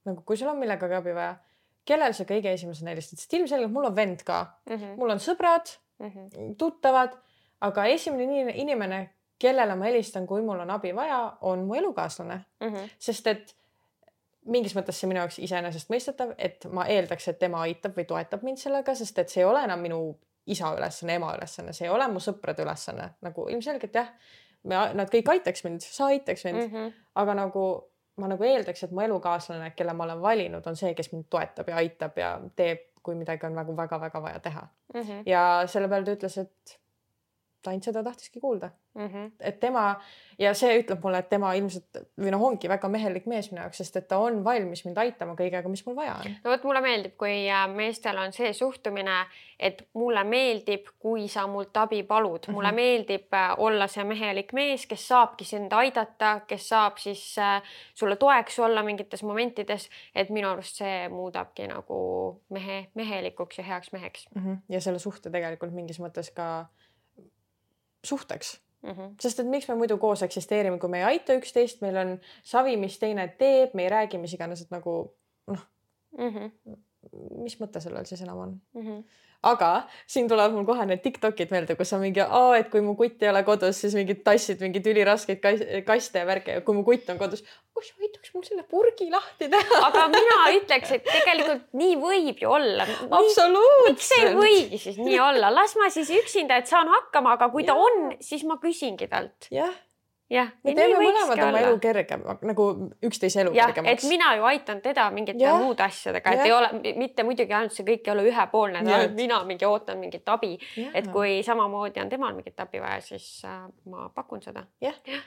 nagu 0.05 0.23
kui 0.25 0.37
sul 0.37 0.49
on 0.49 0.57
millegagi 0.57 0.97
abi 0.97 1.13
vaja 1.15 1.37
kellele 1.85 2.13
sa 2.17 2.27
kõige 2.29 2.53
esimesena 2.53 2.95
helistad, 2.95 3.19
sest 3.19 3.33
ilmselgelt 3.39 3.73
mul 3.73 3.89
on 3.91 3.97
vend 3.97 4.23
ka 4.27 4.43
mm, 4.69 4.77
-hmm. 4.77 4.97
mul 4.97 5.11
on 5.11 5.23
sõbrad 5.23 5.73
mm, 5.99 6.11
-hmm. 6.11 6.55
tuttavad, 6.59 7.17
aga 7.61 7.85
esimene 7.85 8.53
inimene, 8.55 9.11
kellele 9.39 9.75
ma 9.75 9.85
helistan, 9.85 10.27
kui 10.27 10.43
mul 10.43 10.61
on 10.61 10.71
abi 10.71 10.95
vaja, 10.97 11.37
on 11.41 11.65
mu 11.65 11.75
elukaaslane 11.75 12.45
mm, 12.61 12.69
-hmm. 12.69 12.91
sest 12.99 13.27
et 13.27 13.57
mingis 14.47 14.75
mõttes 14.77 14.97
see 15.01 15.09
minu 15.09 15.21
jaoks 15.21 15.39
iseenesestmõistetav, 15.39 16.35
et 16.39 16.65
ma 16.73 16.87
eeldaks, 16.87 17.29
et 17.29 17.39
tema 17.39 17.61
aitab 17.61 17.97
või 17.97 18.07
toetab 18.09 18.43
mind 18.43 18.59
sellega, 18.59 18.95
sest 18.95 19.19
et 19.19 19.29
see 19.29 19.43
ei 19.43 19.49
ole 19.49 19.65
enam 19.65 19.81
minu 19.81 20.01
isa 20.47 20.73
ülesanne, 20.77 21.15
ema 21.15 21.35
ülesanne, 21.37 21.73
see 21.73 21.87
ei 21.87 21.93
ole 21.93 22.09
mu 22.09 22.21
sõprade 22.21 22.65
ülesanne, 22.65 23.11
nagu 23.21 23.49
ilmselgelt 23.53 23.95
jah, 23.95 24.09
me, 24.63 24.81
nad 24.95 25.13
kõik 25.13 25.29
aitaks 25.35 25.65
mind, 25.65 25.85
sa 25.85 26.07
aitaks 26.07 26.45
mind 26.45 26.63
mm, 26.63 26.73
-hmm. 26.75 26.93
aga 27.15 27.35
nagu 27.35 27.67
ma 28.17 28.29
nagu 28.29 28.45
eeldaks, 28.45 28.85
et 28.85 28.91
mu 28.91 29.01
elukaaslane, 29.05 29.71
kelle 29.77 29.93
ma 29.97 30.05
olen 30.05 30.23
valinud, 30.23 30.67
on 30.67 30.77
see, 30.77 30.95
kes 30.95 31.13
mind 31.13 31.29
toetab 31.31 31.69
ja 31.69 31.77
aitab 31.81 32.19
ja 32.19 32.35
teeb, 32.57 32.87
kui 33.03 33.17
midagi 33.17 33.47
on 33.47 33.55
nagu 33.57 33.77
väga-väga 33.77 34.23
vaja 34.23 34.41
teha 34.45 34.67
mm. 34.95 35.01
-hmm. 35.01 35.23
ja 35.27 35.63
selle 35.67 35.89
peale 35.89 36.05
ta 36.05 36.17
ütles, 36.19 36.39
et 36.39 36.80
ta 37.63 37.71
ainult 37.71 37.85
seda 37.85 38.03
tahtiski 38.05 38.41
kuulda 38.41 38.71
mm. 38.95 39.07
-hmm. 39.07 39.31
et 39.41 39.61
tema 39.61 40.01
ja 40.39 40.55
see 40.55 40.79
ütleb 40.81 41.03
mulle, 41.03 41.19
et 41.19 41.29
tema 41.29 41.53
ilmselt 41.55 41.99
või 42.21 42.33
noh, 42.33 42.43
ongi 42.43 42.69
väga 42.69 42.89
mehelik 42.89 43.27
mees 43.29 43.51
minu 43.51 43.61
jaoks, 43.63 43.81
sest 43.83 43.97
et 43.97 44.09
ta 44.09 44.19
on 44.19 44.41
valmis 44.45 44.85
mind 44.85 44.99
aitama 44.99 45.35
kõigega, 45.39 45.69
mis 45.69 45.85
mul 45.87 45.97
vaja 45.97 46.15
on. 46.15 46.37
no 46.45 46.51
vot, 46.51 46.65
mulle 46.65 46.81
meeldib, 46.85 47.15
kui 47.21 47.35
äh, 47.51 47.67
meestel 47.75 48.19
on 48.19 48.33
see 48.33 48.53
suhtumine, 48.57 49.19
et 49.59 49.83
mulle 49.95 50.25
meeldib, 50.25 50.89
kui 50.99 51.29
sa 51.29 51.47
mult 51.47 51.77
abi 51.77 52.03
palud 52.03 52.39
mm, 52.39 52.51
-hmm. 52.51 52.57
mulle 52.57 52.73
meeldib 52.73 53.35
äh, 53.35 53.55
olla 53.59 53.87
see 53.87 54.05
mehelik 54.05 54.53
mees, 54.53 54.87
kes 54.87 55.09
saabki 55.09 55.45
sind 55.45 55.73
aidata, 55.73 56.41
kes 56.47 56.69
saab 56.69 56.99
siis 56.99 57.39
äh, 57.39 57.63
sulle 57.95 58.17
toeks 58.17 58.59
olla 58.59 58.83
mingites 58.83 59.23
momentides, 59.23 59.91
et 60.15 60.31
minu 60.31 60.49
arust 60.49 60.77
see 60.77 61.09
muudabki 61.09 61.67
nagu 61.69 62.01
mehe, 62.49 62.87
mehelikuks 62.95 63.59
ja 63.59 63.65
heaks 63.65 63.93
meheks 63.93 64.29
mm. 64.35 64.43
-hmm. 64.43 64.59
ja 64.69 64.81
selle 64.81 64.99
suhte 64.99 65.31
tegelikult 65.31 65.73
mingis 65.73 66.01
mõttes 66.01 66.33
ka 66.35 66.67
suhteks 68.05 68.61
mm. 68.83 68.91
-hmm. 68.91 69.15
sest 69.21 69.41
et 69.41 69.47
miks 69.47 69.69
me 69.69 69.75
muidu 69.75 69.99
koos 69.99 70.23
eksisteerime, 70.23 70.79
kui 70.79 70.89
me 70.89 70.99
ei 70.99 71.05
aita 71.05 71.35
üksteist, 71.39 71.81
meil 71.81 71.97
on 71.97 72.21
savi, 72.43 72.77
mis 72.77 72.99
teine 72.99 73.29
teeb, 73.39 73.75
me 73.75 73.83
ei 73.83 73.91
räägi 73.91 74.19
mis 74.19 74.35
iganes, 74.35 74.63
et 74.63 74.71
nagu 74.71 75.17
noh 75.47 75.67
mm 76.19 76.31
-hmm., 76.37 76.77
mis 77.43 77.61
mõte 77.61 77.81
sellel 77.81 78.05
siis 78.05 78.23
enam 78.23 78.39
on 78.39 78.61
mm? 78.75 78.87
-hmm 78.87 79.05
aga 79.47 79.71
siin 80.11 80.29
tulevad 80.29 80.53
mul 80.53 80.67
kohe 80.69 80.85
need 80.89 81.01
Tiktokid 81.05 81.53
meelde, 81.55 81.77
kus 81.79 81.93
on 81.97 82.03
mingi, 82.05 82.21
et 82.59 82.71
kui 82.73 82.83
mu 82.85 82.95
kutt 82.99 83.23
ei 83.25 83.31
ole 83.31 83.43
kodus, 83.47 83.81
siis 83.81 83.97
mingid 83.97 84.23
tassid 84.27 84.61
mingeid 84.61 84.87
üliraskeid 84.93 85.41
kaste 85.87 86.21
ja 86.21 86.29
värke 86.29 86.59
ja 86.59 86.65
kui 86.67 86.77
mu 86.77 86.85
kutt 86.85 87.09
on 87.13 87.21
kodus, 87.21 87.45
kus 87.77 87.93
aitaks 87.97 88.35
mul 88.35 88.45
selle 88.45 88.65
purgi 88.69 89.09
lahti 89.13 89.49
teha. 89.53 89.83
aga 89.89 90.07
mina 90.13 90.41
ütleks, 90.59 90.93
et 90.97 91.07
tegelikult 91.09 91.69
nii 91.81 91.97
võib 92.01 92.43
ju 92.45 92.53
olla. 92.53 92.89
miks 93.89 94.11
ei 94.19 94.35
võigi 94.37 94.83
siis 94.83 95.01
nii 95.01 95.21
olla, 95.25 95.53
las 95.55 95.77
ma 95.81 95.89
siis 95.93 96.13
üksinda, 96.21 96.61
et 96.61 96.69
saan 96.69 96.91
hakkama, 96.93 97.39
aga 97.39 97.49
kui 97.55 97.65
ja. 97.65 97.73
ta 97.73 97.79
on, 97.81 98.11
siis 98.21 98.45
ma 98.49 98.61
küsingi 98.61 99.09
talt. 99.09 99.49
jah 99.55 99.73
jah. 100.31 100.51
me 100.65 100.75
teeme 100.77 100.99
mõlemad 101.01 101.43
oma 101.45 101.63
elu 101.65 101.79
kergem, 101.83 102.23
nagu 102.47 102.67
üksteise 103.07 103.43
elu 103.43 103.53
ja, 103.57 103.67
kergemaks. 103.71 104.05
et 104.05 104.11
mina 104.13 104.31
ju 104.39 104.47
aitan 104.51 104.81
teda 104.85 105.09
mingite 105.15 105.43
ja. 105.43 105.57
muude 105.61 105.85
asjadega, 105.85 106.35
et 106.35 106.43
ja. 106.43 106.47
ei 106.47 106.55
ole 106.55 106.95
mitte 107.01 107.27
muidugi 107.27 107.57
ainult 107.57 107.75
see 107.75 107.87
kõik 107.89 108.07
ei 108.07 108.15
ole 108.15 108.27
ühepoolne, 108.31 108.85
ainult 108.85 109.17
mina 109.19 109.41
mingi 109.49 109.67
ootan 109.69 109.99
mingit 110.03 110.29
abi. 110.31 110.55
et 110.95 111.11
kui 111.13 111.41
samamoodi 111.47 112.03
on 112.03 112.13
temal 112.13 112.37
mingit 112.39 112.63
abi 112.63 112.83
vaja, 112.83 113.01
siis 113.05 113.29
äh, 113.49 113.63
ma 113.91 114.09
pakun 114.15 114.43
seda. 114.45 114.65
jah 114.85 114.97
ja. 115.11 115.21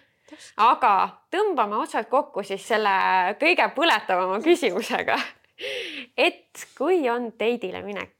aga 0.69 0.93
tõmbame 1.33 1.81
otsad 1.83 2.07
kokku 2.11 2.45
siis 2.47 2.63
selle 2.67 2.93
kõige 3.41 3.67
põletavama 3.75 4.39
küsimusega. 4.47 5.19
et 6.17 6.67
kui 6.77 7.03
on 7.11 7.31
teidile 7.37 7.83
minek, 7.85 8.15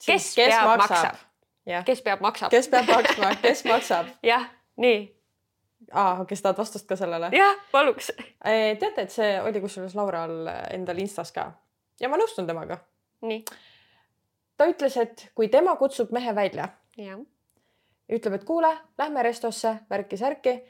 kes, 0.00 0.32
kes 0.32 0.36
peab 0.36 0.72
maksab, 0.76 1.12
maksab?? 1.12 1.84
kes 1.86 2.02
peab 2.02 2.24
maksab? 2.24 2.50
kes 2.56 2.72
peab 2.72 2.90
maksma, 2.94 3.34
kes 3.44 3.66
maksab? 3.72 4.16
jah, 4.24 4.48
nii 4.80 5.04
aa, 5.92 6.24
kes 6.28 6.42
tahad 6.42 6.58
vastust 6.58 6.88
ka 6.88 6.98
sellele? 6.98 7.30
jah, 7.36 7.62
paluks. 7.72 8.12
teate, 8.42 9.06
et 9.06 9.14
see 9.14 9.30
oli 9.42 9.62
kusjuures 9.64 9.96
Laural 9.98 10.50
endal 10.70 11.00
Instas 11.02 11.32
ka 11.36 11.50
ja 12.00 12.10
ma 12.12 12.20
nõustun 12.20 12.48
temaga. 12.48 12.80
nii? 13.26 13.44
ta 14.56 14.68
ütles, 14.70 14.96
et 15.00 15.28
kui 15.34 15.50
tema 15.52 15.76
kutsub 15.76 16.12
mehe 16.16 16.34
välja, 16.34 16.70
ütleb, 16.96 18.38
et 18.38 18.48
kuule, 18.48 18.72
lähme 18.98 19.22
restosse, 19.26 19.76
värki-särki 19.90 20.60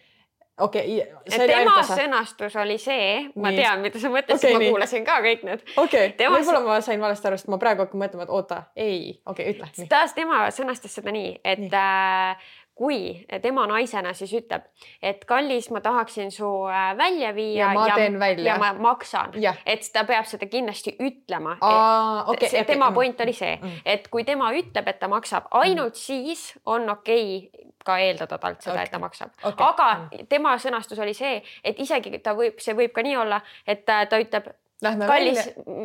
okei 0.61 1.03
okay,. 1.03 1.47
tema 1.47 1.77
sõnastus 1.87 2.57
oli 2.61 2.79
see, 2.81 3.27
ma 3.37 3.51
Nii. 3.53 3.61
tean, 3.61 3.83
mida 3.85 4.01
sa 4.01 4.11
mõtlesid 4.13 4.49
okay,, 4.49 4.57
ma 4.57 4.71
kuulasin 4.73 5.07
ka 5.07 5.19
kõik 5.25 5.45
need. 5.47 5.65
okei 5.77 6.13
okay., 6.13 6.31
võib-olla 6.33 6.63
ma 6.65 6.79
sain 6.85 7.03
valesti 7.03 7.29
aru, 7.31 7.41
sest 7.41 7.51
ma 7.53 7.61
praegu 7.63 7.85
hakkan 7.85 8.03
mõtlema, 8.03 8.27
et 8.27 8.33
oota, 8.35 8.63
ei, 8.75 9.01
okei 9.27 9.51
okay,, 9.51 9.57
ütle. 9.57 9.89
taas 9.91 10.17
tema 10.17 10.47
sõnastas 10.55 10.97
seda 10.97 11.15
nii, 11.15 11.35
et 11.45 11.67
nii. 11.67 11.73
Äh, 11.77 12.55
kui 12.77 13.25
tema 13.43 13.65
naisena 13.71 14.13
siis 14.17 14.35
ütleb, 14.37 14.67
et 15.03 15.25
kallis, 15.29 15.71
ma 15.73 15.81
tahaksin 15.81 16.31
su 16.33 16.49
äh, 16.69 16.91
välja 16.99 17.33
viia 17.35 17.63
ja 17.63 17.69
ma 17.75 17.87
ja, 17.89 17.95
teen 17.97 18.19
välja 18.21 18.51
ja 18.53 18.57
ma 18.61 18.73
maksan, 18.89 19.33
et 19.65 19.89
ta 19.93 20.05
peab 20.05 20.29
seda 20.29 20.49
kindlasti 20.53 20.93
ütlema. 21.01 21.57
Okay, 21.57 22.51
okay, 22.51 22.65
tema 22.69 22.91
point 22.93 23.21
oli 23.25 23.33
see, 23.37 23.55
mm. 23.57 23.81
et 23.85 24.11
kui 24.13 24.27
tema 24.29 24.51
ütleb, 24.53 24.93
et 24.93 25.01
ta 25.01 25.09
maksab, 25.09 25.49
ainult 25.57 25.97
mm. 25.97 26.03
siis 26.03 26.51
on 26.67 26.91
okei 26.99 27.25
okay, 27.47 27.73
ka 27.87 27.97
eeldada 28.03 28.39
talt 28.43 28.61
seda 28.61 28.75
okay., 28.75 28.85
et 28.89 28.93
ta 28.93 29.01
maksab 29.01 29.33
okay.. 29.47 29.67
aga 29.71 30.27
tema 30.29 30.57
sõnastus 30.61 31.01
oli 31.01 31.15
see, 31.17 31.41
et 31.65 31.81
isegi 31.81 32.19
ta 32.21 32.35
võib, 32.37 32.61
see 32.61 32.77
võib 32.77 32.93
ka 32.93 33.05
nii 33.07 33.17
olla, 33.25 33.41
et 33.67 33.87
ta 33.87 34.21
ütleb 34.21 34.53
Lähme 34.85 35.07
kallis, 35.09 35.39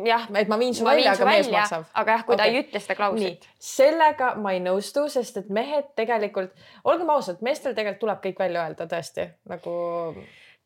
jah, 0.04 0.26
et 0.36 0.50
ma 0.52 0.58
viin 0.60 0.74
su 0.76 0.84
ma 0.84 0.92
välja, 0.92 1.14
aga 1.16 1.28
mees 1.30 1.48
maksab. 1.48 1.86
aga 1.96 2.16
jah, 2.18 2.24
kui 2.28 2.36
okay. 2.36 2.42
ta 2.42 2.48
ei 2.52 2.60
ütle 2.60 2.80
seda 2.84 2.96
klauslit. 3.00 3.46
sellega 3.64 4.34
ma 4.44 4.52
ei 4.52 4.60
nõustu, 4.60 5.06
sest 5.14 5.38
et 5.40 5.48
mehed 5.54 5.94
tegelikult, 5.96 6.52
olgem 6.92 7.14
ausad, 7.14 7.40
meestel 7.46 7.72
tegelikult 7.78 8.02
tuleb 8.04 8.20
kõik 8.26 8.42
välja 8.44 8.66
öelda 8.66 8.90
tõesti 8.92 9.30
nagu. 9.48 9.76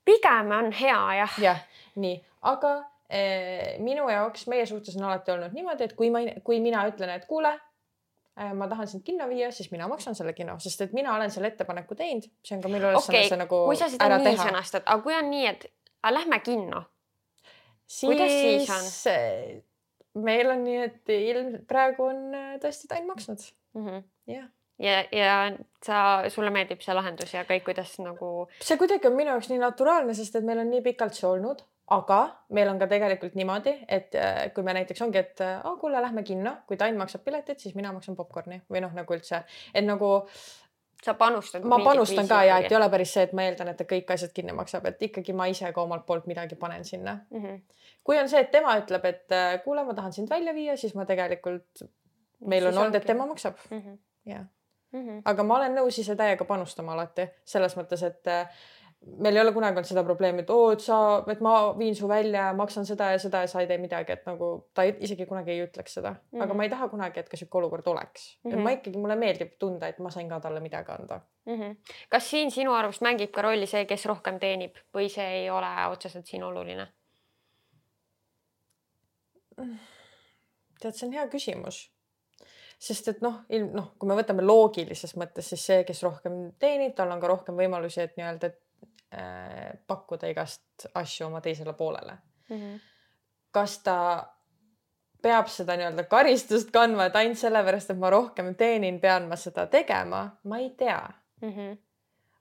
pigem 0.09 0.49
on 0.57 0.71
hea 0.73 0.97
jah. 1.19 1.35
jah, 1.43 1.61
nii, 2.01 2.15
aga 2.49 2.71
eh, 3.09 3.75
minu 3.85 4.09
jaoks 4.09 4.47
meie 4.49 4.65
suhtes 4.65 4.97
on 4.97 5.05
alati 5.11 5.35
olnud 5.35 5.53
niimoodi, 5.53 5.85
et 5.85 5.93
kui 5.93 6.09
ma, 6.09 6.23
kui 6.41 6.57
mina 6.65 6.81
ütlen, 6.89 7.13
et 7.19 7.29
kuule 7.29 7.53
eh,, 7.53 8.55
ma 8.57 8.65
tahan 8.73 8.89
sind 8.89 9.05
kinno 9.05 9.29
viia, 9.29 9.51
siis 9.53 9.69
mina 9.69 9.85
maksan 9.91 10.17
selle 10.17 10.33
kino, 10.33 10.57
sest 10.65 10.81
et 10.87 10.97
mina 10.97 11.13
olen 11.13 11.29
selle 11.29 11.53
ettepaneku 11.53 11.93
teinud, 12.01 12.25
see 12.41 12.57
on 12.57 12.65
ka 12.65 12.73
minu 12.73 12.89
ülesanne 12.89 13.21
okay. 13.21 13.29
see 13.29 13.41
nagu. 13.45 13.61
kui 13.69 13.77
sa 13.77 13.93
seda 13.93 14.09
nii 14.17 14.31
teha. 14.31 14.49
sõnastad, 14.49 14.89
aga 14.89 15.05
kui 15.05 15.13
on 15.13 15.29
nii, 15.29 15.45
et 15.53 15.69
lähme 16.09 16.41
kinno 16.41 16.87
siis, 17.87 18.21
siis 18.67 18.69
on? 19.05 19.63
meil 20.25 20.49
on 20.51 20.63
nii, 20.65 20.81
et 20.89 21.15
ilmselt 21.15 21.65
praegu 21.69 22.09
on 22.09 22.27
äh, 22.35 22.53
tõesti 22.63 22.89
Tain 22.91 23.07
maksnud 23.07 23.41
mm. 23.75 23.85
-hmm. 23.87 24.03
jah 24.31 24.49
ja, 24.79 25.03
ja 25.11 25.35
sa, 25.85 25.99
sulle 26.29 26.51
meeldib 26.53 26.83
see 26.83 26.95
lahendus 26.95 27.33
ja 27.33 27.45
kõik, 27.47 27.65
kuidas 27.69 27.95
nagu. 28.03 28.49
see 28.61 28.79
kuidagi 28.81 29.07
on 29.09 29.15
minu 29.15 29.33
jaoks 29.33 29.49
nii 29.51 29.61
naturaalne, 29.61 30.17
sest 30.17 30.35
et 30.35 30.45
meil 30.47 30.61
on 30.63 30.69
nii 30.71 30.83
pikalt 30.85 31.15
see 31.17 31.27
olnud, 31.29 31.63
aga 31.95 32.19
meil 32.57 32.71
on 32.71 32.81
ka 32.81 32.89
tegelikult 32.91 33.37
niimoodi, 33.37 33.75
et 33.87 34.15
äh, 34.19 34.41
kui 34.55 34.65
me 34.65 34.75
näiteks 34.77 35.05
ongi, 35.05 35.21
et 35.21 35.43
oh, 35.63 35.79
kuule, 35.79 36.01
lähme 36.01 36.23
kinno, 36.27 36.57
kui 36.67 36.77
Tain 36.81 36.97
maksab 36.97 37.23
piletit, 37.23 37.61
siis 37.61 37.75
mina 37.77 37.93
maksan 37.95 38.17
popkorni 38.17 38.61
või 38.71 38.83
noh, 38.83 38.93
nagu 38.95 39.17
üldse, 39.17 39.43
et 39.73 39.85
nagu 39.85 40.11
sa 41.05 41.13
panustad. 41.13 41.63
ma 41.63 41.79
panustan 41.83 42.27
ka 42.27 42.41
ja 42.47 42.57
et 42.61 42.71
ei 42.71 42.77
ole 42.77 42.89
päris 42.93 43.13
see, 43.13 43.25
et 43.27 43.35
ma 43.37 43.45
eeldan, 43.45 43.69
et 43.71 43.77
ta 43.81 43.85
kõik 43.89 44.13
asjad 44.15 44.33
kinni 44.35 44.55
maksab, 44.57 44.87
et 44.89 45.03
ikkagi 45.09 45.35
ma 45.37 45.47
ise 45.51 45.71
ka 45.75 45.83
omalt 45.83 46.05
poolt 46.09 46.25
midagi 46.31 46.57
panen 46.61 46.85
sinna 46.87 47.19
mm. 47.29 47.43
-hmm. 47.43 47.61
kui 48.03 48.19
on 48.19 48.29
see, 48.31 48.41
et 48.41 48.51
tema 48.51 48.77
ütleb, 48.81 49.05
et 49.11 49.37
äh, 49.37 49.59
kuule, 49.63 49.83
ma 49.85 49.93
tahan 49.93 50.13
sind 50.13 50.29
välja 50.29 50.53
viia, 50.53 50.77
siis 50.77 50.95
ma 50.95 51.05
tegelikult, 51.05 51.85
meil 52.39 52.63
siis 52.63 52.73
on 52.73 52.81
olnud, 52.81 52.95
et 52.95 53.05
tema 53.13 53.25
maksab 53.25 53.61
mm. 53.69 53.81
-hmm. 53.81 53.97
jah 54.31 54.45
mm 54.91 55.07
-hmm. 55.07 55.21
aga 55.25 55.43
ma 55.43 55.57
olen 55.57 55.77
nõus 55.77 55.99
ise 55.99 56.15
täiega 56.15 56.45
panustama 56.45 56.93
alati 56.93 57.27
selles 57.45 57.77
mõttes, 57.77 58.05
et 58.05 58.27
äh, 58.27 58.49
meil 59.05 59.35
ei 59.35 59.41
ole 59.41 59.51
kunagi 59.53 59.77
olnud 59.77 59.87
seda 59.87 60.03
probleemi, 60.05 60.43
et 60.43 60.49
oo, 60.53 60.71
et 60.73 60.81
sa, 60.83 60.97
et 61.31 61.41
ma 61.45 61.53
viin 61.77 61.95
su 61.97 62.07
välja, 62.09 62.47
maksan 62.57 62.87
seda 62.87 63.11
ja 63.13 63.19
seda 63.21 63.43
ja 63.43 63.49
sa 63.51 63.61
ei 63.61 63.69
tee 63.69 63.77
midagi, 63.81 64.15
et 64.15 64.25
nagu 64.27 64.49
ta 64.73 64.85
ei, 64.87 64.95
isegi 65.05 65.27
kunagi 65.29 65.53
ei 65.53 65.63
ütleks 65.65 65.97
seda 65.99 66.11
mm, 66.15 66.19
-hmm. 66.31 66.43
aga 66.43 66.53
mhm. 66.53 66.57
ma 66.57 66.63
ei 66.63 66.73
taha 66.73 66.89
kunagi, 66.89 67.19
et 67.19 67.29
ka 67.29 67.37
sihuke 67.37 67.57
olukord 67.61 67.87
oleks 67.87 68.27
mm. 68.27 68.51
-hmm. 68.51 68.53
et 68.53 68.63
ma 68.63 68.69
mhm. 68.69 68.79
ikkagi, 68.79 68.97
mulle 68.97 69.15
meeldib 69.15 69.55
tunda, 69.59 69.87
et 69.87 69.99
ma 69.99 70.09
sain 70.09 70.29
ka 70.29 70.39
talle 70.39 70.59
midagi 70.59 70.91
anda 70.91 71.21
mm. 71.45 71.61
-hmm. 71.61 71.75
kas 72.09 72.29
siin 72.29 72.51
sinu 72.51 72.73
arust 72.73 73.01
mängib 73.01 73.31
ka 73.31 73.41
rolli 73.41 73.67
see, 73.67 73.85
kes 73.85 74.05
rohkem 74.05 74.39
teenib 74.39 74.77
või 74.97 75.09
see 75.09 75.27
ei 75.41 75.49
ole 75.49 75.73
otseselt 75.89 76.25
siin 76.25 76.43
oluline? 76.43 76.87
tead, 80.81 80.93
see 80.93 81.07
on 81.07 81.13
hea 81.13 81.27
küsimus 81.27 81.95
sest 82.79 83.07
et 83.07 83.21
noh, 83.21 83.39
ilm 83.49 83.71
noh, 83.75 83.93
kui 83.99 84.09
me 84.09 84.17
võtame 84.17 84.43
loogilises 84.43 85.15
mõttes, 85.15 85.47
siis 85.49 85.65
see, 85.65 85.83
kes 85.87 86.03
rohkem 86.03 86.51
teenib, 86.59 86.93
tal 86.95 87.11
on 87.11 87.21
ka 87.21 87.27
rohkem 87.31 87.55
võimalusi, 87.55 88.01
et 88.01 88.17
nii-öelda, 88.17 88.51
et 88.51 88.59
pakkuda 89.87 90.27
igast 90.27 90.87
asju 90.93 91.27
oma 91.27 91.41
teisele 91.41 91.73
poolele 91.73 92.17
mm. 92.49 92.57
-hmm. 92.57 92.79
kas 93.51 93.77
ta 93.83 93.97
peab 95.21 95.47
seda 95.49 95.77
nii-öelda 95.79 96.03
karistust 96.09 96.71
kandma, 96.71 97.05
et 97.09 97.15
ainult 97.15 97.39
sellepärast, 97.41 97.89
et 97.89 97.97
ma 98.01 98.09
rohkem 98.13 98.53
teenin, 98.55 98.99
pean 99.01 99.29
ma 99.29 99.37
seda 99.39 99.65
tegema, 99.71 100.27
ma 100.43 100.57
ei 100.61 100.69
tea 100.77 101.01
mm. 101.41 101.53
-hmm. 101.53 101.77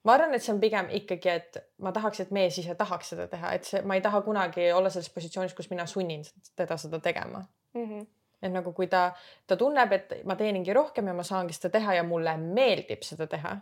ma 0.04 0.12
arvan, 0.12 0.34
et 0.34 0.42
see 0.42 0.54
on 0.54 0.60
pigem 0.60 0.90
ikkagi, 0.90 1.28
et 1.28 1.56
ma 1.78 1.92
tahaks, 1.92 2.20
et 2.20 2.30
mees 2.30 2.58
ise 2.58 2.74
tahaks 2.74 3.14
seda 3.14 3.28
teha, 3.28 3.52
et 3.52 3.64
see, 3.64 3.82
ma 3.82 3.94
ei 3.94 4.04
taha 4.04 4.20
kunagi 4.26 4.72
olla 4.72 4.90
selles 4.90 5.10
positsioonis, 5.10 5.54
kus 5.54 5.70
mina 5.70 5.86
sunnin 5.86 6.22
teda 6.56 6.76
seda 6.76 7.00
tegema 7.00 7.44
mm. 7.74 7.88
-hmm 7.88 8.06
et 8.44 8.52
nagu 8.52 8.72
kui 8.76 8.86
ta, 8.86 9.12
ta 9.46 9.56
tunneb, 9.56 9.92
et 9.92 10.12
ma 10.28 10.36
teeningi 10.36 10.72
rohkem 10.76 11.06
ja 11.06 11.14
ma 11.14 11.22
saangi 11.22 11.56
seda 11.56 11.70
teha 11.78 11.94
ja 11.94 12.02
mulle 12.02 12.36
meeldib 12.36 13.02
seda 13.02 13.26
teha, 13.26 13.56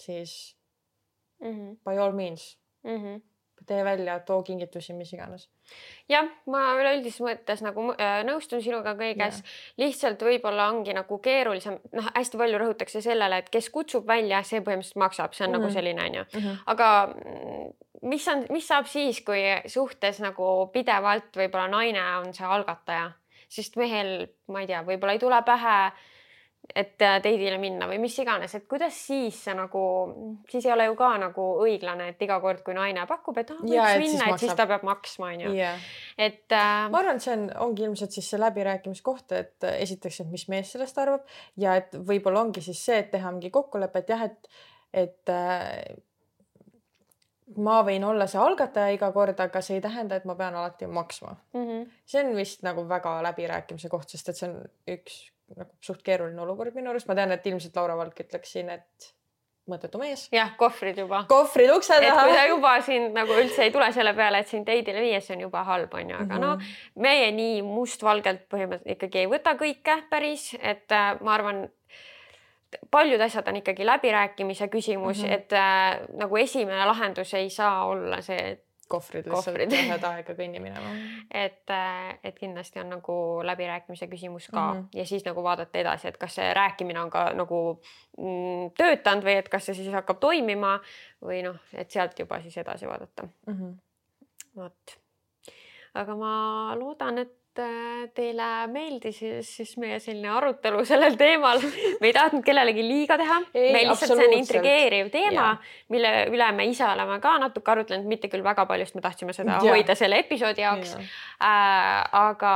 siis 0.00 0.56
mm 1.42 1.52
-hmm. 1.52 1.76
by 1.84 1.98
all 1.98 2.12
means 2.12 2.56
mm. 2.84 2.96
-hmm 2.96 3.20
tee 3.66 3.84
välja, 3.84 4.18
too 4.20 4.42
kingitusi, 4.42 4.92
mis 4.92 5.12
iganes. 5.12 5.48
jah, 6.08 6.26
ma 6.50 6.62
üleüldises 6.76 7.22
mõttes 7.22 7.62
nagu 7.64 7.84
äh, 7.94 8.20
nõustun 8.26 8.62
sinuga 8.62 8.94
kõiges, 8.98 9.42
lihtsalt 9.80 10.22
võib-olla 10.26 10.68
ongi 10.72 10.94
nagu 10.96 11.18
keerulisem, 11.22 11.78
noh, 11.96 12.10
hästi 12.16 12.40
palju 12.40 12.60
rõhutakse 12.60 13.02
sellele, 13.04 13.38
et 13.42 13.50
kes 13.52 13.70
kutsub 13.70 14.06
välja, 14.08 14.42
see 14.42 14.60
põhimõtteliselt 14.60 15.00
maksab, 15.04 15.34
see 15.34 15.46
on 15.46 15.50
mm 15.50 15.54
-hmm. 15.54 15.60
nagu 15.60 15.70
mhm. 15.70 15.74
selline 15.74 16.04
onju 16.04 16.24
mm, 16.24 16.40
-hmm. 16.40 16.58
aga 16.66 16.88
mis 18.02 18.28
on, 18.28 18.46
mis 18.50 18.68
saab 18.68 18.86
siis, 18.86 19.20
kui 19.20 19.42
suhtes 19.66 20.20
nagu 20.20 20.70
pidevalt 20.72 21.36
võib-olla 21.36 21.68
naine 21.68 22.02
on 22.18 22.34
see 22.34 22.46
algataja, 22.46 23.12
sest 23.48 23.76
mehel, 23.76 24.26
ma 24.48 24.60
ei 24.60 24.66
tea, 24.66 24.82
võib-olla 24.82 25.12
ei 25.12 25.22
tule 25.22 25.42
pähe 25.46 25.92
et 26.70 26.92
date'ile 27.00 27.58
minna 27.60 27.86
või 27.90 27.98
mis 28.00 28.14
iganes, 28.22 28.54
et 28.56 28.64
kuidas 28.70 28.96
siis 29.08 29.36
see 29.46 29.54
nagu, 29.56 29.82
siis 30.48 30.66
ei 30.66 30.72
ole 30.72 30.86
ju 30.86 30.94
ka 30.98 31.08
nagu 31.20 31.46
õiglane, 31.64 32.12
et 32.12 32.22
iga 32.24 32.38
kord, 32.40 32.62
kui 32.64 32.76
naine 32.76 33.04
pakub, 33.10 33.40
et 33.42 33.50
ah, 33.52 33.58
võiks 33.60 33.74
ja, 33.74 33.88
minna, 34.00 34.28
et 34.30 34.44
siis 34.44 34.54
ta 34.58 34.66
peab 34.70 34.86
maksma, 34.86 35.32
onju. 35.34 35.50
et 36.16 36.54
äh.... 36.56 36.86
ma 36.92 37.02
arvan, 37.02 37.18
et 37.18 37.26
see 37.26 37.34
on, 37.34 37.48
ongi 37.66 37.86
ilmselt 37.88 38.14
siis 38.14 38.30
see 38.32 38.40
läbirääkimiskoht, 38.40 39.34
et 39.36 39.68
esiteks, 39.72 40.22
et 40.24 40.30
mis 40.32 40.46
mees 40.52 40.70
sellest 40.76 41.02
arvab 41.02 41.26
ja 41.60 41.74
et 41.80 41.98
võib-olla 41.98 42.46
ongi 42.46 42.64
siis 42.64 42.80
see, 42.86 43.02
et 43.02 43.12
teha 43.12 43.34
mingi 43.34 43.52
kokkulepe, 43.52 44.04
et 44.04 44.14
jah, 44.14 44.24
et, 44.30 44.64
et 45.04 45.34
äh, 45.34 46.00
ma 47.58 47.82
võin 47.84 48.06
olla 48.06 48.30
see 48.30 48.40
algataja 48.40 48.94
iga 48.94 49.10
kord, 49.12 49.40
aga 49.42 49.60
see 49.64 49.76
ei 49.80 49.84
tähenda, 49.84 50.16
et 50.16 50.30
ma 50.30 50.38
pean 50.38 50.56
alati 50.56 50.86
maksma 50.86 51.34
mm. 51.34 51.66
-hmm. 51.66 51.84
see 52.06 52.24
on 52.24 52.34
vist 52.36 52.62
nagu 52.62 52.86
väga 52.88 53.18
läbirääkimise 53.28 53.90
koht, 53.92 54.08
sest 54.14 54.30
et 54.30 54.38
see 54.38 54.48
on 54.48 54.60
üks 54.94 55.31
nagu 55.56 55.70
suht 55.80 56.02
keeruline 56.02 56.40
olukord 56.42 56.74
minu 56.74 56.90
arust, 56.90 57.08
ma 57.08 57.14
tean, 57.18 57.32
et 57.32 57.46
ilmselt 57.46 57.76
Laura 57.76 57.96
Valk 57.96 58.20
ütleks 58.24 58.54
siin, 58.56 58.70
et 58.70 59.12
mõttetu 59.70 60.00
mees. 60.00 60.26
jah, 60.34 60.54
kohvrid 60.58 60.98
juba. 60.98 61.22
kohvrid 61.30 61.70
ukse 61.76 61.98
taha. 62.02 62.24
kui 62.26 62.36
ta 62.36 62.46
juba 62.50 62.72
sind 62.82 63.14
nagu 63.16 63.36
üldse 63.38 63.66
ei 63.66 63.74
tule 63.74 63.90
selle 63.94 64.14
peale, 64.18 64.42
et 64.42 64.50
sind 64.50 64.66
date'ile 64.66 65.04
viia, 65.04 65.20
see 65.22 65.36
on 65.36 65.44
juba 65.46 65.62
halb, 65.68 65.94
onju, 65.94 66.16
aga 66.16 66.24
mm 66.24 66.42
-hmm. 66.42 66.64
no 66.96 67.02
meie 67.06 67.30
nii 67.36 67.62
mustvalgelt 67.66 68.48
põhimõtteliselt 68.50 68.96
ikkagi 68.96 69.22
ei 69.22 69.30
võta 69.30 69.54
kõike 69.58 70.02
päris, 70.10 70.52
et 70.60 70.90
äh, 70.92 71.20
ma 71.20 71.34
arvan, 71.34 71.68
paljud 72.90 73.20
asjad 73.20 73.48
on 73.48 73.56
ikkagi 73.56 73.86
läbirääkimise 73.86 74.68
küsimus 74.68 75.22
mm, 75.22 75.28
-hmm. 75.28 75.34
et 75.34 75.52
äh, 75.52 76.00
nagu 76.16 76.36
esimene 76.36 76.86
lahendus 76.86 77.34
ei 77.34 77.50
saa 77.50 77.84
olla 77.86 78.20
see, 78.20 78.50
et 78.52 78.64
kohvrid 78.92 79.28
lihtsalt 79.30 79.58
ühed 79.62 80.06
aega 80.08 80.36
kõnni 80.38 80.62
minema. 80.62 80.94
et, 81.30 81.70
äh, 81.70 82.12
et 82.22 82.38
kindlasti 82.38 82.80
on 82.82 82.92
nagu 82.96 83.16
läbirääkimise 83.46 84.08
küsimus 84.12 84.48
ka 84.50 84.60
mm 84.60 84.80
-hmm. 84.80 84.98
ja 84.98 85.06
siis 85.06 85.24
nagu 85.24 85.42
vaadata 85.42 85.78
edasi, 85.78 86.08
et 86.08 86.18
kas 86.18 86.34
see 86.34 86.54
rääkimine 86.54 87.00
on 87.00 87.10
ka 87.10 87.24
nagu 87.34 87.60
mm, 88.18 88.72
töötanud 88.78 89.24
või 89.24 89.36
et 89.42 89.48
kas 89.48 89.66
see 89.66 89.74
siis 89.74 89.92
hakkab 89.92 90.20
toimima 90.20 90.78
või 91.22 91.42
noh, 91.42 91.60
et 91.72 91.90
sealt 91.90 92.18
juba 92.18 92.40
siis 92.40 92.56
edasi 92.58 92.88
vaadata 92.88 93.28
mm. 93.46 93.54
-hmm. 93.54 93.76
vot, 94.56 94.98
aga 95.94 96.16
ma 96.16 96.34
loodan, 96.78 97.18
et 97.18 97.41
teile 98.16 98.48
meeldis 98.72 99.18
siis 99.44 99.74
meie 99.80 99.98
selline 100.00 100.30
arutelu 100.32 100.82
sellel 100.88 101.16
teemal. 101.20 101.60
me 102.00 102.08
ei 102.08 102.14
tahtnud 102.16 102.44
kellelegi 102.46 102.84
liiga 102.86 103.18
teha, 103.20 103.38
meil 103.54 103.90
lihtsalt 103.90 104.14
see 104.14 104.28
on 104.28 104.36
intrigeeriv 104.38 105.10
teema, 105.12 105.50
mille 105.92 106.12
üle 106.32 106.48
me 106.56 106.66
ise 106.70 106.86
oleme 106.88 107.18
ka 107.22 107.34
natuke 107.42 107.74
arutlenud, 107.74 108.08
mitte 108.08 108.30
küll 108.32 108.44
väga 108.44 108.64
palju, 108.68 108.88
sest 108.88 108.98
me 108.98 109.04
tahtsime 109.04 109.36
seda 109.36 109.58
ja. 109.58 109.74
hoida 109.74 109.96
selle 109.98 110.22
episoodi 110.24 110.64
jaoks. 110.64 110.94
Äh, 110.96 112.00
aga 112.22 112.54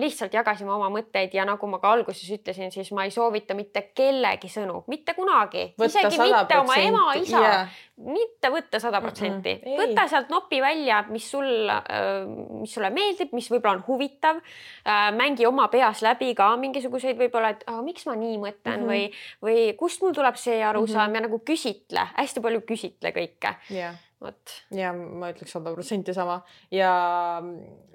lihtsalt 0.00 0.34
jagasime 0.34 0.74
oma 0.74 0.90
mõtteid 0.92 1.34
ja 1.36 1.46
nagu 1.48 1.70
ma 1.70 1.78
ka 1.82 1.94
alguses 1.94 2.28
ütlesin, 2.34 2.72
siis 2.74 2.90
ma 2.96 3.06
ei 3.06 3.14
soovita 3.14 3.54
mitte 3.58 3.86
kellegi 3.94 4.50
sõnu, 4.52 4.82
mitte 4.90 5.14
kunagi, 5.18 5.70
isegi 5.78 6.18
mitte 6.18 6.60
oma 6.62 6.78
ema-isa 6.82 7.42
yeah., 7.42 7.80
mitte 8.02 8.48
võtta 8.50 8.80
sada 8.82 9.02
protsenti, 9.04 9.52
võta 9.76 10.06
sealt 10.10 10.30
nopi 10.32 10.58
välja, 10.62 11.02
mis 11.12 11.26
sul, 11.30 11.68
äh, 11.70 12.24
mis 12.62 12.72
sulle 12.74 12.90
meeldib, 12.94 13.34
mis 13.36 13.50
võib-olla 13.52 13.78
on 13.78 13.84
huvitav 13.86 14.31
huvitav. 14.32 14.42
Äh, 14.84 15.10
mängi 15.16 15.46
oma 15.46 15.68
peas 15.68 16.02
läbi 16.02 16.34
ka 16.34 16.56
mingisuguseid 16.56 17.18
võib-olla, 17.18 17.52
et 17.54 17.64
aga 17.66 17.82
miks 17.82 18.06
ma 18.06 18.16
nii 18.16 18.38
mõtlen 18.38 18.80
mm 18.80 18.88
-hmm. 18.88 18.88
või, 18.88 19.12
või 19.42 19.76
kust 19.76 20.02
mul 20.02 20.14
tuleb 20.14 20.36
see 20.36 20.62
arusaam 20.62 21.10
mm 21.10 21.14
-hmm. 21.14 21.14
ja 21.14 21.20
nagu 21.20 21.38
küsitle, 21.44 22.08
hästi 22.16 22.40
palju 22.40 22.60
küsitle 22.66 23.12
kõike 23.12 23.54
yeah 23.70 23.94
vot. 24.22 24.50
ja 24.70 24.92
ma 24.92 25.30
ütleks 25.32 25.52
sada 25.52 25.72
protsenti 25.74 26.14
sama 26.14 26.42
ja 26.70 27.42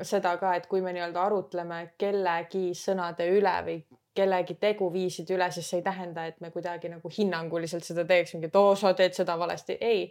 seda 0.01 0.37
ka, 0.37 0.55
et 0.55 0.67
kui 0.67 0.81
me 0.81 0.93
nii-öelda 0.93 1.23
arutleme 1.23 1.93
kellegi 1.97 2.73
sõnade 2.75 3.29
üle 3.31 3.55
või 3.63 3.77
kellegi 4.17 4.57
teguviiside 4.61 5.35
üle, 5.37 5.47
siis 5.53 5.69
see 5.69 5.81
ei 5.81 5.85
tähenda, 5.85 6.25
et 6.29 6.41
me 6.43 6.51
kuidagi 6.53 6.89
nagu 6.91 7.11
hinnanguliselt 7.13 7.85
seda 7.85 8.05
teeks, 8.09 8.35
mingi, 8.35 8.51
oo, 8.57 8.75
sa 8.79 8.93
teed 8.97 9.15
seda 9.17 9.37
valesti. 9.39 9.77
ei, 9.81 10.07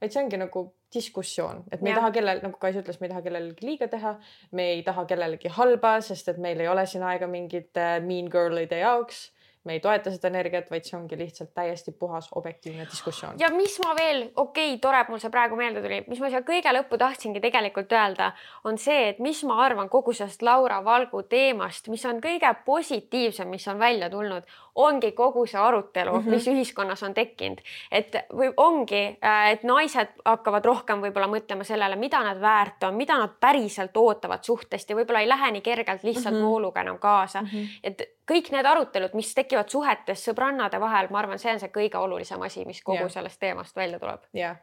vaid 0.00 0.14
see 0.14 0.22
ongi 0.22 0.40
nagu 0.40 0.64
diskussioon, 0.94 1.64
et 1.70 1.82
me 1.82 1.92
ja. 1.92 1.94
ei 1.94 2.00
taha 2.00 2.12
kellel, 2.16 2.40
nagu 2.44 2.60
Kais 2.62 2.78
ütles, 2.80 3.00
me 3.00 3.08
ei 3.08 3.12
taha 3.12 3.24
kellelegi 3.26 3.66
liiga 3.68 3.90
teha, 3.92 4.14
me 4.56 4.70
ei 4.76 4.82
taha 4.86 5.04
kellelegi 5.10 5.52
halba, 5.56 5.98
sest 6.04 6.32
et 6.32 6.40
meil 6.42 6.60
ei 6.60 6.70
ole 6.72 6.86
siin 6.88 7.04
aega 7.06 7.28
mingite 7.30 7.92
mean 8.06 8.32
girl'ide 8.32 8.80
jaoks. 8.82 9.28
Me 9.64 9.76
ei 9.76 9.80
toeta 9.80 10.10
seda 10.12 10.30
energiat, 10.30 10.70
vaid 10.72 10.86
see 10.88 10.96
ongi 10.96 11.18
lihtsalt 11.20 11.50
täiesti 11.54 11.92
puhas 11.92 12.30
objektiivne 12.36 12.86
diskussioon. 12.88 13.36
ja 13.40 13.50
mis 13.52 13.76
ma 13.84 13.94
veel, 13.98 14.22
okei 14.36 14.70
okay,, 14.72 14.78
tore, 14.80 15.00
et 15.00 15.10
mul 15.12 15.20
see 15.20 15.32
praegu 15.32 15.58
meelde 15.58 15.82
tuli, 15.84 16.00
mis 16.08 16.22
ma 16.22 16.30
siia 16.32 16.40
kõige 16.46 16.72
lõppu 16.76 16.98
tahtsingi 17.00 17.42
tegelikult 17.44 17.92
öelda, 17.92 18.30
on 18.64 18.80
see, 18.80 19.10
et 19.12 19.20
mis 19.20 19.42
ma 19.48 19.60
arvan 19.66 19.92
kogu 19.92 20.14
sellest 20.16 20.42
Laura 20.46 20.80
Valgu 20.84 21.22
teemast, 21.28 21.92
mis 21.92 22.04
on 22.08 22.22
kõige 22.24 22.54
positiivsem, 22.64 23.50
mis 23.52 23.68
on 23.68 23.78
välja 23.82 24.08
tulnud, 24.12 24.48
ongi 24.74 25.12
kogu 25.12 25.46
see 25.46 25.60
arutelu 25.60 26.12
mm, 26.12 26.24
-hmm. 26.24 26.30
mis 26.30 26.48
ühiskonnas 26.48 27.02
on 27.02 27.14
tekkinud, 27.14 27.58
et 27.92 28.16
või 28.32 28.52
ongi, 28.56 29.18
äh, 29.24 29.50
et 29.50 29.62
naised 29.62 30.08
hakkavad 30.24 30.64
rohkem 30.64 31.02
võib-olla 31.02 31.28
mõtlema 31.28 31.64
sellele, 31.64 31.96
mida 31.96 32.22
nad 32.24 32.40
väärt 32.40 32.82
on, 32.82 32.94
mida 32.94 33.18
nad 33.18 33.36
päriselt 33.40 33.96
ootavad 33.96 34.44
suhtest 34.44 34.90
ja 34.90 34.96
võib-olla 34.96 35.20
ei 35.20 35.28
lähe 35.28 35.50
nii 35.50 35.60
kergelt 35.60 36.02
lihtsalt 36.02 36.34
mm 36.34 36.40
-hmm. 36.40 36.46
vooluga 36.46 36.80
enam 36.80 36.98
kaasa 36.98 37.42
mm. 37.42 37.48
-hmm. 37.48 37.68
et 37.82 38.02
kõik 38.30 38.52
need 38.52 38.66
arutelud, 38.66 39.14
mis 39.14 39.34
tekivad 39.34 39.68
suhetes 39.68 40.28
sõbrannade 40.28 40.80
vahel, 40.80 41.08
ma 41.10 41.18
arvan, 41.18 41.38
see 41.38 41.52
on 41.52 41.60
see 41.60 41.68
kõige 41.68 41.98
olulisem 41.98 42.42
asi, 42.42 42.64
mis 42.64 42.82
kogu 42.82 42.98
yeah. 42.98 43.10
sellest 43.10 43.40
teemast 43.40 43.76
välja 43.76 43.98
tuleb. 43.98 44.20
jah, 44.32 44.56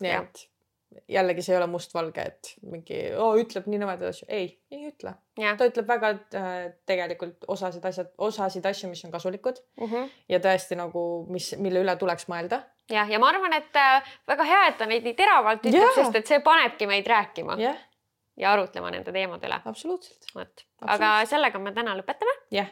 nii 0.00 0.10
et 0.10 0.51
jällegi 1.08 1.42
see 1.44 1.54
ei 1.54 1.58
ole 1.58 1.68
mustvalge, 1.70 2.24
et 2.32 2.50
mingi 2.68 2.98
oh, 3.18 3.34
ütleb 3.40 3.68
nii 3.70 3.80
nõmedaid 3.82 4.10
asju, 4.12 4.26
ei, 4.32 4.48
ei 4.72 4.88
ütle. 4.90 5.14
ta 5.38 5.68
ütleb 5.68 5.88
väga 5.88 6.12
äh, 6.38 6.50
tegelikult 6.88 7.46
osasid 7.52 7.84
asjad, 7.88 8.12
osasid 8.18 8.66
asju, 8.68 8.90
mis 8.92 9.04
on 9.06 9.14
kasulikud 9.14 9.60
mm 9.80 9.86
-hmm. 9.86 10.10
ja 10.32 10.40
tõesti 10.44 10.78
nagu, 10.78 11.04
mis, 11.32 11.52
mille 11.58 11.84
üle 11.84 11.96
tuleks 12.00 12.28
mõelda. 12.32 12.62
jah, 12.90 13.10
ja 13.10 13.18
ma 13.22 13.30
arvan, 13.32 13.52
et 13.58 13.76
äh, 13.76 14.12
väga 14.28 14.48
hea, 14.48 14.66
et 14.68 14.78
ta 14.78 14.86
neid 14.86 15.06
nii 15.08 15.16
teravalt 15.18 15.66
ütleb, 15.66 15.94
sest 15.94 16.20
et 16.20 16.26
see 16.34 16.40
panebki 16.40 16.86
meid 16.86 17.06
rääkima 17.06 17.58
yeah. 17.60 17.76
ja 18.36 18.52
arutlema 18.52 18.90
nende 18.90 19.12
teemade 19.12 19.46
üle. 19.46 19.60
absoluutselt. 19.64 20.32
vot, 20.34 20.66
aga 20.80 21.14
sellega 21.26 21.58
me 21.58 21.72
täna 21.72 21.96
lõpetame. 21.98 22.34
jah. 22.50 22.68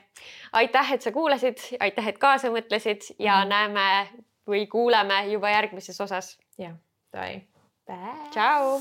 aitäh, 0.52 0.92
et 0.92 1.02
sa 1.02 1.12
kuulasid, 1.12 1.62
aitäh, 1.80 2.08
et 2.08 2.18
kaasa 2.18 2.50
mõtlesid 2.50 3.14
ja 3.18 3.36
mm 3.36 3.42
-hmm. 3.42 3.48
näeme 3.48 4.08
või 4.50 4.66
kuuleme 4.66 5.26
juba 5.32 5.50
järgmises 5.50 6.00
osas. 6.00 6.38
jah, 6.58 6.74
bye. 7.12 7.46
Bye. 7.86 8.30
Ciao. 8.30 8.80